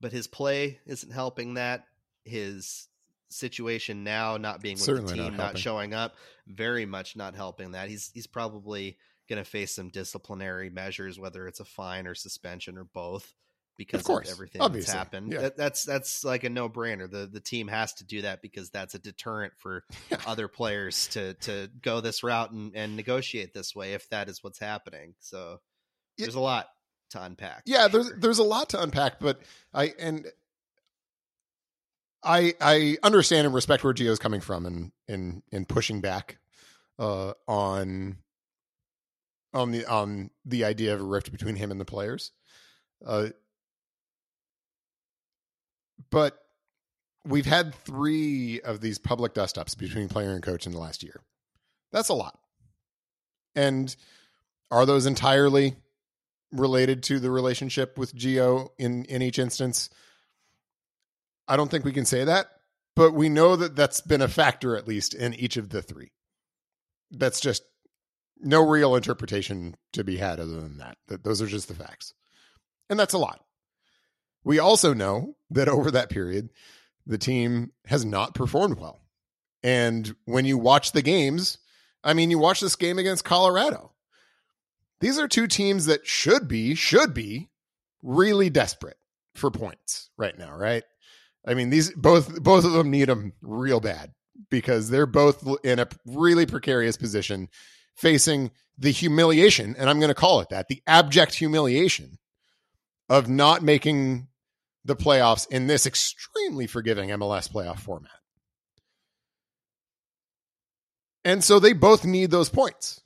But 0.00 0.12
his 0.12 0.26
play 0.26 0.80
isn't 0.86 1.12
helping 1.12 1.54
that. 1.54 1.84
His 2.24 2.88
situation 3.30 4.04
now 4.04 4.36
not 4.36 4.60
being 4.60 4.74
with 4.74 4.82
Certainly 4.82 5.16
the 5.16 5.22
team, 5.24 5.36
not, 5.36 5.42
helping. 5.44 5.60
showing 5.60 5.94
up, 5.94 6.14
very 6.46 6.86
much 6.86 7.16
not 7.16 7.34
helping 7.34 7.72
that. 7.72 7.88
He's 7.88 8.10
he's 8.14 8.26
probably 8.26 8.98
going 9.28 9.42
to 9.42 9.48
face 9.50 9.74
some 9.74 9.88
disciplinary 9.88 10.70
measures, 10.70 11.18
whether 11.18 11.46
it's 11.46 11.60
a 11.60 11.64
fine 11.64 12.06
or 12.06 12.14
suspension 12.14 12.76
or 12.76 12.84
both, 12.84 13.32
because 13.78 14.00
of, 14.00 14.06
course, 14.06 14.30
everything 14.30 14.60
obviously, 14.60 14.86
that's 14.92 14.98
happened. 14.98 15.32
yeah. 15.32 15.40
That, 15.40 15.56
that's 15.56 15.84
that's 15.84 16.24
like 16.24 16.44
a 16.44 16.50
no 16.50 16.68
brainer. 16.68 17.10
The 17.10 17.26
the 17.26 17.40
team 17.40 17.68
has 17.68 17.94
to 17.94 18.04
do 18.04 18.22
that 18.22 18.42
because 18.42 18.70
that's 18.70 18.94
a 18.94 18.98
deterrent 18.98 19.54
for 19.58 19.84
other 20.26 20.46
players 20.48 21.08
to 21.08 21.34
to 21.34 21.70
go 21.82 22.00
this 22.00 22.22
route 22.22 22.50
and, 22.52 22.72
and 22.76 22.96
negotiate 22.96 23.52
this 23.54 23.74
way 23.74 23.94
if 23.94 24.08
that 24.10 24.28
is 24.28 24.44
what's 24.44 24.58
happening. 24.60 25.14
So 25.20 25.60
Yeah. 26.18 26.26
there's 26.26 26.34
a 26.36 26.40
lot 26.40 26.66
to 27.10 27.22
unpack. 27.22 27.62
yeah 27.66 27.86
there's 27.86 28.08
sure. 28.08 28.18
there's 28.18 28.38
a 28.38 28.42
lot 28.44 28.70
to 28.70 28.82
unpack 28.82 29.20
but 29.20 29.38
i 29.72 29.92
and 30.00 30.26
i 32.24 32.54
i 32.60 32.96
understand 33.02 33.46
and 33.46 33.54
respect 33.54 33.84
where 33.84 33.94
Gio's 33.94 34.18
coming 34.18 34.40
from 34.40 34.66
and 34.66 34.92
in 35.08 35.42
in 35.52 35.64
pushing 35.64 36.00
back 36.00 36.38
uh 36.98 37.32
on 37.46 38.18
on 39.52 39.70
the 39.70 39.86
on 39.86 40.30
the 40.44 40.64
idea 40.64 40.94
of 40.94 41.00
a 41.00 41.04
rift 41.04 41.30
between 41.30 41.56
him 41.56 41.70
and 41.70 41.80
the 41.80 41.84
players. 41.84 42.32
Uh 43.04 43.28
but 46.10 46.38
we've 47.26 47.46
had 47.46 47.74
three 47.74 48.60
of 48.60 48.80
these 48.80 48.98
public 48.98 49.32
dust 49.34 49.56
ups 49.56 49.74
between 49.74 50.08
player 50.08 50.32
and 50.32 50.42
coach 50.42 50.66
in 50.66 50.72
the 50.72 50.78
last 50.78 51.02
year. 51.02 51.20
That's 51.92 52.08
a 52.08 52.14
lot. 52.14 52.38
And 53.54 53.94
are 54.70 54.84
those 54.84 55.06
entirely 55.06 55.76
related 56.52 57.02
to 57.04 57.20
the 57.20 57.30
relationship 57.30 57.98
with 57.98 58.14
Gio 58.14 58.70
in 58.78 59.04
in 59.04 59.22
each 59.22 59.38
instance. 59.38 59.90
I 61.48 61.56
don't 61.56 61.70
think 61.70 61.84
we 61.84 61.92
can 61.92 62.04
say 62.04 62.24
that, 62.24 62.46
but 62.96 63.12
we 63.12 63.28
know 63.28 63.56
that 63.56 63.76
that's 63.76 64.00
been 64.00 64.22
a 64.22 64.28
factor 64.28 64.76
at 64.76 64.88
least 64.88 65.14
in 65.14 65.34
each 65.34 65.56
of 65.56 65.70
the 65.70 65.82
three. 65.82 66.12
That's 67.10 67.40
just 67.40 67.62
no 68.40 68.66
real 68.66 68.96
interpretation 68.96 69.76
to 69.92 70.04
be 70.04 70.16
had 70.16 70.40
other 70.40 70.60
than 70.60 70.78
that. 70.78 70.96
That 71.08 71.24
those 71.24 71.40
are 71.40 71.46
just 71.46 71.68
the 71.68 71.74
facts. 71.74 72.14
And 72.90 72.98
that's 72.98 73.14
a 73.14 73.18
lot. 73.18 73.40
We 74.42 74.58
also 74.58 74.92
know 74.94 75.36
that 75.50 75.68
over 75.68 75.90
that 75.90 76.10
period 76.10 76.50
the 77.06 77.18
team 77.18 77.72
has 77.86 78.04
not 78.04 78.34
performed 78.34 78.78
well. 78.78 79.00
And 79.62 80.14
when 80.24 80.44
you 80.44 80.58
watch 80.58 80.92
the 80.92 81.02
games, 81.02 81.58
I 82.02 82.14
mean 82.14 82.30
you 82.30 82.38
watch 82.38 82.60
this 82.60 82.76
game 82.76 82.98
against 82.98 83.24
Colorado 83.24 83.94
these 85.04 85.18
are 85.18 85.28
two 85.28 85.46
teams 85.46 85.84
that 85.84 86.06
should 86.06 86.48
be 86.48 86.74
should 86.74 87.12
be 87.12 87.50
really 88.02 88.48
desperate 88.48 88.96
for 89.34 89.50
points 89.50 90.10
right 90.16 90.38
now 90.38 90.56
right 90.56 90.84
i 91.46 91.54
mean 91.54 91.70
these 91.70 91.92
both 91.92 92.42
both 92.42 92.64
of 92.64 92.72
them 92.72 92.90
need 92.90 93.08
them 93.08 93.32
real 93.42 93.80
bad 93.80 94.12
because 94.50 94.90
they're 94.90 95.06
both 95.06 95.46
in 95.64 95.78
a 95.78 95.88
really 96.06 96.46
precarious 96.46 96.96
position 96.96 97.48
facing 97.96 98.50
the 98.78 98.90
humiliation 98.90 99.74
and 99.78 99.88
i'm 99.88 99.98
going 100.00 100.08
to 100.08 100.14
call 100.14 100.40
it 100.40 100.48
that 100.48 100.68
the 100.68 100.82
abject 100.86 101.34
humiliation 101.34 102.18
of 103.08 103.28
not 103.28 103.62
making 103.62 104.28
the 104.84 104.96
playoffs 104.96 105.48
in 105.50 105.66
this 105.66 105.86
extremely 105.86 106.66
forgiving 106.66 107.10
mls 107.10 107.50
playoff 107.50 107.78
format. 107.78 108.10
And 111.24 111.42
so 111.42 111.58
they 111.58 111.72
both 111.72 112.04
need 112.04 112.30
those 112.30 112.50
points. 112.50 113.00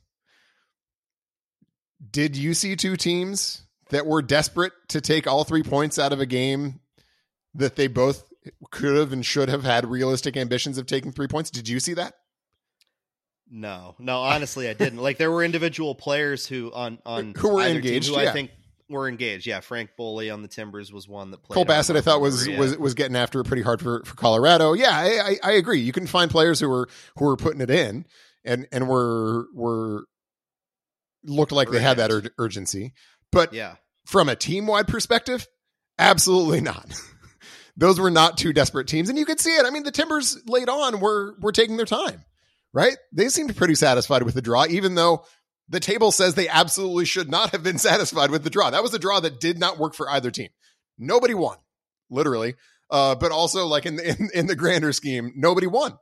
Did 2.11 2.37
you 2.37 2.53
see 2.53 2.74
two 2.74 2.96
teams 2.96 3.62
that 3.90 4.07
were 4.07 4.22
desperate 4.22 4.72
to 4.88 5.01
take 5.01 5.27
all 5.27 5.44
three 5.44 5.62
points 5.62 5.98
out 5.98 6.12
of 6.12 6.20
a 6.20 6.27
game 6.27 6.81
that 7.55 7.77
they 7.77 7.87
both 7.87 8.27
could 8.70 8.96
have 8.96 9.12
and 9.12 9.24
should 9.24 9.48
have 9.48 9.64
had 9.64 9.87
realistic 9.87 10.37
ambitions 10.37 10.78
of 10.78 10.87
taking 10.87 11.12
three 11.12 11.28
points? 11.28 11.50
Did 11.50 11.68
you 11.68 11.80
see 11.80 11.94
that? 11.94 12.14
No, 13.50 13.94
no, 13.98 14.20
honestly, 14.20 14.68
I 14.68 14.74
didn't. 14.74 14.98
Like 14.98 15.16
there 15.16 15.30
were 15.30 15.42
individual 15.42 15.94
players 15.94 16.46
who 16.46 16.70
on 16.72 16.98
on 17.06 17.34
Who 17.37 17.54
were 17.54 17.62
engaged, 17.62 18.08
who 18.08 18.20
yeah. 18.20 18.28
I 18.28 18.32
think 18.32 18.50
were 18.90 19.08
engaged. 19.08 19.46
Yeah, 19.46 19.61
Franck 19.61 19.90
Boli 19.96 20.30
on 20.30 20.42
the 20.42 20.48
Timbers 20.48 20.92
was 20.92 21.08
one 21.08 21.30
that 21.30 21.42
played. 21.42 21.54
Cole 21.54 21.64
Bassett, 21.64 21.96
I 21.96 22.00
thought 22.00 22.20
was 22.20 22.46
was 22.48 22.76
was 22.76 22.94
getting 22.94 23.16
after 23.16 23.40
it 23.40 23.44
pretty 23.44 23.62
hard 23.62 23.80
for, 23.80 24.02
for 24.04 24.14
Colorado. 24.16 24.74
Yeah, 24.74 24.90
I, 24.90 25.30
I, 25.30 25.50
I 25.50 25.52
agree. 25.52 25.80
You 25.80 25.92
can 25.92 26.06
find 26.06 26.30
players 26.30 26.61
who 26.61 26.68
were 26.68 26.88
who 27.16 27.24
were 27.24 27.37
putting 27.37 27.61
it 27.61 27.70
in 27.70 28.04
and 28.44 28.66
and 28.72 28.88
were 28.88 29.46
were 29.54 30.04
looked 31.24 31.52
like 31.52 31.70
they 31.70 31.80
had 31.80 31.96
that 31.98 32.11
ur- 32.11 32.30
urgency, 32.38 32.92
but 33.32 33.52
yeah. 33.52 33.76
from 34.06 34.28
a 34.28 34.37
team 34.37 34.66
wide 34.66 34.88
perspective, 34.88 35.46
absolutely 35.98 36.61
not. 36.61 36.92
Those 37.78 38.00
were 38.00 38.10
not 38.10 38.36
two 38.36 38.52
desperate 38.52 38.88
teams, 38.88 39.08
and 39.08 39.16
you 39.16 39.24
could 39.24 39.38
see 39.38 39.54
it. 39.54 39.64
I 39.64 39.70
mean, 39.70 39.84
the 39.84 39.92
Timbers 39.92 40.36
late 40.46 40.68
on 40.68 40.98
were 40.98 41.36
were 41.40 41.52
taking 41.52 41.76
their 41.76 41.86
time, 41.86 42.24
right? 42.72 42.96
They 43.12 43.28
seemed 43.28 43.56
pretty 43.56 43.76
satisfied 43.76 44.24
with 44.24 44.34
the 44.34 44.42
draw, 44.42 44.66
even 44.68 44.96
though 44.96 45.24
the 45.68 45.78
table 45.78 46.10
says 46.10 46.34
they 46.34 46.48
absolutely 46.48 47.04
should 47.04 47.30
not 47.30 47.50
have 47.50 47.62
been 47.62 47.78
satisfied 47.78 48.32
with 48.32 48.42
the 48.42 48.50
draw. 48.50 48.70
That 48.70 48.82
was 48.82 48.94
a 48.94 48.98
draw 48.98 49.20
that 49.20 49.38
did 49.40 49.58
not 49.60 49.78
work 49.78 49.94
for 49.94 50.10
either 50.10 50.32
team. 50.32 50.48
Nobody 50.98 51.34
won, 51.34 51.56
literally, 52.10 52.56
uh, 52.90 53.14
but 53.14 53.30
also 53.30 53.66
like 53.66 53.86
in, 53.86 53.94
the, 53.94 54.08
in 54.08 54.28
in 54.34 54.46
the 54.48 54.56
grander 54.56 54.92
scheme, 54.92 55.32
nobody 55.36 55.68
won 55.68 55.96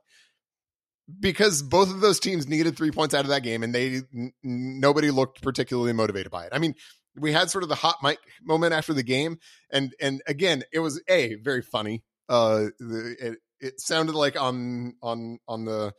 because 1.21 1.63
both 1.63 1.91
of 1.91 2.01
those 2.01 2.19
teams 2.19 2.49
needed 2.49 2.77
three 2.77 2.91
points 2.91 3.15
out 3.15 3.25
of 3.25 3.29
that 3.29 3.43
game, 3.43 3.63
and 3.63 3.75
they 3.75 4.01
n- 4.15 4.33
nobody 4.43 5.11
looked 5.11 5.43
particularly 5.43 5.93
motivated 5.93 6.33
by 6.33 6.47
it. 6.47 6.53
I 6.53 6.59
mean, 6.59 6.75
we 7.19 7.33
had 7.33 7.51
sort 7.51 7.63
of 7.63 7.69
the 7.69 7.75
hot 7.75 7.97
mic 8.03 8.19
moment 8.43 8.73
after 8.73 8.93
the 8.93 9.03
game, 9.03 9.39
and 9.71 9.95
and 10.01 10.23
again, 10.27 10.65
it 10.73 10.81
was 10.81 11.01
a 11.09 11.35
very 11.37 11.63
funny. 11.63 12.03
Uh, 12.29 12.67
the, 12.79 13.17
it 13.21 13.39
it 13.61 13.81
sounded 13.81 14.15
like 14.15 14.41
on 14.41 14.95
on 15.03 15.39
on 15.49 15.65
the 15.65 15.93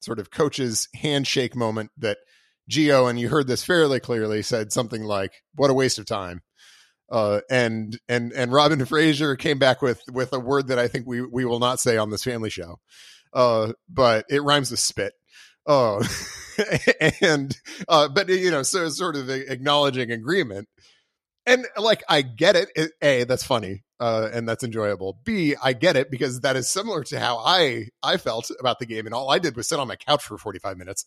sort 0.00 0.18
of 0.18 0.30
coach's 0.30 0.88
handshake 0.94 1.54
moment 1.54 1.90
that 1.98 2.18
Gio 2.70 3.08
and 3.08 3.18
you 3.18 3.28
heard 3.28 3.46
this 3.46 3.64
fairly 3.64 4.00
clearly 4.00 4.42
said 4.42 4.72
something 4.72 5.02
like, 5.02 5.42
"What 5.54 5.70
a 5.70 5.74
waste 5.74 5.98
of 5.98 6.06
time." 6.06 6.42
Uh, 7.10 7.40
and 7.50 7.98
and 8.08 8.32
and 8.32 8.52
Robin 8.52 8.84
Fraser 8.86 9.36
came 9.36 9.58
back 9.58 9.82
with 9.82 10.00
with 10.10 10.32
a 10.32 10.40
word 10.40 10.68
that 10.68 10.78
I 10.78 10.88
think 10.88 11.06
we 11.06 11.20
we 11.20 11.44
will 11.44 11.60
not 11.60 11.80
say 11.80 11.96
on 11.96 12.10
this 12.10 12.24
family 12.24 12.50
show, 12.50 12.78
uh, 13.32 13.72
but 13.88 14.24
it 14.30 14.42
rhymes 14.42 14.70
with 14.70 14.80
spit. 14.80 15.12
Oh, 15.66 16.02
and 17.20 17.56
uh, 17.88 18.08
but 18.08 18.28
you 18.28 18.50
know, 18.50 18.62
so 18.62 18.88
sort 18.88 19.16
of 19.16 19.28
acknowledging 19.30 20.10
agreement, 20.10 20.68
and 21.46 21.66
like 21.76 22.02
I 22.08 22.22
get 22.22 22.56
it. 22.56 22.92
a, 23.02 23.24
that's 23.24 23.44
funny, 23.44 23.84
uh, 24.00 24.28
and 24.32 24.48
that's 24.48 24.64
enjoyable. 24.64 25.18
B, 25.24 25.54
I 25.62 25.72
get 25.72 25.96
it 25.96 26.10
because 26.10 26.40
that 26.40 26.56
is 26.56 26.70
similar 26.70 27.04
to 27.04 27.20
how 27.20 27.38
I 27.38 27.88
I 28.02 28.16
felt 28.16 28.50
about 28.60 28.78
the 28.78 28.86
game, 28.86 29.06
and 29.06 29.14
all 29.14 29.30
I 29.30 29.38
did 29.38 29.56
was 29.56 29.68
sit 29.68 29.78
on 29.78 29.88
my 29.88 29.96
couch 29.96 30.24
for 30.24 30.38
forty 30.38 30.58
five 30.58 30.76
minutes. 30.76 31.04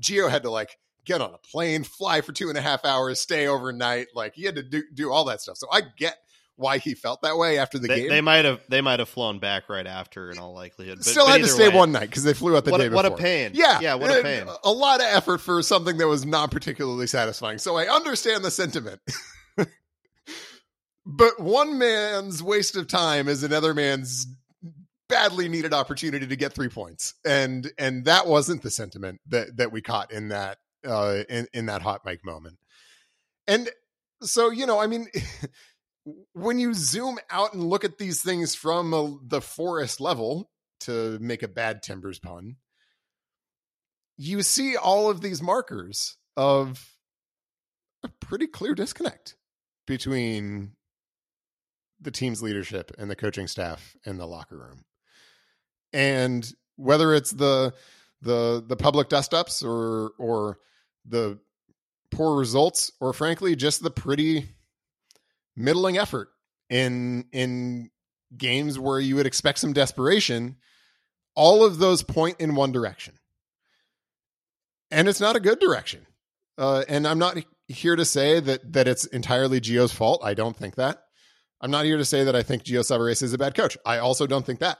Gio 0.00 0.30
had 0.30 0.42
to 0.42 0.50
like 0.50 0.76
get 1.04 1.20
on 1.20 1.32
a 1.34 1.38
plane, 1.38 1.84
fly 1.84 2.20
for 2.20 2.32
two 2.32 2.48
and 2.48 2.58
a 2.58 2.62
half 2.62 2.84
hours, 2.84 3.20
stay 3.20 3.46
overnight. 3.46 4.08
Like 4.14 4.34
he 4.34 4.44
had 4.44 4.56
to 4.56 4.62
do 4.62 4.82
do 4.92 5.10
all 5.10 5.24
that 5.24 5.40
stuff. 5.40 5.56
So 5.56 5.66
I 5.72 5.82
get 5.96 6.16
why 6.58 6.78
he 6.78 6.94
felt 6.94 7.22
that 7.22 7.38
way 7.38 7.56
after 7.56 7.78
the 7.78 7.86
they, 7.86 8.00
game. 8.00 8.08
They 8.08 8.20
might 8.20 8.44
have 8.44 8.60
they 8.68 8.80
might 8.80 8.98
have 8.98 9.08
flown 9.08 9.38
back 9.38 9.68
right 9.68 9.86
after 9.86 10.30
in 10.30 10.38
all 10.38 10.52
likelihood. 10.52 10.98
But, 10.98 11.06
Still 11.06 11.24
but 11.26 11.32
had 11.32 11.40
to 11.42 11.48
stay 11.48 11.68
way, 11.68 11.76
one 11.76 11.92
night 11.92 12.10
because 12.10 12.24
they 12.24 12.34
flew 12.34 12.56
out 12.56 12.64
the 12.64 12.72
what, 12.72 12.78
day 12.78 12.88
what 12.88 13.06
a 13.06 13.12
pain! 13.12 13.52
Yeah, 13.54 13.78
yeah, 13.80 13.94
what 13.94 14.10
a 14.10 14.22
pain. 14.22 14.44
A 14.64 14.72
lot 14.72 15.00
of 15.00 15.06
effort 15.06 15.38
for 15.38 15.62
something 15.62 15.96
that 15.98 16.08
was 16.08 16.26
not 16.26 16.50
particularly 16.50 17.06
satisfying. 17.06 17.58
So 17.58 17.76
I 17.76 17.84
understand 17.84 18.44
the 18.44 18.50
sentiment. 18.50 19.00
but 21.06 21.40
one 21.40 21.78
man's 21.78 22.42
waste 22.42 22.76
of 22.76 22.88
time 22.88 23.28
is 23.28 23.44
another 23.44 23.72
man's 23.72 24.26
badly 25.08 25.48
needed 25.48 25.72
opportunity 25.72 26.26
to 26.26 26.36
get 26.36 26.54
three 26.54 26.68
points, 26.68 27.14
and 27.24 27.70
and 27.78 28.04
that 28.06 28.26
wasn't 28.26 28.62
the 28.62 28.70
sentiment 28.70 29.20
that 29.28 29.56
that 29.58 29.70
we 29.70 29.80
caught 29.80 30.12
in 30.12 30.28
that 30.28 30.58
uh, 30.84 31.22
in 31.28 31.46
in 31.52 31.66
that 31.66 31.82
hot 31.82 32.04
mic 32.04 32.24
moment. 32.24 32.58
And 33.46 33.70
so 34.22 34.50
you 34.50 34.66
know, 34.66 34.80
I 34.80 34.88
mean. 34.88 35.06
when 36.32 36.58
you 36.58 36.74
zoom 36.74 37.18
out 37.30 37.54
and 37.54 37.62
look 37.62 37.84
at 37.84 37.98
these 37.98 38.22
things 38.22 38.54
from 38.54 38.92
a, 38.92 39.16
the 39.22 39.40
forest 39.40 40.00
level, 40.00 40.50
to 40.80 41.18
make 41.20 41.42
a 41.42 41.48
bad 41.48 41.82
Timbers 41.82 42.18
pun, 42.18 42.56
you 44.16 44.42
see 44.42 44.76
all 44.76 45.10
of 45.10 45.20
these 45.20 45.42
markers 45.42 46.16
of 46.36 46.92
a 48.02 48.08
pretty 48.20 48.46
clear 48.46 48.74
disconnect 48.74 49.36
between 49.86 50.72
the 52.00 52.10
team's 52.10 52.42
leadership 52.42 52.92
and 52.98 53.10
the 53.10 53.16
coaching 53.16 53.46
staff 53.46 53.96
and 54.04 54.20
the 54.20 54.26
locker 54.26 54.56
room. 54.56 54.84
And 55.92 56.48
whether 56.76 57.14
it's 57.14 57.32
the 57.32 57.74
the 58.20 58.62
the 58.66 58.76
public 58.76 59.08
dust 59.08 59.34
ups 59.34 59.62
or 59.62 60.12
or 60.18 60.58
the 61.06 61.38
poor 62.10 62.38
results 62.38 62.92
or 63.00 63.12
frankly 63.12 63.56
just 63.56 63.82
the 63.82 63.90
pretty 63.90 64.48
middling 65.58 65.98
effort 65.98 66.28
in 66.70 67.24
in 67.32 67.90
games 68.36 68.78
where 68.78 69.00
you 69.00 69.16
would 69.16 69.26
expect 69.26 69.58
some 69.58 69.72
desperation 69.72 70.56
all 71.34 71.64
of 71.64 71.78
those 71.78 72.02
point 72.02 72.40
in 72.40 72.56
one 72.56 72.72
direction. 72.72 73.14
And 74.90 75.08
it's 75.08 75.20
not 75.20 75.36
a 75.36 75.40
good 75.40 75.60
direction. 75.60 76.06
Uh, 76.58 76.82
and 76.88 77.06
i'm 77.06 77.20
not 77.20 77.38
here 77.68 77.94
to 77.94 78.04
say 78.04 78.40
that 78.40 78.72
that 78.72 78.88
it's 78.88 79.06
entirely 79.06 79.60
Gio's 79.60 79.92
fault. 79.92 80.20
I 80.24 80.34
don't 80.34 80.56
think 80.56 80.74
that. 80.74 81.04
I'm 81.60 81.70
not 81.70 81.84
here 81.84 81.98
to 81.98 82.04
say 82.04 82.24
that 82.24 82.34
i 82.34 82.42
think 82.42 82.64
Gio 82.64 82.80
Savarese 82.80 83.22
is 83.22 83.32
a 83.32 83.38
bad 83.38 83.54
coach. 83.54 83.78
I 83.86 83.98
also 83.98 84.26
don't 84.26 84.44
think 84.44 84.60
that. 84.60 84.78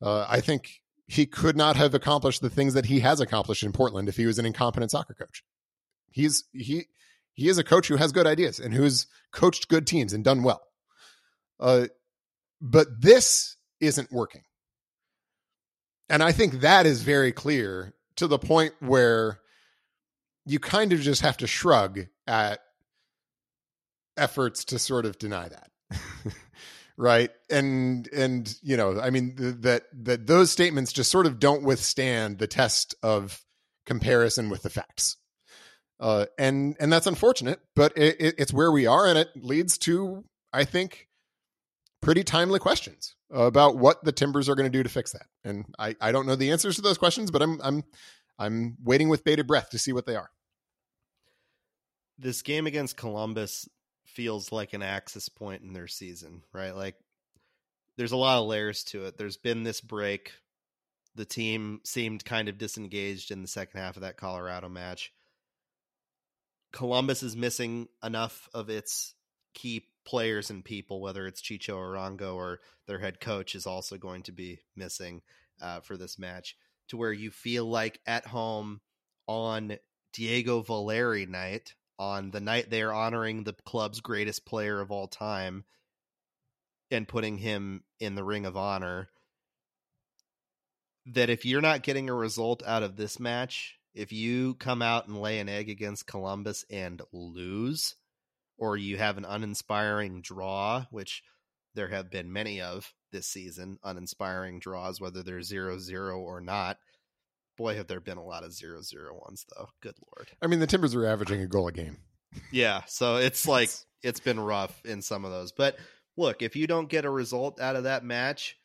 Uh, 0.00 0.26
i 0.28 0.40
think 0.40 0.68
he 1.06 1.26
could 1.26 1.56
not 1.56 1.76
have 1.76 1.94
accomplished 1.94 2.42
the 2.42 2.50
things 2.50 2.74
that 2.74 2.86
he 2.86 3.00
has 3.00 3.20
accomplished 3.20 3.62
in 3.62 3.70
portland 3.72 4.08
if 4.08 4.16
he 4.16 4.26
was 4.26 4.38
an 4.38 4.46
incompetent 4.46 4.90
soccer 4.90 5.14
coach. 5.14 5.44
He's 6.10 6.44
he 6.52 6.86
he 7.34 7.48
is 7.48 7.58
a 7.58 7.64
coach 7.64 7.88
who 7.88 7.96
has 7.96 8.12
good 8.12 8.26
ideas 8.26 8.58
and 8.58 8.74
who's 8.74 9.06
coached 9.32 9.68
good 9.68 9.86
teams 9.86 10.12
and 10.12 10.24
done 10.24 10.42
well. 10.42 10.62
Uh, 11.58 11.86
but 12.60 12.88
this 13.00 13.56
isn't 13.80 14.12
working. 14.12 14.42
And 16.08 16.22
I 16.22 16.32
think 16.32 16.60
that 16.60 16.86
is 16.86 17.02
very 17.02 17.32
clear 17.32 17.94
to 18.16 18.26
the 18.26 18.38
point 18.38 18.74
where 18.80 19.40
you 20.44 20.58
kind 20.58 20.92
of 20.92 21.00
just 21.00 21.22
have 21.22 21.38
to 21.38 21.46
shrug 21.46 22.00
at 22.26 22.60
efforts 24.16 24.66
to 24.66 24.78
sort 24.78 25.06
of 25.06 25.18
deny 25.18 25.48
that. 25.48 25.70
right 26.96 27.30
and 27.50 28.08
and 28.12 28.54
you 28.62 28.76
know 28.76 29.00
i 29.00 29.10
mean 29.10 29.34
th- 29.34 29.54
that 29.60 29.84
that 29.92 30.26
those 30.26 30.50
statements 30.50 30.92
just 30.92 31.10
sort 31.10 31.26
of 31.26 31.38
don't 31.38 31.62
withstand 31.62 32.38
the 32.38 32.46
test 32.46 32.94
of 33.02 33.42
comparison 33.86 34.50
with 34.50 34.62
the 34.62 34.70
facts 34.70 35.16
uh, 36.02 36.26
and 36.36 36.76
and 36.80 36.92
that's 36.92 37.06
unfortunate, 37.06 37.60
but 37.76 37.96
it, 37.96 38.16
it, 38.18 38.34
it's 38.36 38.52
where 38.52 38.72
we 38.72 38.86
are, 38.86 39.06
and 39.06 39.16
it 39.16 39.28
leads 39.36 39.78
to, 39.78 40.24
I 40.52 40.64
think, 40.64 41.06
pretty 42.00 42.24
timely 42.24 42.58
questions 42.58 43.14
about 43.30 43.76
what 43.78 44.02
the 44.02 44.10
Timbers 44.10 44.48
are 44.48 44.56
going 44.56 44.70
to 44.70 44.76
do 44.76 44.82
to 44.82 44.88
fix 44.88 45.12
that. 45.12 45.26
And 45.44 45.64
I, 45.78 45.94
I 46.00 46.10
don't 46.10 46.26
know 46.26 46.34
the 46.34 46.50
answers 46.50 46.74
to 46.74 46.82
those 46.82 46.98
questions, 46.98 47.30
but 47.30 47.40
I'm 47.40 47.60
I'm 47.62 47.84
I'm 48.36 48.76
waiting 48.82 49.10
with 49.10 49.22
bated 49.22 49.46
breath 49.46 49.70
to 49.70 49.78
see 49.78 49.92
what 49.92 50.04
they 50.04 50.16
are. 50.16 50.28
This 52.18 52.42
game 52.42 52.66
against 52.66 52.96
Columbus 52.96 53.68
feels 54.04 54.50
like 54.50 54.72
an 54.72 54.82
axis 54.82 55.28
point 55.28 55.62
in 55.62 55.72
their 55.72 55.86
season, 55.86 56.42
right? 56.52 56.74
Like 56.74 56.96
there's 57.96 58.10
a 58.10 58.16
lot 58.16 58.38
of 58.38 58.48
layers 58.48 58.82
to 58.86 59.04
it. 59.04 59.16
There's 59.16 59.36
been 59.36 59.62
this 59.62 59.80
break. 59.80 60.32
The 61.14 61.24
team 61.24 61.80
seemed 61.84 62.24
kind 62.24 62.48
of 62.48 62.58
disengaged 62.58 63.30
in 63.30 63.40
the 63.40 63.48
second 63.48 63.78
half 63.78 63.94
of 63.94 64.02
that 64.02 64.16
Colorado 64.16 64.68
match 64.68 65.12
Columbus 66.72 67.22
is 67.22 67.36
missing 67.36 67.88
enough 68.02 68.48
of 68.54 68.70
its 68.70 69.14
key 69.54 69.86
players 70.04 70.50
and 70.50 70.64
people, 70.64 71.00
whether 71.00 71.26
it's 71.26 71.42
Chicho 71.42 71.76
Arango 71.76 72.34
or 72.34 72.60
their 72.86 72.98
head 72.98 73.20
coach 73.20 73.54
is 73.54 73.66
also 73.66 73.96
going 73.96 74.22
to 74.24 74.32
be 74.32 74.60
missing 74.74 75.22
uh, 75.60 75.80
for 75.80 75.96
this 75.96 76.18
match, 76.18 76.56
to 76.88 76.96
where 76.96 77.12
you 77.12 77.30
feel 77.30 77.64
like 77.64 78.00
at 78.06 78.26
home 78.26 78.80
on 79.26 79.76
Diego 80.12 80.60
Valeri 80.62 81.26
night, 81.26 81.74
on 81.98 82.30
the 82.30 82.40
night 82.40 82.70
they 82.70 82.82
are 82.82 82.92
honoring 82.92 83.44
the 83.44 83.52
club's 83.52 84.00
greatest 84.00 84.44
player 84.44 84.80
of 84.80 84.90
all 84.90 85.06
time 85.06 85.64
and 86.90 87.06
putting 87.08 87.38
him 87.38 87.84
in 88.00 88.14
the 88.14 88.24
ring 88.24 88.44
of 88.44 88.56
honor, 88.56 89.08
that 91.06 91.30
if 91.30 91.44
you're 91.44 91.60
not 91.60 91.82
getting 91.82 92.08
a 92.08 92.14
result 92.14 92.62
out 92.66 92.82
of 92.82 92.96
this 92.96 93.20
match, 93.20 93.78
if 93.94 94.12
you 94.12 94.54
come 94.54 94.82
out 94.82 95.06
and 95.06 95.20
lay 95.20 95.38
an 95.38 95.48
egg 95.48 95.68
against 95.68 96.06
Columbus 96.06 96.64
and 96.70 97.02
lose, 97.12 97.94
or 98.58 98.76
you 98.76 98.96
have 98.96 99.18
an 99.18 99.24
uninspiring 99.24 100.22
draw, 100.22 100.86
which 100.90 101.22
there 101.74 101.88
have 101.88 102.10
been 102.10 102.32
many 102.32 102.60
of 102.60 102.92
this 103.10 103.26
season, 103.26 103.78
uninspiring 103.84 104.60
draws, 104.60 105.00
whether 105.00 105.22
they're 105.22 105.42
zero 105.42 105.78
zero 105.78 106.20
or 106.20 106.40
not. 106.40 106.78
Boy, 107.56 107.76
have 107.76 107.86
there 107.86 108.00
been 108.00 108.18
a 108.18 108.24
lot 108.24 108.44
of 108.44 108.52
zero 108.52 108.82
zero 108.82 109.18
ones, 109.20 109.44
though. 109.54 109.68
Good 109.80 109.96
lord. 110.16 110.30
I 110.40 110.46
mean, 110.46 110.60
the 110.60 110.66
Timbers 110.66 110.94
are 110.94 111.06
averaging 111.06 111.42
a 111.42 111.46
goal 111.46 111.68
a 111.68 111.72
game. 111.72 111.98
Yeah, 112.50 112.82
so 112.86 113.16
it's 113.18 113.46
like 113.46 113.70
it's 114.02 114.20
been 114.20 114.40
rough 114.40 114.80
in 114.84 115.02
some 115.02 115.24
of 115.24 115.30
those. 115.30 115.52
But 115.52 115.76
look, 116.16 116.42
if 116.42 116.56
you 116.56 116.66
don't 116.66 116.88
get 116.88 117.04
a 117.04 117.10
result 117.10 117.60
out 117.60 117.76
of 117.76 117.84
that 117.84 118.04
match, 118.04 118.56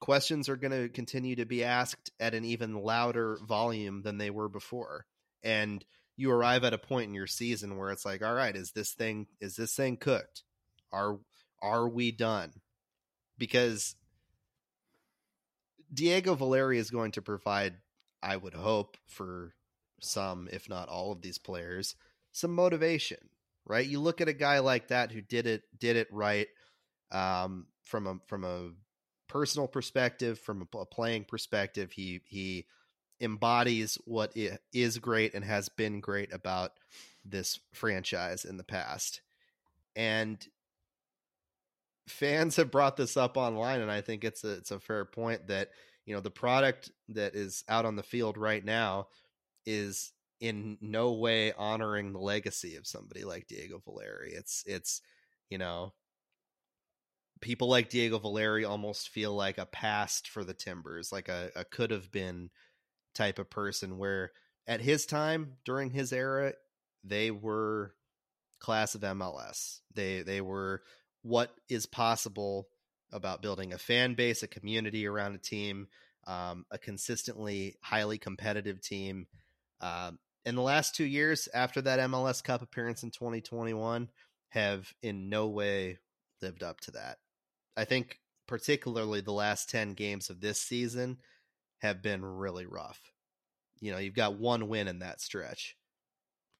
questions 0.00 0.48
are 0.48 0.56
going 0.56 0.72
to 0.72 0.88
continue 0.88 1.36
to 1.36 1.44
be 1.44 1.64
asked 1.64 2.10
at 2.20 2.34
an 2.34 2.44
even 2.44 2.74
louder 2.74 3.38
volume 3.46 4.02
than 4.02 4.18
they 4.18 4.30
were 4.30 4.48
before. 4.48 5.06
And 5.42 5.84
you 6.16 6.30
arrive 6.30 6.64
at 6.64 6.74
a 6.74 6.78
point 6.78 7.08
in 7.08 7.14
your 7.14 7.26
season 7.26 7.76
where 7.76 7.90
it's 7.90 8.04
like 8.04 8.22
all 8.22 8.34
right 8.34 8.56
is 8.56 8.72
this 8.72 8.92
thing 8.92 9.28
is 9.40 9.56
this 9.56 9.74
thing 9.74 9.96
cooked? 9.96 10.42
Are 10.92 11.18
are 11.62 11.88
we 11.88 12.10
done? 12.10 12.52
Because 13.38 13.94
Diego 15.92 16.34
Valeri 16.34 16.78
is 16.78 16.90
going 16.90 17.12
to 17.12 17.22
provide 17.22 17.74
I 18.22 18.36
would 18.36 18.54
hope 18.54 18.96
for 19.06 19.54
some 20.00 20.48
if 20.52 20.68
not 20.68 20.88
all 20.88 21.12
of 21.12 21.22
these 21.22 21.38
players 21.38 21.94
some 22.32 22.54
motivation 22.54 23.18
right? 23.68 23.86
You 23.86 24.00
look 24.00 24.20
at 24.20 24.28
a 24.28 24.32
guy 24.32 24.58
like 24.58 24.88
that 24.88 25.12
who 25.12 25.20
did 25.20 25.46
it 25.46 25.62
did 25.78 25.96
it 25.96 26.08
right 26.10 26.48
um, 27.12 27.66
from 27.84 28.06
a 28.06 28.16
from 28.26 28.44
a 28.44 28.70
personal 29.28 29.68
perspective, 29.68 30.38
from 30.38 30.66
a 30.74 30.86
playing 30.86 31.24
perspective, 31.24 31.92
he 31.92 32.20
he 32.24 32.66
embodies 33.20 33.98
what 34.04 34.32
is 34.72 34.98
great 34.98 35.34
and 35.34 35.44
has 35.44 35.68
been 35.68 36.00
great 36.00 36.32
about 36.32 36.72
this 37.24 37.58
franchise 37.72 38.44
in 38.44 38.56
the 38.56 38.64
past. 38.64 39.20
And 39.96 40.46
fans 42.06 42.56
have 42.56 42.70
brought 42.70 42.96
this 42.96 43.16
up 43.16 43.36
online 43.36 43.80
and 43.80 43.90
I 43.90 44.00
think 44.00 44.24
it's 44.24 44.42
a 44.44 44.52
it's 44.52 44.70
a 44.70 44.80
fair 44.80 45.04
point 45.04 45.48
that 45.48 45.70
you 46.06 46.14
know 46.14 46.20
the 46.20 46.30
product 46.30 46.90
that 47.10 47.34
is 47.34 47.64
out 47.68 47.84
on 47.84 47.96
the 47.96 48.02
field 48.02 48.38
right 48.38 48.64
now 48.64 49.08
is 49.66 50.12
in 50.40 50.78
no 50.80 51.12
way 51.12 51.52
honoring 51.52 52.12
the 52.12 52.18
legacy 52.18 52.76
of 52.76 52.86
somebody 52.86 53.24
like 53.24 53.48
Diego 53.48 53.82
Valeri. 53.84 54.32
It's 54.32 54.64
it's 54.66 55.02
you 55.50 55.58
know 55.58 55.92
people 57.40 57.68
like 57.68 57.90
Diego 57.90 58.18
Valeri 58.18 58.64
almost 58.64 59.08
feel 59.08 59.34
like 59.34 59.58
a 59.58 59.66
past 59.66 60.28
for 60.28 60.44
the 60.44 60.54
Timbers, 60.54 61.12
like 61.12 61.28
a, 61.28 61.50
a 61.54 61.64
could 61.64 61.90
have 61.90 62.10
been 62.10 62.50
type 63.14 63.38
of 63.38 63.50
person 63.50 63.98
where 63.98 64.32
at 64.66 64.80
his 64.80 65.06
time 65.06 65.54
during 65.64 65.90
his 65.90 66.12
era 66.12 66.52
they 67.04 67.30
were 67.30 67.94
class 68.58 68.94
of 68.94 69.02
MLS. 69.02 69.80
They 69.94 70.22
they 70.22 70.40
were 70.40 70.82
what 71.22 71.54
is 71.68 71.86
possible 71.86 72.68
about 73.12 73.42
building 73.42 73.72
a 73.72 73.78
fan 73.78 74.14
base, 74.14 74.42
a 74.42 74.48
community 74.48 75.06
around 75.06 75.34
a 75.34 75.38
team, 75.38 75.88
um, 76.26 76.66
a 76.70 76.78
consistently 76.78 77.76
highly 77.82 78.18
competitive 78.18 78.80
team. 78.80 79.26
Um, 79.80 80.18
in 80.44 80.54
the 80.54 80.62
last 80.62 80.94
two 80.94 81.04
years 81.04 81.48
after 81.52 81.80
that 81.82 82.00
MLS 82.10 82.42
Cup 82.42 82.62
appearance 82.62 83.02
in 83.02 83.10
2021, 83.10 84.08
have 84.50 84.92
in 85.02 85.28
no 85.28 85.48
way 85.48 85.98
lived 86.40 86.62
up 86.62 86.80
to 86.80 86.92
that. 86.92 87.18
I 87.78 87.84
think 87.84 88.18
particularly 88.48 89.20
the 89.20 89.32
last 89.32 89.70
10 89.70 89.94
games 89.94 90.30
of 90.30 90.40
this 90.40 90.60
season 90.60 91.18
have 91.78 92.02
been 92.02 92.24
really 92.24 92.66
rough. 92.66 93.00
You 93.80 93.92
know, 93.92 93.98
you've 93.98 94.14
got 94.14 94.38
one 94.38 94.68
win 94.68 94.88
in 94.88 94.98
that 94.98 95.20
stretch. 95.20 95.76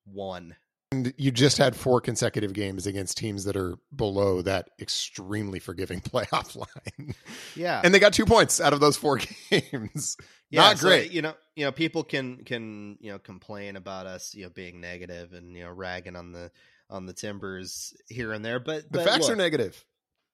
One. 0.04 0.54
and 0.92 1.12
you 1.18 1.30
just 1.30 1.58
had 1.58 1.74
four 1.76 2.00
consecutive 2.00 2.52
games 2.54 2.86
against 2.86 3.18
teams 3.18 3.44
that 3.44 3.56
are 3.56 3.76
below 3.94 4.40
that 4.42 4.70
extremely 4.80 5.58
forgiving 5.58 6.00
playoff 6.02 6.56
line. 6.56 7.14
Yeah. 7.56 7.80
And 7.84 7.92
they 7.92 7.98
got 7.98 8.12
two 8.14 8.24
points 8.24 8.60
out 8.60 8.72
of 8.72 8.80
those 8.80 8.96
four 8.96 9.18
games. 9.50 10.16
yeah, 10.50 10.60
Not 10.62 10.78
so, 10.78 10.88
great. 10.88 11.10
you 11.10 11.20
know, 11.22 11.34
you 11.56 11.64
know, 11.64 11.72
people 11.72 12.04
can 12.04 12.44
can 12.44 12.96
you 13.00 13.10
know 13.10 13.18
complain 13.18 13.76
about 13.76 14.06
us, 14.06 14.34
you 14.34 14.44
know, 14.44 14.50
being 14.50 14.80
negative 14.80 15.32
and 15.32 15.54
you 15.56 15.64
know 15.64 15.70
ragging 15.70 16.16
on 16.16 16.32
the 16.32 16.50
on 16.88 17.04
the 17.04 17.12
Timbers 17.12 17.92
here 18.08 18.32
and 18.32 18.42
there, 18.44 18.60
but 18.60 18.84
The 18.90 18.98
but 18.98 19.06
facts 19.06 19.28
are 19.28 19.36
negative. 19.36 19.84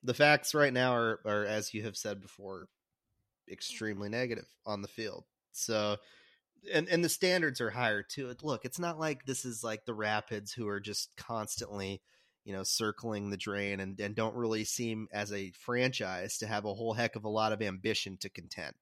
The 0.04 0.14
facts 0.14 0.54
right 0.54 0.72
now 0.72 0.94
are, 0.94 1.20
are 1.24 1.44
as 1.44 1.74
you 1.74 1.82
have 1.82 1.96
said 1.96 2.20
before 2.20 2.68
extremely 3.50 4.08
negative 4.08 4.46
on 4.64 4.82
the 4.82 4.88
field. 4.88 5.24
So 5.52 5.96
and 6.72 6.88
and 6.88 7.04
the 7.04 7.08
standards 7.08 7.60
are 7.60 7.70
higher 7.70 8.02
too. 8.02 8.32
Look 8.42 8.64
it's 8.64 8.78
not 8.78 8.98
like 8.98 9.26
this 9.26 9.44
is 9.44 9.64
like 9.64 9.84
the 9.84 9.94
rapids 9.94 10.52
who 10.52 10.68
are 10.68 10.80
just 10.80 11.10
constantly 11.16 12.02
you 12.44 12.52
know 12.52 12.62
circling 12.62 13.30
the 13.30 13.36
drain 13.36 13.80
and, 13.80 13.98
and 14.00 14.14
don't 14.14 14.36
really 14.36 14.64
seem 14.64 15.08
as 15.12 15.32
a 15.32 15.52
franchise 15.52 16.38
to 16.38 16.46
have 16.46 16.64
a 16.64 16.74
whole 16.74 16.92
heck 16.92 17.16
of 17.16 17.24
a 17.24 17.28
lot 17.28 17.52
of 17.52 17.62
ambition 17.62 18.16
to 18.20 18.28
contend 18.28 18.74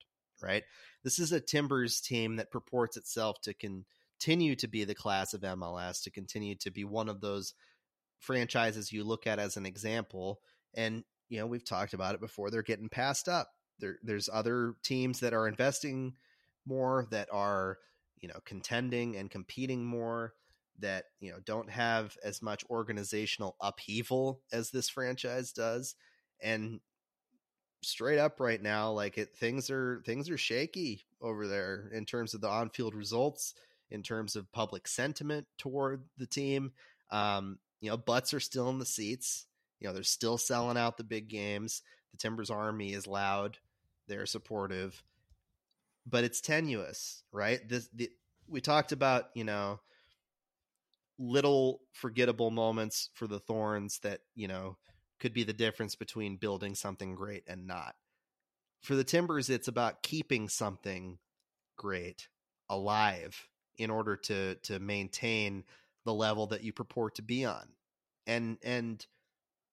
right? 0.43 0.65
This 1.05 1.19
is 1.19 1.33
a 1.33 1.41
timbers 1.41 2.01
team 2.01 2.37
that 2.37 2.51
purports 2.51 2.97
itself 2.97 3.41
to 3.43 3.55
continue 3.55 4.57
to 4.57 4.69
be 4.69 4.85
the 4.85 4.95
class 4.95 5.35
of 5.35 5.41
mls 5.41 6.03
to 6.03 6.11
continue 6.11 6.55
to 6.57 6.71
be 6.71 6.85
one 6.85 7.09
of 7.09 7.21
those 7.21 7.55
franchises 8.19 8.93
you 8.93 9.03
look 9.03 9.27
at 9.27 9.39
as 9.39 9.57
an 9.57 9.67
example 9.67 10.41
and 10.75 11.03
you 11.33 11.39
know 11.39 11.47
we've 11.47 11.65
talked 11.65 11.95
about 11.95 12.15
it 12.15 12.21
before 12.21 12.51
they're 12.51 12.63
getting 12.63 12.91
passed 12.91 13.27
up. 13.27 13.49
There 13.79 13.97
there's 14.03 14.29
other 14.31 14.75
teams 14.85 15.21
that 15.21 15.33
are 15.33 15.49
investing 15.49 16.13
more 16.67 17.07
that 17.11 17.29
are 17.33 17.79
you 18.21 18.29
know 18.29 18.39
contending 18.45 19.17
and 19.17 19.31
competing 19.31 19.83
more 19.83 20.35
that 20.81 21.05
you 21.21 21.31
know 21.33 21.39
don't 21.47 21.71
have 21.71 22.19
as 22.23 22.43
much 22.43 22.67
organizational 22.69 23.57
upheaval 23.63 24.43
as 24.53 24.71
this 24.71 24.91
franchise 24.91 25.53
does. 25.53 25.95
And 26.43 26.81
straight 27.83 28.19
up 28.19 28.39
right 28.39 28.61
now 28.61 28.93
like 28.93 29.17
it 29.17 29.35
things 29.35 29.71
are 29.71 30.03
things 30.05 30.29
are 30.29 30.37
shaky 30.37 31.07
over 31.23 31.49
there 31.49 31.89
in 31.95 32.05
terms 32.05 32.35
of 32.35 32.43
the 32.43 32.49
on-field 32.49 32.95
results 32.95 33.55
in 33.91 34.03
terms 34.03 34.37
of 34.37 34.53
public 34.53 34.87
sentiment 34.87 35.47
toward 35.57 36.05
the 36.19 36.27
team. 36.27 36.73
Um 37.11 37.59
you 37.81 37.89
know 37.89 37.97
butts 37.97 38.35
are 38.35 38.41
still 38.41 38.69
in 38.69 38.79
the 38.79 38.85
seats 38.85 39.47
you 39.83 39.89
know 39.89 39.95
they're 39.95 40.05
still 40.05 40.39
selling 40.39 40.77
out 40.77 40.97
the 40.97 41.05
big 41.05 41.29
games. 41.29 41.83
The 42.13 42.19
timbers 42.19 42.51
army 42.51 42.93
is 42.93 43.07
loud. 43.07 43.59
They're 44.07 44.27
supportive. 44.27 45.03
But 46.07 46.25
it's 46.25 46.41
tenuous 46.41 47.25
right? 47.33 47.67
This 47.69 47.89
the, 47.93 48.11
we 48.49 48.61
talked 48.61 48.93
about 48.93 49.25
you 49.35 49.45
know 49.45 49.81
little 51.19 51.81
forgettable 51.93 52.51
moments 52.51 53.11
for 53.15 53.27
the 53.27 53.41
thorns 53.41 53.99
that 54.01 54.21
you 54.37 54.47
know 54.47 54.77
could 55.19 55.33
be 55.33 55.45
the 55.45 55.53
difference 55.53 55.97
between 55.97 56.37
building 56.37 56.75
something 56.75 57.15
great 57.17 57.43
and 57.49 57.67
not. 57.67 57.95
For 58.83 58.95
the 58.95 59.05
timbers 59.05 59.51
it's 59.51 59.69
about 59.69 60.03
keeping 60.03 60.49
something 60.49 61.19
great 61.77 62.29
alive 62.69 63.49
in 63.79 63.91
order 63.91 64.17
to 64.17 64.55
to 64.57 64.79
maintain 64.79 65.65
the 66.05 66.15
level 66.15 66.47
that 66.49 66.63
you 66.63 66.73
purport 66.73 67.17
to 67.17 67.23
be 67.23 67.45
on. 67.45 67.69
And 68.27 68.59
and 68.63 69.05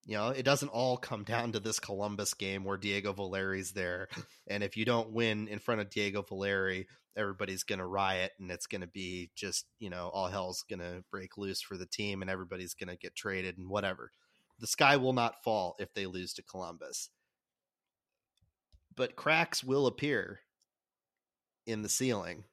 you 0.05 0.15
know 0.17 0.29
it 0.29 0.43
doesn't 0.43 0.69
all 0.69 0.97
come 0.97 1.23
down 1.25 1.51
to 1.53 1.59
this 1.59 1.79
Columbus 1.79 2.33
game 2.33 2.63
where 2.63 2.77
Diego 2.77 3.13
Valeri's 3.13 3.71
there 3.71 4.07
and 4.47 4.63
if 4.63 4.77
you 4.77 4.85
don't 4.85 5.11
win 5.11 5.47
in 5.47 5.59
front 5.59 5.81
of 5.81 5.89
Diego 5.89 6.21
Valeri 6.21 6.87
everybody's 7.15 7.63
going 7.63 7.79
to 7.79 7.85
riot 7.85 8.31
and 8.39 8.49
it's 8.51 8.67
going 8.67 8.81
to 8.81 8.87
be 8.87 9.29
just 9.35 9.65
you 9.79 9.89
know 9.89 10.09
all 10.13 10.27
hell's 10.27 10.63
going 10.69 10.79
to 10.79 11.03
break 11.11 11.37
loose 11.37 11.61
for 11.61 11.77
the 11.77 11.85
team 11.85 12.21
and 12.21 12.29
everybody's 12.31 12.73
going 12.73 12.89
to 12.89 12.95
get 12.97 13.15
traded 13.15 13.57
and 13.57 13.69
whatever 13.69 14.11
the 14.59 14.67
sky 14.67 14.97
will 14.97 15.13
not 15.13 15.43
fall 15.43 15.75
if 15.79 15.93
they 15.93 16.05
lose 16.05 16.33
to 16.33 16.43
Columbus 16.43 17.09
but 18.95 19.15
cracks 19.15 19.63
will 19.63 19.87
appear 19.87 20.39
in 21.65 21.81
the 21.81 21.89
ceiling 21.89 22.43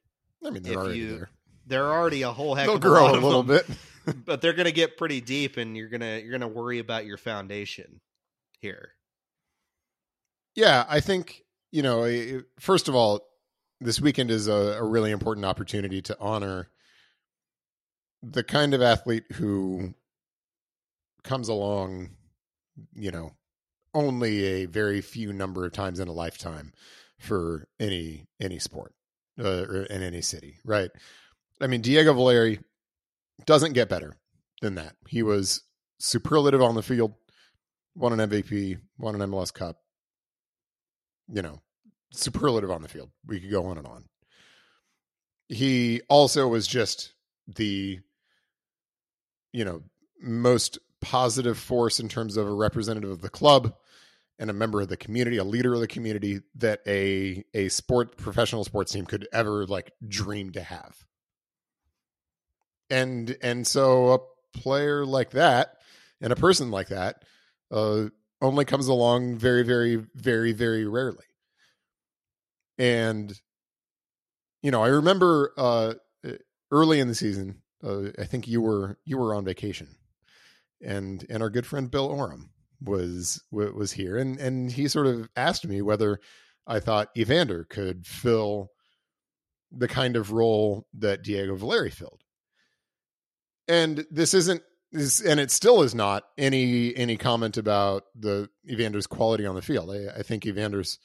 I 0.44 0.50
mean, 0.50 0.62
they're 0.62 0.72
if 0.74 0.78
already 0.78 0.98
you- 0.98 1.26
there. 1.66 1.84
are 1.84 1.92
already 1.98 2.22
a 2.22 2.30
whole 2.32 2.54
heck 2.54 2.66
They'll 2.66 2.76
of 2.76 2.80
grow 2.82 3.06
a, 3.06 3.06
lot 3.06 3.18
a 3.18 3.26
little 3.26 3.42
them, 3.42 3.56
bit. 3.66 3.76
but 4.24 4.40
they're 4.40 4.52
going 4.52 4.66
to 4.66 4.72
get 4.72 4.96
pretty 4.96 5.20
deep 5.20 5.56
and 5.56 5.76
you're 5.76 5.88
going 5.88 6.00
to 6.00 6.22
you're 6.22 6.38
to 6.38 6.48
worry 6.48 6.78
about 6.78 7.06
your 7.06 7.16
foundation 7.16 8.00
here 8.60 8.92
Yeah, 10.54 10.84
I 10.88 11.00
think 11.00 11.42
you 11.72 11.82
know. 11.82 12.42
First 12.58 12.88
of 12.88 12.94
all, 12.94 13.20
this 13.80 14.00
weekend 14.00 14.30
is 14.30 14.48
a, 14.48 14.78
a 14.78 14.82
really 14.82 15.10
important 15.10 15.44
opportunity 15.44 16.00
to 16.02 16.16
honor 16.18 16.70
the 18.22 18.42
kind 18.42 18.74
of 18.74 18.82
athlete 18.82 19.24
who 19.34 19.94
comes 21.22 21.48
along, 21.48 22.10
you 22.94 23.10
know, 23.10 23.32
only 23.94 24.44
a 24.44 24.66
very 24.66 25.00
few 25.00 25.32
number 25.32 25.64
of 25.64 25.72
times 25.72 26.00
in 26.00 26.08
a 26.08 26.12
lifetime 26.12 26.72
for 27.18 27.68
any 27.80 28.26
any 28.40 28.58
sport 28.58 28.94
uh, 29.38 29.62
or 29.62 29.82
in 29.84 30.02
any 30.02 30.22
city, 30.22 30.58
right? 30.64 30.90
I 31.60 31.66
mean, 31.66 31.80
Diego 31.80 32.12
Valeri 32.12 32.60
doesn't 33.44 33.74
get 33.74 33.88
better 33.88 34.16
than 34.62 34.76
that. 34.76 34.94
He 35.08 35.20
mm-hmm. 35.20 35.28
was 35.28 35.62
superlative 35.98 36.62
on 36.62 36.74
the 36.74 36.82
field, 36.82 37.14
won 37.94 38.18
an 38.18 38.30
MVP, 38.30 38.78
won 38.98 39.20
an 39.20 39.30
MLS 39.30 39.52
Cup, 39.52 39.76
you 41.28 41.42
know, 41.42 41.60
superlative 42.12 42.70
on 42.70 42.82
the 42.82 42.88
field. 42.88 43.10
We 43.26 43.40
could 43.40 43.50
go 43.50 43.66
on 43.66 43.78
and 43.78 43.86
on. 43.86 44.04
He 45.48 46.00
also 46.08 46.48
was 46.48 46.66
just 46.66 47.12
the, 47.46 48.00
you 49.52 49.64
know, 49.64 49.82
most 50.20 50.78
positive 51.00 51.58
force 51.58 52.00
in 52.00 52.08
terms 52.08 52.36
of 52.36 52.48
a 52.48 52.52
representative 52.52 53.10
of 53.10 53.20
the 53.20 53.28
club 53.28 53.74
and 54.38 54.50
a 54.50 54.54
member 54.54 54.80
of 54.80 54.88
the 54.88 54.96
community, 54.96 55.36
a 55.36 55.44
leader 55.44 55.74
of 55.74 55.80
the 55.80 55.86
community 55.86 56.40
that 56.56 56.80
a 56.86 57.44
a 57.54 57.68
sport 57.68 58.16
professional 58.16 58.64
sports 58.64 58.92
team 58.92 59.06
could 59.06 59.28
ever 59.32 59.66
like 59.66 59.92
dream 60.06 60.50
to 60.52 60.62
have. 60.62 60.96
And 62.90 63.36
and 63.42 63.66
so 63.66 64.12
a 64.12 64.58
player 64.58 65.04
like 65.04 65.30
that 65.30 65.76
and 66.20 66.32
a 66.32 66.36
person 66.36 66.70
like 66.70 66.88
that 66.88 67.24
uh 67.70 68.06
only 68.40 68.64
comes 68.64 68.88
along 68.88 69.36
very, 69.36 69.62
very, 69.62 69.96
very, 70.14 70.52
very 70.52 70.86
rarely. 70.86 71.24
And, 72.78 73.32
you 74.62 74.70
know, 74.70 74.82
I 74.82 74.88
remember 74.88 75.52
uh, 75.56 75.94
early 76.70 77.00
in 77.00 77.08
the 77.08 77.14
season, 77.14 77.62
uh, 77.82 78.10
I 78.18 78.24
think 78.24 78.48
you 78.48 78.60
were 78.60 78.98
you 79.04 79.18
were 79.18 79.34
on 79.34 79.44
vacation, 79.44 79.88
and 80.82 81.24
and 81.30 81.42
our 81.42 81.50
good 81.50 81.66
friend 81.66 81.90
Bill 81.90 82.06
Oram 82.06 82.50
was 82.80 83.42
was 83.50 83.92
here, 83.92 84.16
and 84.16 84.38
and 84.38 84.72
he 84.72 84.88
sort 84.88 85.06
of 85.06 85.28
asked 85.36 85.66
me 85.66 85.82
whether 85.82 86.20
I 86.66 86.80
thought 86.80 87.10
Evander 87.16 87.64
could 87.64 88.06
fill 88.06 88.70
the 89.70 89.88
kind 89.88 90.16
of 90.16 90.32
role 90.32 90.86
that 90.94 91.22
Diego 91.22 91.54
Valeri 91.54 91.90
filled. 91.90 92.22
And 93.68 94.06
this 94.10 94.34
isn't 94.34 94.62
is 94.92 95.20
and 95.20 95.40
it 95.40 95.50
still 95.50 95.82
is 95.82 95.94
not 95.94 96.24
any 96.38 96.96
any 96.96 97.16
comment 97.16 97.56
about 97.56 98.04
the 98.14 98.48
Evander's 98.68 99.06
quality 99.06 99.46
on 99.46 99.54
the 99.54 99.62
field. 99.62 99.90
I, 99.90 100.18
I 100.18 100.22
think 100.22 100.44
Evander's 100.44 100.98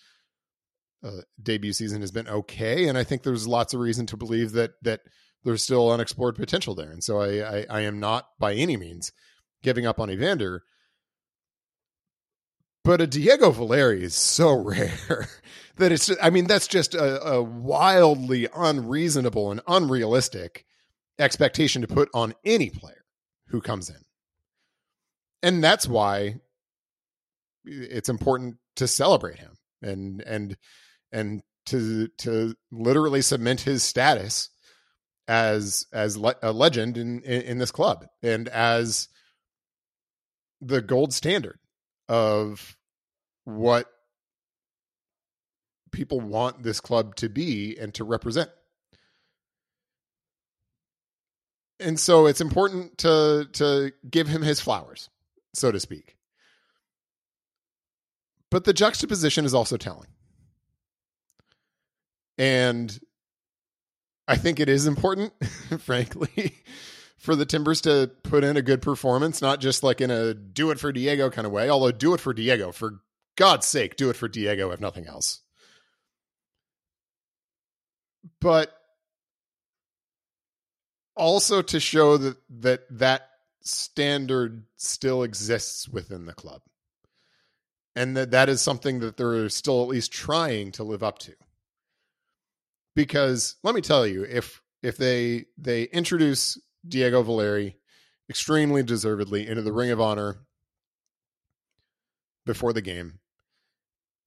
uh, 1.03 1.22
debut 1.41 1.74
season 1.74 2.01
has 2.01 2.12
been 2.12 2.28
okay, 2.28 2.88
and 2.88 2.97
I 2.97 3.03
think 3.03 3.24
there's 3.24 3.47
lots 3.47 3.74
of 3.74 3.80
reason 3.80 4.05
to 4.07 4.18
believe 4.18 4.51
that 4.53 4.74
that 4.84 5.01
there's 5.43 5.64
still 5.64 5.91
unexplored 5.91 6.36
potential 6.36 6.76
there. 6.76 6.91
And 6.91 7.03
so 7.03 7.20
I 7.20 7.59
I, 7.59 7.66
I 7.70 7.82
am 7.82 7.99
not 7.99 8.28
by 8.39 8.53
any 8.53 8.78
means 8.78 9.12
giving 9.64 9.86
up 9.86 9.99
on 9.99 10.09
Evander, 10.12 10.64
but 12.84 13.01
a 13.01 13.07
Diego 13.07 13.51
Valeri 13.51 14.03
is 14.03 14.16
so 14.16 14.53
rare 14.64 15.28
that 15.78 15.91
it's 15.91 16.12
I 16.22 16.30
mean 16.30 16.45
that's 16.45 16.68
just 16.68 16.93
a, 16.93 17.24
a 17.26 17.41
wildly 17.41 18.47
unreasonable 18.55 19.51
and 19.51 19.62
unrealistic 19.68 20.66
expectation 21.20 21.82
to 21.82 21.88
put 21.88 22.09
on 22.14 22.34
any 22.43 22.70
player 22.70 23.03
who 23.47 23.62
comes 23.62 23.89
in. 23.89 24.03
And 25.43 25.64
that's 25.64 25.88
why 25.88 26.36
it's 27.66 28.09
important 28.09 28.57
to 28.76 28.88
celebrate 28.88 29.39
him 29.39 29.53
and 29.82 30.22
and 30.22 30.57
and 31.12 31.41
to 31.68 32.07
to 32.20 32.55
literally 32.72 33.22
cement 33.22 33.62
his 33.62 33.84
status 33.84 34.49
as 35.28 35.86
as 35.93 36.18
le- 36.18 36.36
a 36.41 36.51
legend 36.51 36.97
in, 36.97 37.22
in 37.22 37.41
in 37.43 37.57
this 37.57 37.72
club 37.72 38.05
and 38.24 38.47
as 38.47 39.09
the 40.59 40.82
gold 40.82 41.14
standard 41.14 41.59
of 42.09 42.76
what 43.45 43.88
people 45.91 46.20
want 46.20 46.64
this 46.64 46.80
club 46.80 47.16
to 47.16 47.30
be 47.30 47.78
and 47.80 47.93
to 47.93 48.03
represent 48.03 48.49
and 51.82 51.99
so 51.99 52.25
it's 52.25 52.41
important 52.41 52.97
to 52.99 53.47
to 53.53 53.91
give 54.09 54.27
him 54.27 54.41
his 54.41 54.59
flowers 54.59 55.09
so 55.53 55.71
to 55.71 55.79
speak 55.79 56.17
but 58.49 58.63
the 58.63 58.73
juxtaposition 58.73 59.45
is 59.45 59.53
also 59.53 59.77
telling 59.77 60.09
and 62.38 62.99
i 64.27 64.36
think 64.36 64.59
it 64.59 64.69
is 64.69 64.88
important 64.88 65.34
frankly 65.79 66.55
for 67.21 67.36
the 67.36 67.45
Timbers 67.45 67.82
to 67.82 68.09
put 68.23 68.43
in 68.43 68.57
a 68.57 68.63
good 68.63 68.82
performance, 68.82 69.43
not 69.43 69.61
just 69.61 69.84
like 69.84 70.01
in 70.01 70.09
a 70.09 70.34
do 70.34 70.71
it 70.71 70.79
for 70.79 70.91
Diego 70.91 71.29
kind 71.29 71.45
of 71.45 71.53
way, 71.53 71.69
although 71.69 71.91
do 71.91 72.15
it 72.15 72.19
for 72.19 72.34
Diego, 72.34 72.71
for 72.71 72.99
God's 73.36 73.67
sake, 73.67 73.95
do 73.95 74.09
it 74.09 74.15
for 74.15 74.27
Diego, 74.27 74.71
if 74.71 74.79
nothing 74.79 75.05
else. 75.05 75.41
But 78.39 78.75
also 81.16 81.62
to 81.62 81.80
show 81.80 82.18
that 82.18 82.38
that 82.62 82.82
that 82.91 83.30
standard 83.62 84.64
still 84.78 85.24
exists 85.24 85.88
within 85.88 86.26
the 86.26 86.34
club. 86.34 86.62
And 87.95 88.16
that 88.16 88.32
that 88.32 88.49
is 88.49 88.62
something 88.62 88.99
that 88.99 89.18
they're 89.18 89.49
still 89.49 89.82
at 89.82 89.89
least 89.89 90.14
trying 90.14 90.72
to 90.74 90.84
live 90.84 91.03
up 91.03 91.20
to. 91.20 91.34
Because 92.95 93.55
let 93.64 93.76
me 93.76 93.82
tell 93.82 94.07
you 94.07 94.24
if 94.24 94.62
if 94.82 94.97
they 94.97 95.45
they 95.57 95.84
introduce 95.84 96.57
Diego 96.88 97.22
Valeri 97.22 97.78
extremely 98.30 98.82
deservedly 98.82 99.47
into 99.47 99.62
the 99.62 99.74
ring 99.74 99.91
of 99.91 99.99
honor 99.99 100.38
before 102.45 102.74
the 102.74 102.82
game 102.82 103.20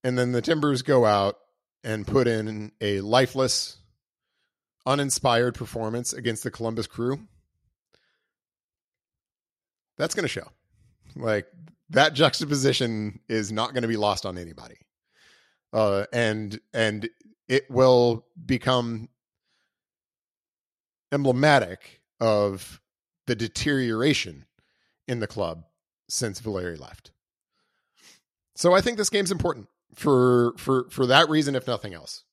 and 0.05 0.19
then 0.19 0.33
the 0.33 0.43
timbers 0.43 0.83
go 0.83 1.07
out 1.07 1.39
and 1.83 2.07
put 2.07 2.29
in 2.29 2.71
a 2.81 3.01
lifeless 3.01 3.79
uninspired 4.87 5.55
performance 5.55 6.13
against 6.13 6.43
the 6.43 6.51
Columbus 6.51 6.87
crew 6.87 7.21
that's 9.97 10.15
going 10.15 10.25
to 10.25 10.29
show 10.29 10.49
like 11.17 11.47
that 11.91 12.15
juxtaposition 12.15 13.21
is 13.29 13.53
not 13.53 13.73
going 13.73 13.83
to 13.83 13.89
be 13.89 13.97
lost 13.97 14.27
on 14.27 14.39
anybody. 14.39 14.77
Uh, 15.73 16.05
and 16.13 16.61
and 16.73 17.09
it 17.49 17.71
will 17.71 18.27
become 18.47 19.09
emblematic 21.13 22.01
of 22.21 22.81
the 23.27 23.35
deterioration 23.35 24.45
in 25.09 25.21
the 25.21 25.27
club 25.27 25.65
since 26.09 26.41
Valeri 26.41 26.77
left. 26.77 27.11
So 28.55 28.73
I 28.73 28.81
think 28.81 28.97
this 28.97 29.11
game's 29.11 29.33
important 29.33 29.69
for 29.95 30.55
for 30.59 30.89
for 30.91 31.07
that 31.07 31.29
reason, 31.29 31.55
if 31.55 31.67
nothing 31.67 31.93
else, 31.93 32.25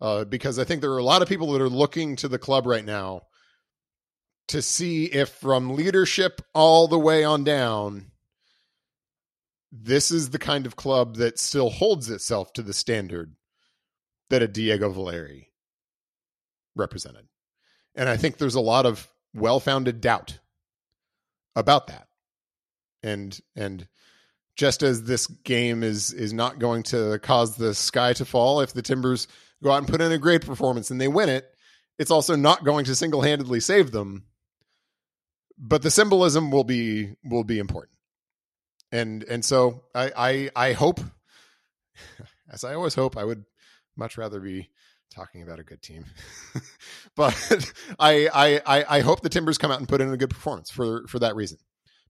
uh, 0.00 0.24
because 0.24 0.58
I 0.58 0.64
think 0.64 0.80
there 0.80 0.92
are 0.92 0.98
a 0.98 1.04
lot 1.04 1.22
of 1.22 1.28
people 1.28 1.52
that 1.52 1.62
are 1.62 1.68
looking 1.68 2.16
to 2.16 2.28
the 2.28 2.38
club 2.38 2.66
right 2.66 2.84
now 2.84 3.22
to 4.48 4.60
see 4.60 5.06
if 5.06 5.30
from 5.30 5.74
leadership 5.74 6.42
all 6.54 6.88
the 6.88 6.98
way 6.98 7.24
on 7.24 7.44
down 7.44 8.10
this 9.82 10.10
is 10.12 10.30
the 10.30 10.38
kind 10.38 10.66
of 10.66 10.76
club 10.76 11.16
that 11.16 11.38
still 11.38 11.68
holds 11.68 12.08
itself 12.08 12.52
to 12.52 12.62
the 12.62 12.72
standard 12.72 13.34
that 14.30 14.42
a 14.42 14.46
Diego 14.46 14.88
Valeri 14.90 15.50
represented. 16.76 17.26
And 17.96 18.08
I 18.08 18.16
think 18.16 18.36
there's 18.36 18.54
a 18.54 18.60
lot 18.60 18.86
of 18.86 19.08
well-founded 19.34 20.00
doubt 20.00 20.38
about 21.56 21.88
that. 21.88 22.06
And 23.02 23.38
and 23.56 23.86
just 24.56 24.82
as 24.82 25.02
this 25.02 25.26
game 25.26 25.82
is 25.82 26.12
is 26.12 26.32
not 26.32 26.60
going 26.60 26.84
to 26.84 27.18
cause 27.18 27.56
the 27.56 27.74
sky 27.74 28.12
to 28.14 28.24
fall 28.24 28.60
if 28.60 28.72
the 28.72 28.82
Timbers 28.82 29.26
go 29.62 29.70
out 29.70 29.78
and 29.78 29.88
put 29.88 30.00
in 30.00 30.12
a 30.12 30.18
great 30.18 30.44
performance 30.44 30.90
and 30.90 31.00
they 31.00 31.08
win 31.08 31.28
it, 31.28 31.46
it's 31.98 32.10
also 32.10 32.36
not 32.36 32.64
going 32.64 32.84
to 32.86 32.94
single-handedly 32.94 33.60
save 33.60 33.92
them. 33.92 34.24
But 35.56 35.82
the 35.82 35.90
symbolism 35.90 36.50
will 36.50 36.64
be 36.64 37.14
will 37.24 37.44
be 37.44 37.60
important 37.60 37.94
and 38.94 39.24
and 39.24 39.44
so 39.44 39.82
I 39.94 40.12
I, 40.56 40.68
I 40.68 40.72
hope, 40.72 41.00
as 42.50 42.64
I 42.64 42.74
always 42.74 42.94
hope, 42.94 43.16
I 43.16 43.24
would 43.24 43.44
much 43.96 44.16
rather 44.16 44.40
be 44.40 44.70
talking 45.12 45.42
about 45.42 45.58
a 45.58 45.64
good 45.64 45.82
team. 45.82 46.04
but 47.16 47.34
I, 47.98 48.60
I 48.64 48.84
I 48.88 49.00
hope 49.00 49.20
the 49.20 49.28
Timbers 49.28 49.58
come 49.58 49.72
out 49.72 49.80
and 49.80 49.88
put 49.88 50.00
in 50.00 50.12
a 50.12 50.16
good 50.16 50.30
performance 50.30 50.70
for 50.70 51.06
for 51.08 51.18
that 51.18 51.34
reason, 51.34 51.58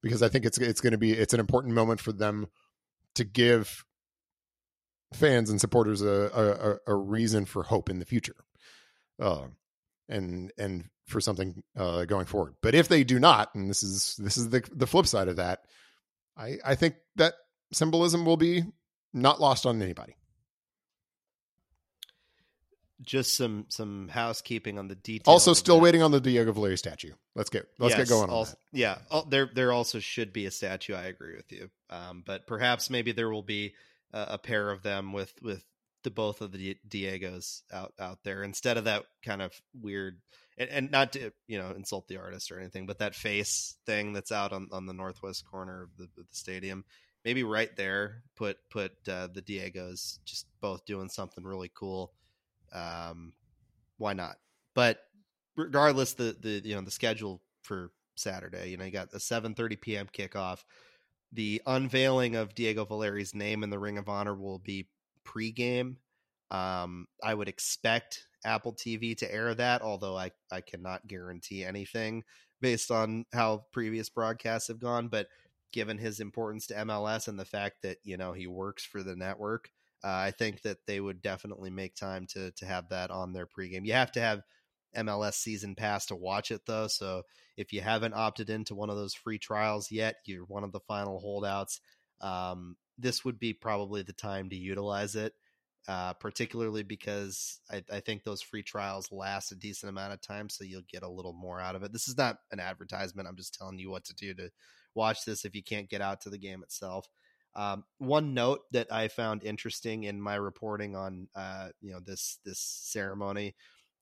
because 0.03 0.22
I 0.22 0.28
think 0.28 0.45
it's 0.45 0.59
it's 0.59 0.82
going 0.82 0.92
to 0.92 0.99
be 0.99 1.12
it's 1.12 1.32
an 1.32 1.40
important 1.40 1.74
moment 1.74 2.01
for 2.01 2.12
them 2.12 2.49
to 3.14 3.24
give 3.24 3.84
fans 5.15 5.51
and 5.51 5.61
supporters 5.61 6.03
a 6.03 6.81
a, 6.87 6.93
a 6.93 6.95
reason 6.95 7.45
for 7.45 7.62
hope 7.62 7.89
in 7.89 7.99
the 7.99 8.05
future, 8.05 8.37
uh, 9.21 9.47
and 10.09 10.53
and 10.59 10.85
for 11.07 11.21
something 11.21 11.62
uh, 11.77 12.05
going 12.05 12.27
forward. 12.27 12.55
But 12.62 12.75
if 12.75 12.89
they 12.89 13.05
do 13.05 13.19
not, 13.19 13.55
and 13.55 13.69
this 13.69 13.83
is 13.83 14.17
this 14.17 14.37
is 14.37 14.51
the 14.51 14.62
the 14.73 14.87
flip 14.87 15.07
side 15.07 15.29
of 15.29 15.37
that, 15.37 15.61
I, 16.37 16.59
I 16.65 16.75
think 16.75 16.97
that 17.17 17.35
symbolism 17.73 18.25
will 18.25 18.37
be 18.37 18.65
not 19.12 19.41
lost 19.41 19.67
on 19.67 19.81
anybody. 19.81 20.17
Just 23.03 23.37
some 23.37 23.67
some 23.69 24.09
housekeeping 24.09 24.79
on 24.79 24.89
the 24.89 24.95
details. 24.95 25.31
Also, 25.31 25.53
still 25.53 25.81
waiting 25.81 26.03
on 26.03 26.11
the 26.11 26.21
Diego 26.21 26.53
Valeri 26.53 26.79
statue. 26.79 27.12
Let's 27.35 27.51
get 27.51 27.67
let's 27.79 27.97
yes, 27.97 28.09
get 28.09 28.15
going 28.15 28.31
on 28.31 28.37
also, 28.37 28.57
Yeah, 28.73 28.99
there 29.29 29.51
there 29.53 29.73
also 29.73 29.99
should 29.99 30.33
be 30.33 30.47
a 30.47 30.51
statue. 30.51 30.95
I 30.95 31.05
agree 31.05 31.37
with 31.37 31.53
you, 31.53 31.71
um, 31.91 32.23
but 32.25 32.47
perhaps 32.47 32.89
maybe 32.89 33.12
there 33.12 33.29
will 33.29 33.43
be 33.43 33.75
a, 34.15 34.27
a 34.31 34.39
pair 34.39 34.71
of 34.71 34.83
them 34.83 35.12
with 35.12 35.35
with 35.43 35.65
the 36.05 36.11
both 36.11 36.41
of 36.41 36.53
the 36.53 36.77
Diegos 36.89 37.62
out 37.73 37.93
out 37.99 38.19
there 38.25 38.43
instead 38.43 38.77
of 38.77 38.85
that 38.85 39.05
kind 39.25 39.43
of 39.43 39.53
weird 39.79 40.21
and, 40.57 40.71
and, 40.71 40.91
not 40.91 41.12
to 41.15 41.33
you 41.49 41.59
know 41.59 41.73
insult 41.73 42.09
the 42.09 42.19
artist 42.19 42.53
or 42.53 42.61
anything, 42.61 42.87
but 42.87 42.99
that 43.01 43.15
face 43.15 43.77
thing 43.87 44.12
that's 44.12 44.31
out 44.31 44.53
on, 44.53 44.69
on 44.71 44.87
the 44.87 44.93
northwest 44.93 45.45
corner 45.51 45.83
of 45.83 45.97
the, 45.97 46.09
the 46.17 46.25
stadium, 46.31 46.85
maybe 47.25 47.43
right 47.43 47.75
there, 47.77 48.23
put 48.37 48.59
put 48.71 48.93
uh, 49.09 49.29
the 49.33 49.43
Diegos 49.43 50.19
just 50.25 50.47
both 50.61 50.85
doing 50.85 51.09
something 51.09 51.45
really 51.45 51.71
cool. 51.75 52.12
Um, 52.73 53.33
why 53.97 54.12
not? 54.12 54.37
But 54.75 55.01
regardless, 55.57 56.15
the 56.15 56.37
the 56.39 56.62
you 56.65 56.77
know 56.77 56.83
the 56.83 56.91
schedule 56.91 57.43
for 57.62 57.91
Saturday, 58.15 58.71
you 58.71 58.77
know, 58.77 58.85
you 58.85 58.91
got 58.91 59.12
a 59.12 59.19
7:30 59.19 59.81
p.m. 59.81 60.07
kickoff. 60.12 60.61
The 61.35 61.61
unveiling 61.66 62.37
of 62.37 62.55
Diego 62.55 62.85
Valeri's 62.85 63.35
name 63.35 63.64
in 63.64 63.70
the 63.70 63.78
Ring 63.78 63.99
of 63.99 64.09
Honor 64.09 64.35
will 64.35 64.61
be 64.61 64.89
pregame. 65.24 65.97
Um, 66.53 67.09
I 67.22 67.35
would 67.35 67.49
expect 67.49 68.26
Apple 68.45 68.72
TV 68.72 69.16
to 69.18 69.35
air 69.35 69.53
that, 69.55 69.82
although 69.82 70.16
I, 70.16 70.30
I 70.53 70.61
cannot 70.61 71.09
guarantee 71.09 71.64
anything 71.64 72.22
based 72.61 72.93
on 72.93 73.24
how 73.32 73.64
previous 73.72 74.09
broadcasts 74.09 74.68
have 74.68 74.78
gone. 74.78 75.09
But 75.09 75.26
given 75.72 75.99
his 75.99 76.20
importance 76.20 76.68
to 76.68 76.74
MLS 76.74 77.26
and 77.26 77.39
the 77.39 77.45
fact 77.45 77.82
that, 77.82 77.97
you 78.05 78.16
know, 78.16 78.32
he 78.32 78.47
works 78.47 78.85
for 78.85 79.03
the 79.03 79.16
network, 79.16 79.70
uh, 80.05 80.09
I 80.09 80.30
think 80.30 80.62
that 80.62 80.87
they 80.87 81.01
would 81.01 81.20
definitely 81.20 81.70
make 81.70 81.97
time 81.97 82.26
to 82.28 82.53
to 82.53 82.66
have 82.66 82.91
that 82.91 83.11
on 83.11 83.32
their 83.32 83.47
pregame. 83.47 83.85
You 83.87 83.95
have 83.95 84.12
to 84.12 84.20
have 84.20 84.43
MLS 84.95 85.34
season 85.34 85.74
pass 85.74 86.07
to 86.07 86.16
watch 86.16 86.51
it 86.51 86.62
though. 86.66 86.86
So 86.86 87.22
if 87.57 87.72
you 87.72 87.80
haven't 87.80 88.14
opted 88.14 88.51
into 88.51 88.74
one 88.74 88.90
of 88.90 88.97
those 88.97 89.14
free 89.14 89.38
trials 89.38 89.90
yet, 89.90 90.16
you're 90.26 90.45
one 90.45 90.64
of 90.64 90.72
the 90.72 90.80
final 90.80 91.20
holdouts. 91.20 91.80
Um, 92.20 92.76
this 92.99 93.24
would 93.24 93.38
be 93.38 93.53
probably 93.53 94.03
the 94.03 94.12
time 94.12 94.51
to 94.51 94.57
utilize 94.57 95.16
it 95.16 95.34
uh, 95.86 96.14
particularly 96.14 96.82
because 96.82 97.61
I, 97.70 97.82
I, 97.92 98.01
think 98.01 98.24
those 98.24 98.40
free 98.40 98.62
trials 98.62 99.12
last 99.12 99.53
a 99.53 99.55
decent 99.55 99.90
amount 99.90 100.14
of 100.14 100.20
time, 100.22 100.49
so 100.49 100.64
you'll 100.64 100.80
get 100.90 101.03
a 101.03 101.11
little 101.11 101.34
more 101.34 101.61
out 101.61 101.74
of 101.74 101.82
it. 101.82 101.92
This 101.92 102.09
is 102.09 102.16
not 102.16 102.38
an 102.51 102.59
advertisement. 102.59 103.28
I'm 103.28 103.36
just 103.36 103.55
telling 103.55 103.78
you 103.78 103.90
what 103.90 104.05
to 104.07 104.14
do 104.14 104.32
to 104.34 104.51
watch 104.95 105.26
this 105.26 105.45
if 105.45 105.55
you 105.55 105.62
can't 105.62 105.90
get 105.90 106.01
out 106.01 106.22
to 106.22 106.30
the 106.30 106.38
game 106.38 106.62
itself. 106.62 107.07
Um, 107.55 107.84
one 107.99 108.32
note 108.32 108.61
that 108.72 108.90
I 108.90 109.09
found 109.09 109.45
interesting 109.45 110.05
in 110.05 110.20
my 110.20 110.36
reporting 110.36 110.97
on 110.97 111.28
uh, 111.36 111.68
you 111.82 111.92
know 111.92 112.01
this 112.01 112.38
this 112.47 112.59
ceremony 112.59 113.55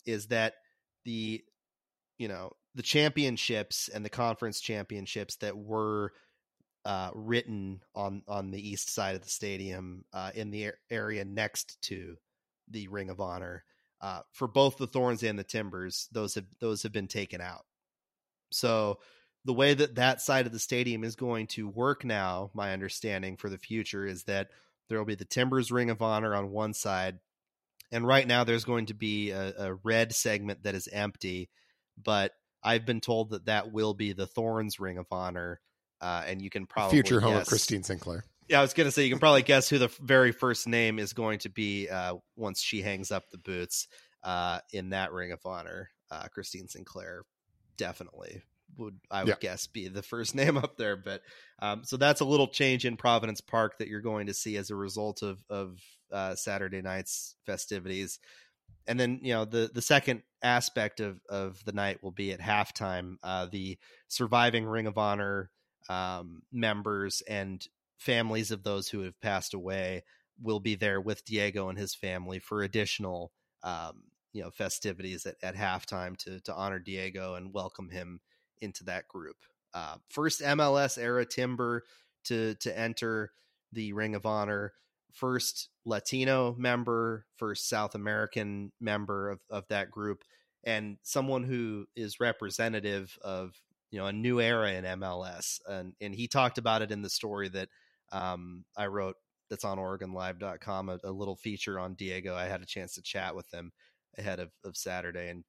is 0.06 0.28
that 0.28 0.54
the 1.04 1.42
you 2.18 2.28
know 2.28 2.52
the 2.74 2.82
championships 2.82 3.88
and 3.88 4.04
the 4.04 4.10
conference 4.10 4.60
championships 4.60 5.36
that 5.36 5.56
were 5.56 6.12
uh, 6.84 7.10
written 7.14 7.80
on 7.94 8.22
on 8.26 8.50
the 8.50 8.68
east 8.68 8.90
side 8.90 9.14
of 9.14 9.22
the 9.22 9.28
stadium 9.28 10.04
uh, 10.12 10.30
in 10.34 10.50
the 10.50 10.72
area 10.90 11.24
next 11.24 11.80
to 11.82 12.16
the 12.68 12.88
Ring 12.88 13.10
of 13.10 13.20
Honor 13.20 13.64
uh, 14.00 14.20
for 14.32 14.48
both 14.48 14.76
the 14.76 14.86
Thorns 14.86 15.22
and 15.22 15.38
the 15.38 15.44
Timbers. 15.44 16.08
Those 16.12 16.34
have 16.34 16.46
those 16.60 16.82
have 16.82 16.92
been 16.92 17.08
taken 17.08 17.40
out. 17.40 17.64
So 18.50 18.98
the 19.44 19.52
way 19.52 19.74
that 19.74 19.96
that 19.96 20.20
side 20.20 20.46
of 20.46 20.52
the 20.52 20.58
stadium 20.58 21.04
is 21.04 21.16
going 21.16 21.46
to 21.48 21.68
work 21.68 22.04
now, 22.04 22.50
my 22.54 22.72
understanding 22.72 23.36
for 23.36 23.48
the 23.48 23.58
future 23.58 24.06
is 24.06 24.24
that 24.24 24.50
there 24.88 24.98
will 24.98 25.06
be 25.06 25.14
the 25.14 25.24
Timbers 25.24 25.72
Ring 25.72 25.90
of 25.90 26.02
Honor 26.02 26.34
on 26.34 26.50
one 26.50 26.74
side, 26.74 27.18
and 27.92 28.06
right 28.06 28.26
now 28.26 28.44
there's 28.44 28.64
going 28.64 28.86
to 28.86 28.94
be 28.94 29.30
a, 29.30 29.52
a 29.58 29.74
red 29.84 30.12
segment 30.12 30.64
that 30.64 30.74
is 30.74 30.88
empty, 30.90 31.50
but 32.02 32.32
I've 32.62 32.86
been 32.86 33.00
told 33.00 33.30
that 33.30 33.46
that 33.46 33.72
will 33.72 33.94
be 33.94 34.12
the 34.12 34.26
Thorns 34.26 34.80
Ring 34.80 34.98
of 34.98 35.06
Honor 35.10 35.60
uh, 36.00 36.24
and 36.26 36.42
you 36.42 36.50
can 36.50 36.66
probably 36.66 36.96
future 36.96 37.20
home 37.20 37.34
guess, 37.34 37.42
of 37.42 37.48
Christine 37.48 37.84
Sinclair. 37.84 38.24
Yeah, 38.48 38.58
I 38.58 38.62
was 38.62 38.74
going 38.74 38.86
to 38.86 38.90
say 38.90 39.04
you 39.04 39.10
can 39.10 39.20
probably 39.20 39.42
guess 39.42 39.68
who 39.68 39.78
the 39.78 39.88
very 40.00 40.32
first 40.32 40.66
name 40.66 40.98
is 40.98 41.12
going 41.12 41.38
to 41.40 41.48
be 41.48 41.88
uh, 41.88 42.16
once 42.36 42.60
she 42.60 42.82
hangs 42.82 43.12
up 43.12 43.30
the 43.30 43.38
boots 43.38 43.86
uh, 44.24 44.58
in 44.72 44.90
that 44.90 45.12
Ring 45.12 45.30
of 45.30 45.40
Honor. 45.44 45.90
Uh, 46.10 46.26
Christine 46.34 46.68
Sinclair 46.68 47.22
definitely 47.78 48.42
would 48.76 48.98
I 49.10 49.24
would 49.24 49.28
yeah. 49.28 49.34
guess 49.40 49.66
be 49.66 49.88
the 49.88 50.02
first 50.02 50.34
name 50.36 50.56
up 50.56 50.76
there. 50.76 50.96
But 50.96 51.22
um, 51.60 51.84
so 51.84 51.96
that's 51.96 52.20
a 52.20 52.26
little 52.26 52.48
change 52.48 52.84
in 52.84 52.96
Providence 52.96 53.40
Park 53.40 53.78
that 53.78 53.88
you're 53.88 54.00
going 54.00 54.26
to 54.26 54.34
see 54.34 54.56
as 54.56 54.70
a 54.70 54.76
result 54.76 55.22
of 55.22 55.42
of 55.48 55.78
uh, 56.12 56.34
Saturday 56.34 56.82
night's 56.82 57.36
festivities. 57.46 58.18
and 58.86 58.98
then 58.98 59.20
you 59.22 59.32
know 59.32 59.44
the 59.44 59.70
the 59.72 59.82
second 59.82 60.22
aspect 60.42 61.00
of 61.00 61.20
of 61.28 61.64
the 61.64 61.72
night 61.72 62.02
will 62.02 62.10
be 62.10 62.32
at 62.32 62.40
halftime. 62.40 63.16
Uh, 63.22 63.46
the 63.46 63.78
surviving 64.08 64.64
Ring 64.64 64.86
of 64.86 64.98
Honor 64.98 65.50
um, 65.88 66.42
members 66.52 67.22
and 67.28 67.66
families 67.98 68.50
of 68.50 68.62
those 68.62 68.88
who 68.88 69.02
have 69.02 69.20
passed 69.20 69.54
away 69.54 70.02
will 70.40 70.60
be 70.60 70.74
there 70.74 71.00
with 71.00 71.24
Diego 71.24 71.68
and 71.68 71.78
his 71.78 71.94
family 71.94 72.38
for 72.38 72.62
additional 72.62 73.32
um, 73.62 74.02
you 74.32 74.42
know 74.42 74.50
festivities 74.50 75.26
at, 75.26 75.36
at 75.42 75.54
halftime 75.54 76.16
to 76.18 76.40
to 76.40 76.54
honor 76.54 76.78
Diego 76.78 77.34
and 77.34 77.52
welcome 77.52 77.90
him 77.90 78.20
into 78.62 78.84
that 78.84 79.08
group. 79.08 79.36
Uh, 79.74 79.96
first 80.08 80.40
MLS 80.40 80.96
era 80.98 81.26
Timber 81.26 81.84
to 82.24 82.54
to 82.56 82.78
enter 82.78 83.32
the 83.72 83.92
Ring 83.92 84.14
of 84.14 84.26
Honor 84.26 84.72
first 85.12 85.68
Latino 85.84 86.54
member, 86.58 87.26
first 87.36 87.68
South 87.68 87.94
American 87.94 88.72
member 88.80 89.30
of, 89.30 89.40
of 89.50 89.68
that 89.68 89.90
group, 89.90 90.24
and 90.64 90.96
someone 91.02 91.44
who 91.44 91.86
is 91.94 92.20
representative 92.20 93.16
of 93.22 93.52
you 93.90 93.98
know 93.98 94.06
a 94.06 94.12
new 94.12 94.40
era 94.40 94.72
in 94.72 94.84
MLS. 94.84 95.60
And 95.68 95.94
and 96.00 96.14
he 96.14 96.28
talked 96.28 96.58
about 96.58 96.82
it 96.82 96.90
in 96.90 97.02
the 97.02 97.10
story 97.10 97.48
that 97.50 97.68
um, 98.10 98.64
I 98.76 98.86
wrote 98.86 99.16
that's 99.50 99.64
on 99.64 99.78
OregonLive.com, 99.78 100.88
a, 100.88 100.98
a 101.04 101.12
little 101.12 101.36
feature 101.36 101.78
on 101.78 101.94
Diego. 101.94 102.34
I 102.34 102.44
had 102.44 102.62
a 102.62 102.66
chance 102.66 102.94
to 102.94 103.02
chat 103.02 103.36
with 103.36 103.52
him 103.52 103.72
ahead 104.16 104.40
of, 104.40 104.50
of 104.64 104.76
Saturday, 104.76 105.28
and 105.28 105.44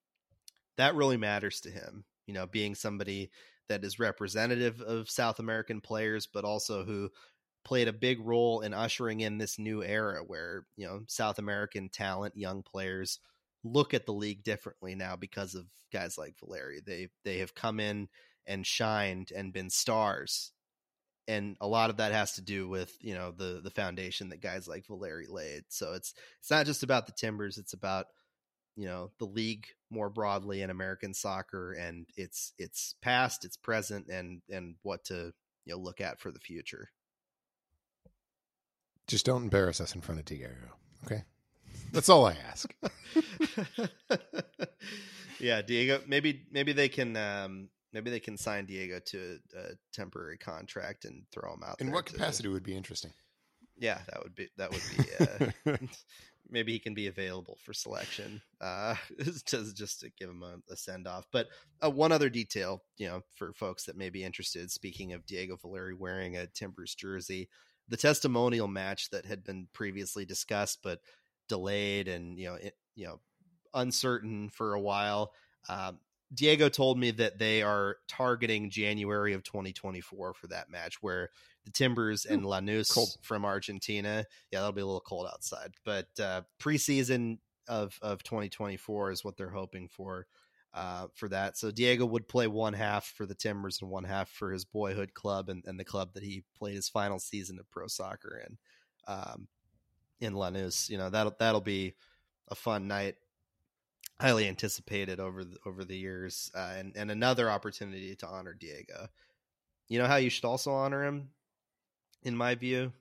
that 0.78 0.96
really 0.96 1.18
matters 1.18 1.62
to 1.62 1.70
him. 1.70 2.06
You 2.28 2.34
know, 2.34 2.48
being 2.48 2.76
somebody 2.76 3.32
that 3.70 3.84
is 3.84 4.00
representative 4.00 4.82
of 4.82 5.10
South 5.10 5.40
American 5.40 5.82
players, 5.82 6.28
but 6.28 6.46
also 6.46 6.84
who 6.84 7.10
played 7.64 7.88
a 7.88 7.94
big 7.94 8.20
role 8.20 8.62
in 8.62 8.74
ushering 8.74 9.22
in 9.22 9.38
this 9.38 9.58
new 9.58 9.84
era 9.84 10.22
where 10.26 10.66
you 10.76 10.86
know 10.86 11.02
South 11.08 11.40
American 11.40 11.90
talent, 11.90 12.36
young 12.36 12.64
players 12.64 13.20
look 13.64 13.94
at 13.94 14.06
the 14.06 14.14
league 14.14 14.44
differently 14.44 14.96
now 14.96 15.16
because 15.16 15.56
of 15.56 15.66
guys 15.92 16.18
like 16.18 16.36
Valeri. 16.40 16.82
They 16.86 17.10
they 17.24 17.40
have 17.40 17.56
come 17.56 17.80
in 17.80 18.10
and 18.46 18.68
shined 18.68 19.32
and 19.36 19.54
been 19.54 19.70
stars, 19.70 20.52
and 21.28 21.56
a 21.62 21.68
lot 21.68 21.90
of 21.90 21.98
that 21.98 22.12
has 22.12 22.34
to 22.34 22.42
do 22.42 22.68
with 22.68 22.96
you 23.02 23.14
know 23.14 23.32
the 23.32 23.62
the 23.64 23.72
foundation 23.72 24.30
that 24.30 24.42
guys 24.42 24.68
like 24.68 24.86
Valeri 24.88 25.28
laid. 25.28 25.64
So 25.70 25.94
it's 25.94 26.14
it's 26.40 26.52
not 26.52 26.66
just 26.66 26.84
about 26.84 27.06
the 27.06 27.14
Timbers; 27.14 27.58
it's 27.58 27.74
about 27.74 28.08
you 28.76 28.88
know 28.88 29.12
the 29.20 29.26
league 29.26 29.68
more 29.90 30.10
broadly 30.10 30.62
in 30.62 30.70
American 30.70 31.14
soccer 31.14 31.74
and 31.74 32.08
its 32.16 32.54
its 32.58 32.96
past, 33.02 33.46
its 33.46 33.58
present, 33.58 34.08
and 34.08 34.42
and 34.50 34.76
what 34.82 35.06
to 35.06 35.34
you 35.66 35.74
know 35.74 35.78
look 35.78 36.02
at 36.02 36.20
for 36.20 36.32
the 36.32 36.40
future. 36.40 36.90
Just 39.08 39.26
don't 39.26 39.44
embarrass 39.44 39.82
us 39.82 39.96
in 39.96 40.02
front 40.02 40.20
of 40.20 40.26
Diego. 40.26 40.56
Okay. 41.06 41.24
That's 41.92 42.10
all 42.10 42.26
I 42.26 42.36
ask. 42.50 42.74
yeah, 45.40 45.62
Diego. 45.62 46.02
Maybe 46.08 46.46
maybe 46.52 46.74
they 46.74 46.90
can 46.90 47.16
um, 47.18 47.70
maybe 47.92 48.10
they 48.10 48.20
can 48.20 48.38
sign 48.38 48.66
Diego 48.66 49.00
to 49.08 49.40
a, 49.56 49.76
temporary 49.94 50.38
contract 50.38 51.06
and 51.06 51.24
throw 51.32 51.54
him 51.54 51.62
out. 51.66 51.80
In 51.80 51.92
what 51.92 52.06
capacity 52.06 52.48
to, 52.48 52.54
would 52.54 52.64
be 52.64 52.76
interesting? 52.76 53.14
Yeah, 53.78 54.00
that 54.10 54.24
would 54.24 54.36
be 54.36 54.50
that 54.58 54.72
would 54.72 54.82
be. 54.98 55.72
Uh, 55.72 55.78
maybe 56.50 56.72
he 56.72 56.80
can 56.80 56.94
be 56.94 57.08
available 57.08 57.58
for 57.64 57.74
selection, 57.74 58.42
uh, 58.62 58.96
just 59.46 59.76
just 59.76 60.00
to 60.02 60.10
give 60.18 60.30
him 60.30 60.44
a, 60.44 60.58
a 60.72 60.76
send 60.76 61.08
off. 61.08 61.28
But 61.32 61.48
uh, 61.84 61.90
one 61.90 62.12
other 62.12 62.30
detail, 62.30 62.84
you 62.98 63.08
know, 63.08 63.22
for 63.36 63.54
folks 63.54 63.86
that 63.86 63.98
may 63.98 64.10
be 64.10 64.24
interested. 64.24 64.72
Speaking 64.72 65.14
of 65.14 65.26
Diego 65.26 65.58
Valeri 65.58 65.94
wearing 65.94 66.38
a 66.38 66.48
Timbers 66.48 66.96
jersey, 66.96 67.50
the 67.88 67.98
testimonial 67.98 68.68
match 68.68 69.10
that 69.10 69.26
had 69.26 69.44
been 69.44 69.68
previously 69.74 70.26
discussed 70.26 70.80
but 70.84 71.00
delayed 71.50 72.08
and 72.08 72.40
you 72.40 72.48
know 72.48 72.56
it, 72.56 72.76
you 72.96 73.06
know 73.06 73.20
uncertain 73.74 74.50
for 74.50 74.74
a 74.74 74.82
while. 74.82 75.34
Um, 75.70 76.00
Diego 76.34 76.70
told 76.70 76.98
me 76.98 77.12
that 77.12 77.40
they 77.40 77.62
are 77.62 77.98
targeting 78.08 78.70
January 78.70 79.34
of 79.34 79.44
2024 79.44 80.34
for 80.34 80.48
that 80.48 80.70
match, 80.70 81.02
where 81.02 81.30
the 81.66 81.72
Timbers 81.72 82.26
and 82.26 82.44
Lanús 82.44 82.94
cold. 82.94 83.16
from 83.22 83.46
Argentina. 83.46 84.26
Yeah, 84.52 84.60
that'll 84.60 84.74
be 84.74 84.82
a 84.82 84.86
little 84.86 85.02
cold 85.02 85.28
outside, 85.32 85.74
but 85.86 86.08
uh, 86.20 86.42
preseason 86.60 87.40
of 87.68 87.98
of 88.02 88.24
2024 88.24 89.12
is 89.12 89.24
what 89.24 89.38
they're 89.38 89.50
hoping 89.50 89.88
for 89.88 90.28
uh, 90.74 91.08
for 91.14 91.30
that. 91.30 91.58
So 91.58 91.72
Diego 91.72 92.06
would 92.06 92.28
play 92.28 92.48
one 92.48 92.74
half 92.74 93.06
for 93.06 93.26
the 93.26 93.36
Timbers 93.36 93.80
and 93.82 93.90
one 93.90 94.04
half 94.04 94.30
for 94.30 94.52
his 94.52 94.66
boyhood 94.66 95.14
club 95.14 95.50
and, 95.50 95.64
and 95.66 95.80
the 95.80 95.86
club 95.86 96.14
that 96.14 96.24
he 96.24 96.44
played 96.58 96.76
his 96.76 96.90
final 96.90 97.20
season 97.20 97.60
of 97.60 97.70
pro 97.70 97.88
soccer 97.88 98.42
in, 98.46 98.58
um, 99.08 99.48
in 100.20 100.34
Lanús. 100.34 100.90
You 100.90 100.98
know 100.98 101.10
that'll 101.10 101.36
that'll 101.40 101.62
be 101.62 101.96
a 102.50 102.56
fun 102.56 102.88
night, 102.88 103.16
highly 104.24 104.48
anticipated 104.48 105.20
over 105.20 105.44
the, 105.44 105.58
over 105.66 105.84
the 105.84 105.98
years, 105.98 106.50
uh, 106.56 106.76
and 106.78 106.96
and 106.96 107.12
another 107.12 107.50
opportunity 107.50 108.16
to 108.16 108.28
honor 108.28 108.54
Diego. 108.54 109.10
You 109.90 110.00
know 110.00 110.08
how 110.08 110.16
you 110.16 110.30
should 110.30 110.46
also 110.46 110.72
honor 110.72 111.04
him, 111.04 111.30
in 112.24 112.38
my 112.38 112.56
view. 112.56 112.94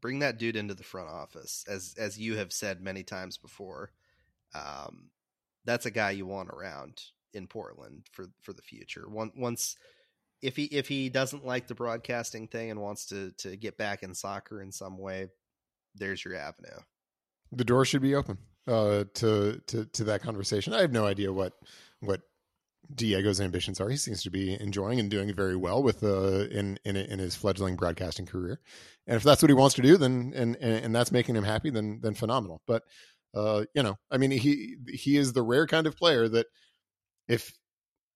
Bring 0.00 0.20
that 0.20 0.38
dude 0.38 0.54
into 0.54 0.74
the 0.74 0.84
front 0.84 1.08
office, 1.08 1.64
as 1.68 1.96
as 1.98 2.20
you 2.20 2.36
have 2.36 2.52
said 2.52 2.80
many 2.80 3.02
times 3.02 3.36
before. 3.36 3.90
Um, 4.54 5.10
that's 5.64 5.86
a 5.86 5.90
guy 5.90 6.12
you 6.12 6.24
want 6.24 6.50
around 6.50 7.02
in 7.32 7.48
Portland 7.48 8.06
for 8.12 8.26
for 8.40 8.52
the 8.52 8.62
future. 8.62 9.06
Once 9.08 9.74
if 10.40 10.54
he 10.54 10.66
if 10.66 10.86
he 10.86 11.08
doesn't 11.08 11.44
like 11.44 11.66
the 11.66 11.74
broadcasting 11.74 12.46
thing 12.46 12.70
and 12.70 12.80
wants 12.80 13.06
to 13.06 13.32
to 13.38 13.56
get 13.56 13.76
back 13.76 14.04
in 14.04 14.14
soccer 14.14 14.62
in 14.62 14.70
some 14.70 14.98
way, 14.98 15.30
there's 15.96 16.24
your 16.24 16.36
avenue. 16.36 16.78
The 17.50 17.64
door 17.64 17.84
should 17.84 18.02
be 18.02 18.14
open 18.14 18.38
uh, 18.66 19.04
to 19.14 19.60
to 19.66 19.84
to 19.86 20.04
that 20.04 20.22
conversation. 20.22 20.72
I 20.72 20.80
have 20.80 20.92
no 20.92 21.06
idea 21.06 21.32
what 21.32 21.52
what 22.00 22.22
Diego's 22.94 23.40
ambitions 23.40 23.80
are. 23.80 23.88
He 23.88 23.96
seems 23.96 24.22
to 24.22 24.30
be 24.30 24.58
enjoying 24.60 25.00
and 25.00 25.10
doing 25.10 25.32
very 25.34 25.56
well 25.56 25.82
with 25.82 26.02
uh, 26.02 26.46
in 26.50 26.78
in 26.84 26.96
in 26.96 27.18
his 27.18 27.34
fledgling 27.36 27.76
broadcasting 27.76 28.26
career. 28.26 28.60
And 29.06 29.16
if 29.16 29.22
that's 29.22 29.42
what 29.42 29.50
he 29.50 29.54
wants 29.54 29.74
to 29.76 29.82
do, 29.82 29.96
then 29.96 30.32
and 30.34 30.56
and, 30.56 30.84
and 30.84 30.94
that's 30.94 31.12
making 31.12 31.36
him 31.36 31.44
happy, 31.44 31.70
then 31.70 32.00
then 32.02 32.14
phenomenal. 32.14 32.62
But 32.66 32.82
uh, 33.34 33.64
you 33.74 33.82
know, 33.82 33.96
I 34.10 34.18
mean, 34.18 34.30
he 34.30 34.76
he 34.88 35.16
is 35.16 35.32
the 35.32 35.42
rare 35.42 35.66
kind 35.66 35.86
of 35.86 35.96
player 35.96 36.28
that 36.28 36.46
if 37.28 37.52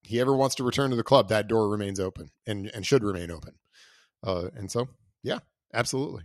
he 0.02 0.20
ever 0.20 0.36
wants 0.36 0.54
to 0.56 0.64
return 0.64 0.90
to 0.90 0.96
the 0.96 1.02
club, 1.02 1.28
that 1.28 1.48
door 1.48 1.68
remains 1.68 2.00
open 2.00 2.30
and 2.46 2.70
and 2.74 2.86
should 2.86 3.02
remain 3.02 3.30
open. 3.30 3.54
Uh, 4.24 4.48
and 4.54 4.70
so, 4.70 4.88
yeah, 5.22 5.38
absolutely. 5.72 6.24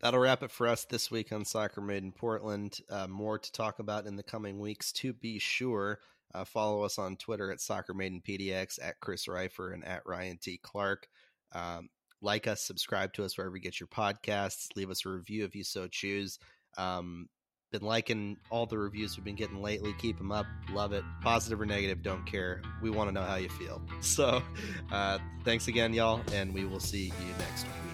That'll 0.00 0.20
wrap 0.20 0.42
it 0.42 0.50
for 0.50 0.66
us 0.66 0.84
this 0.84 1.10
week 1.10 1.30
on 1.32 1.44
Soccer 1.44 1.80
Made 1.80 2.02
in 2.02 2.12
Portland. 2.12 2.78
Uh, 2.88 3.06
more 3.06 3.38
to 3.38 3.52
talk 3.52 3.78
about 3.78 4.06
in 4.06 4.16
the 4.16 4.22
coming 4.22 4.58
weeks, 4.58 4.92
to 4.92 5.12
be 5.12 5.38
sure. 5.38 5.98
Uh, 6.34 6.44
follow 6.44 6.84
us 6.84 6.98
on 6.98 7.16
Twitter 7.16 7.50
at 7.50 7.60
Soccer 7.60 7.92
Made 7.92 8.12
in 8.12 8.22
PDX, 8.22 8.78
at 8.82 9.00
Chris 9.00 9.28
Rifer, 9.28 9.72
and 9.72 9.84
at 9.84 10.06
Ryan 10.06 10.38
T. 10.40 10.58
Clark. 10.62 11.06
Um, 11.52 11.90
like 12.22 12.46
us, 12.46 12.62
subscribe 12.62 13.12
to 13.14 13.24
us 13.24 13.36
wherever 13.36 13.56
you 13.56 13.62
get 13.62 13.80
your 13.80 13.88
podcasts. 13.88 14.68
Leave 14.76 14.90
us 14.90 15.04
a 15.04 15.10
review 15.10 15.44
if 15.44 15.54
you 15.54 15.64
so 15.64 15.86
choose. 15.86 16.38
Um, 16.78 17.28
been 17.72 17.82
liking 17.82 18.36
all 18.50 18.66
the 18.66 18.78
reviews 18.78 19.16
we've 19.16 19.24
been 19.24 19.36
getting 19.36 19.62
lately. 19.62 19.94
Keep 19.98 20.18
them 20.18 20.32
up. 20.32 20.46
Love 20.72 20.92
it. 20.92 21.04
Positive 21.22 21.60
or 21.60 21.66
negative, 21.66 22.02
don't 22.02 22.26
care. 22.26 22.62
We 22.82 22.90
want 22.90 23.08
to 23.08 23.12
know 23.12 23.22
how 23.22 23.36
you 23.36 23.48
feel. 23.48 23.82
So, 24.00 24.42
uh, 24.90 25.18
thanks 25.44 25.68
again, 25.68 25.92
y'all, 25.92 26.22
and 26.32 26.54
we 26.54 26.64
will 26.64 26.80
see 26.80 27.04
you 27.04 27.34
next 27.38 27.64
week. 27.64 27.89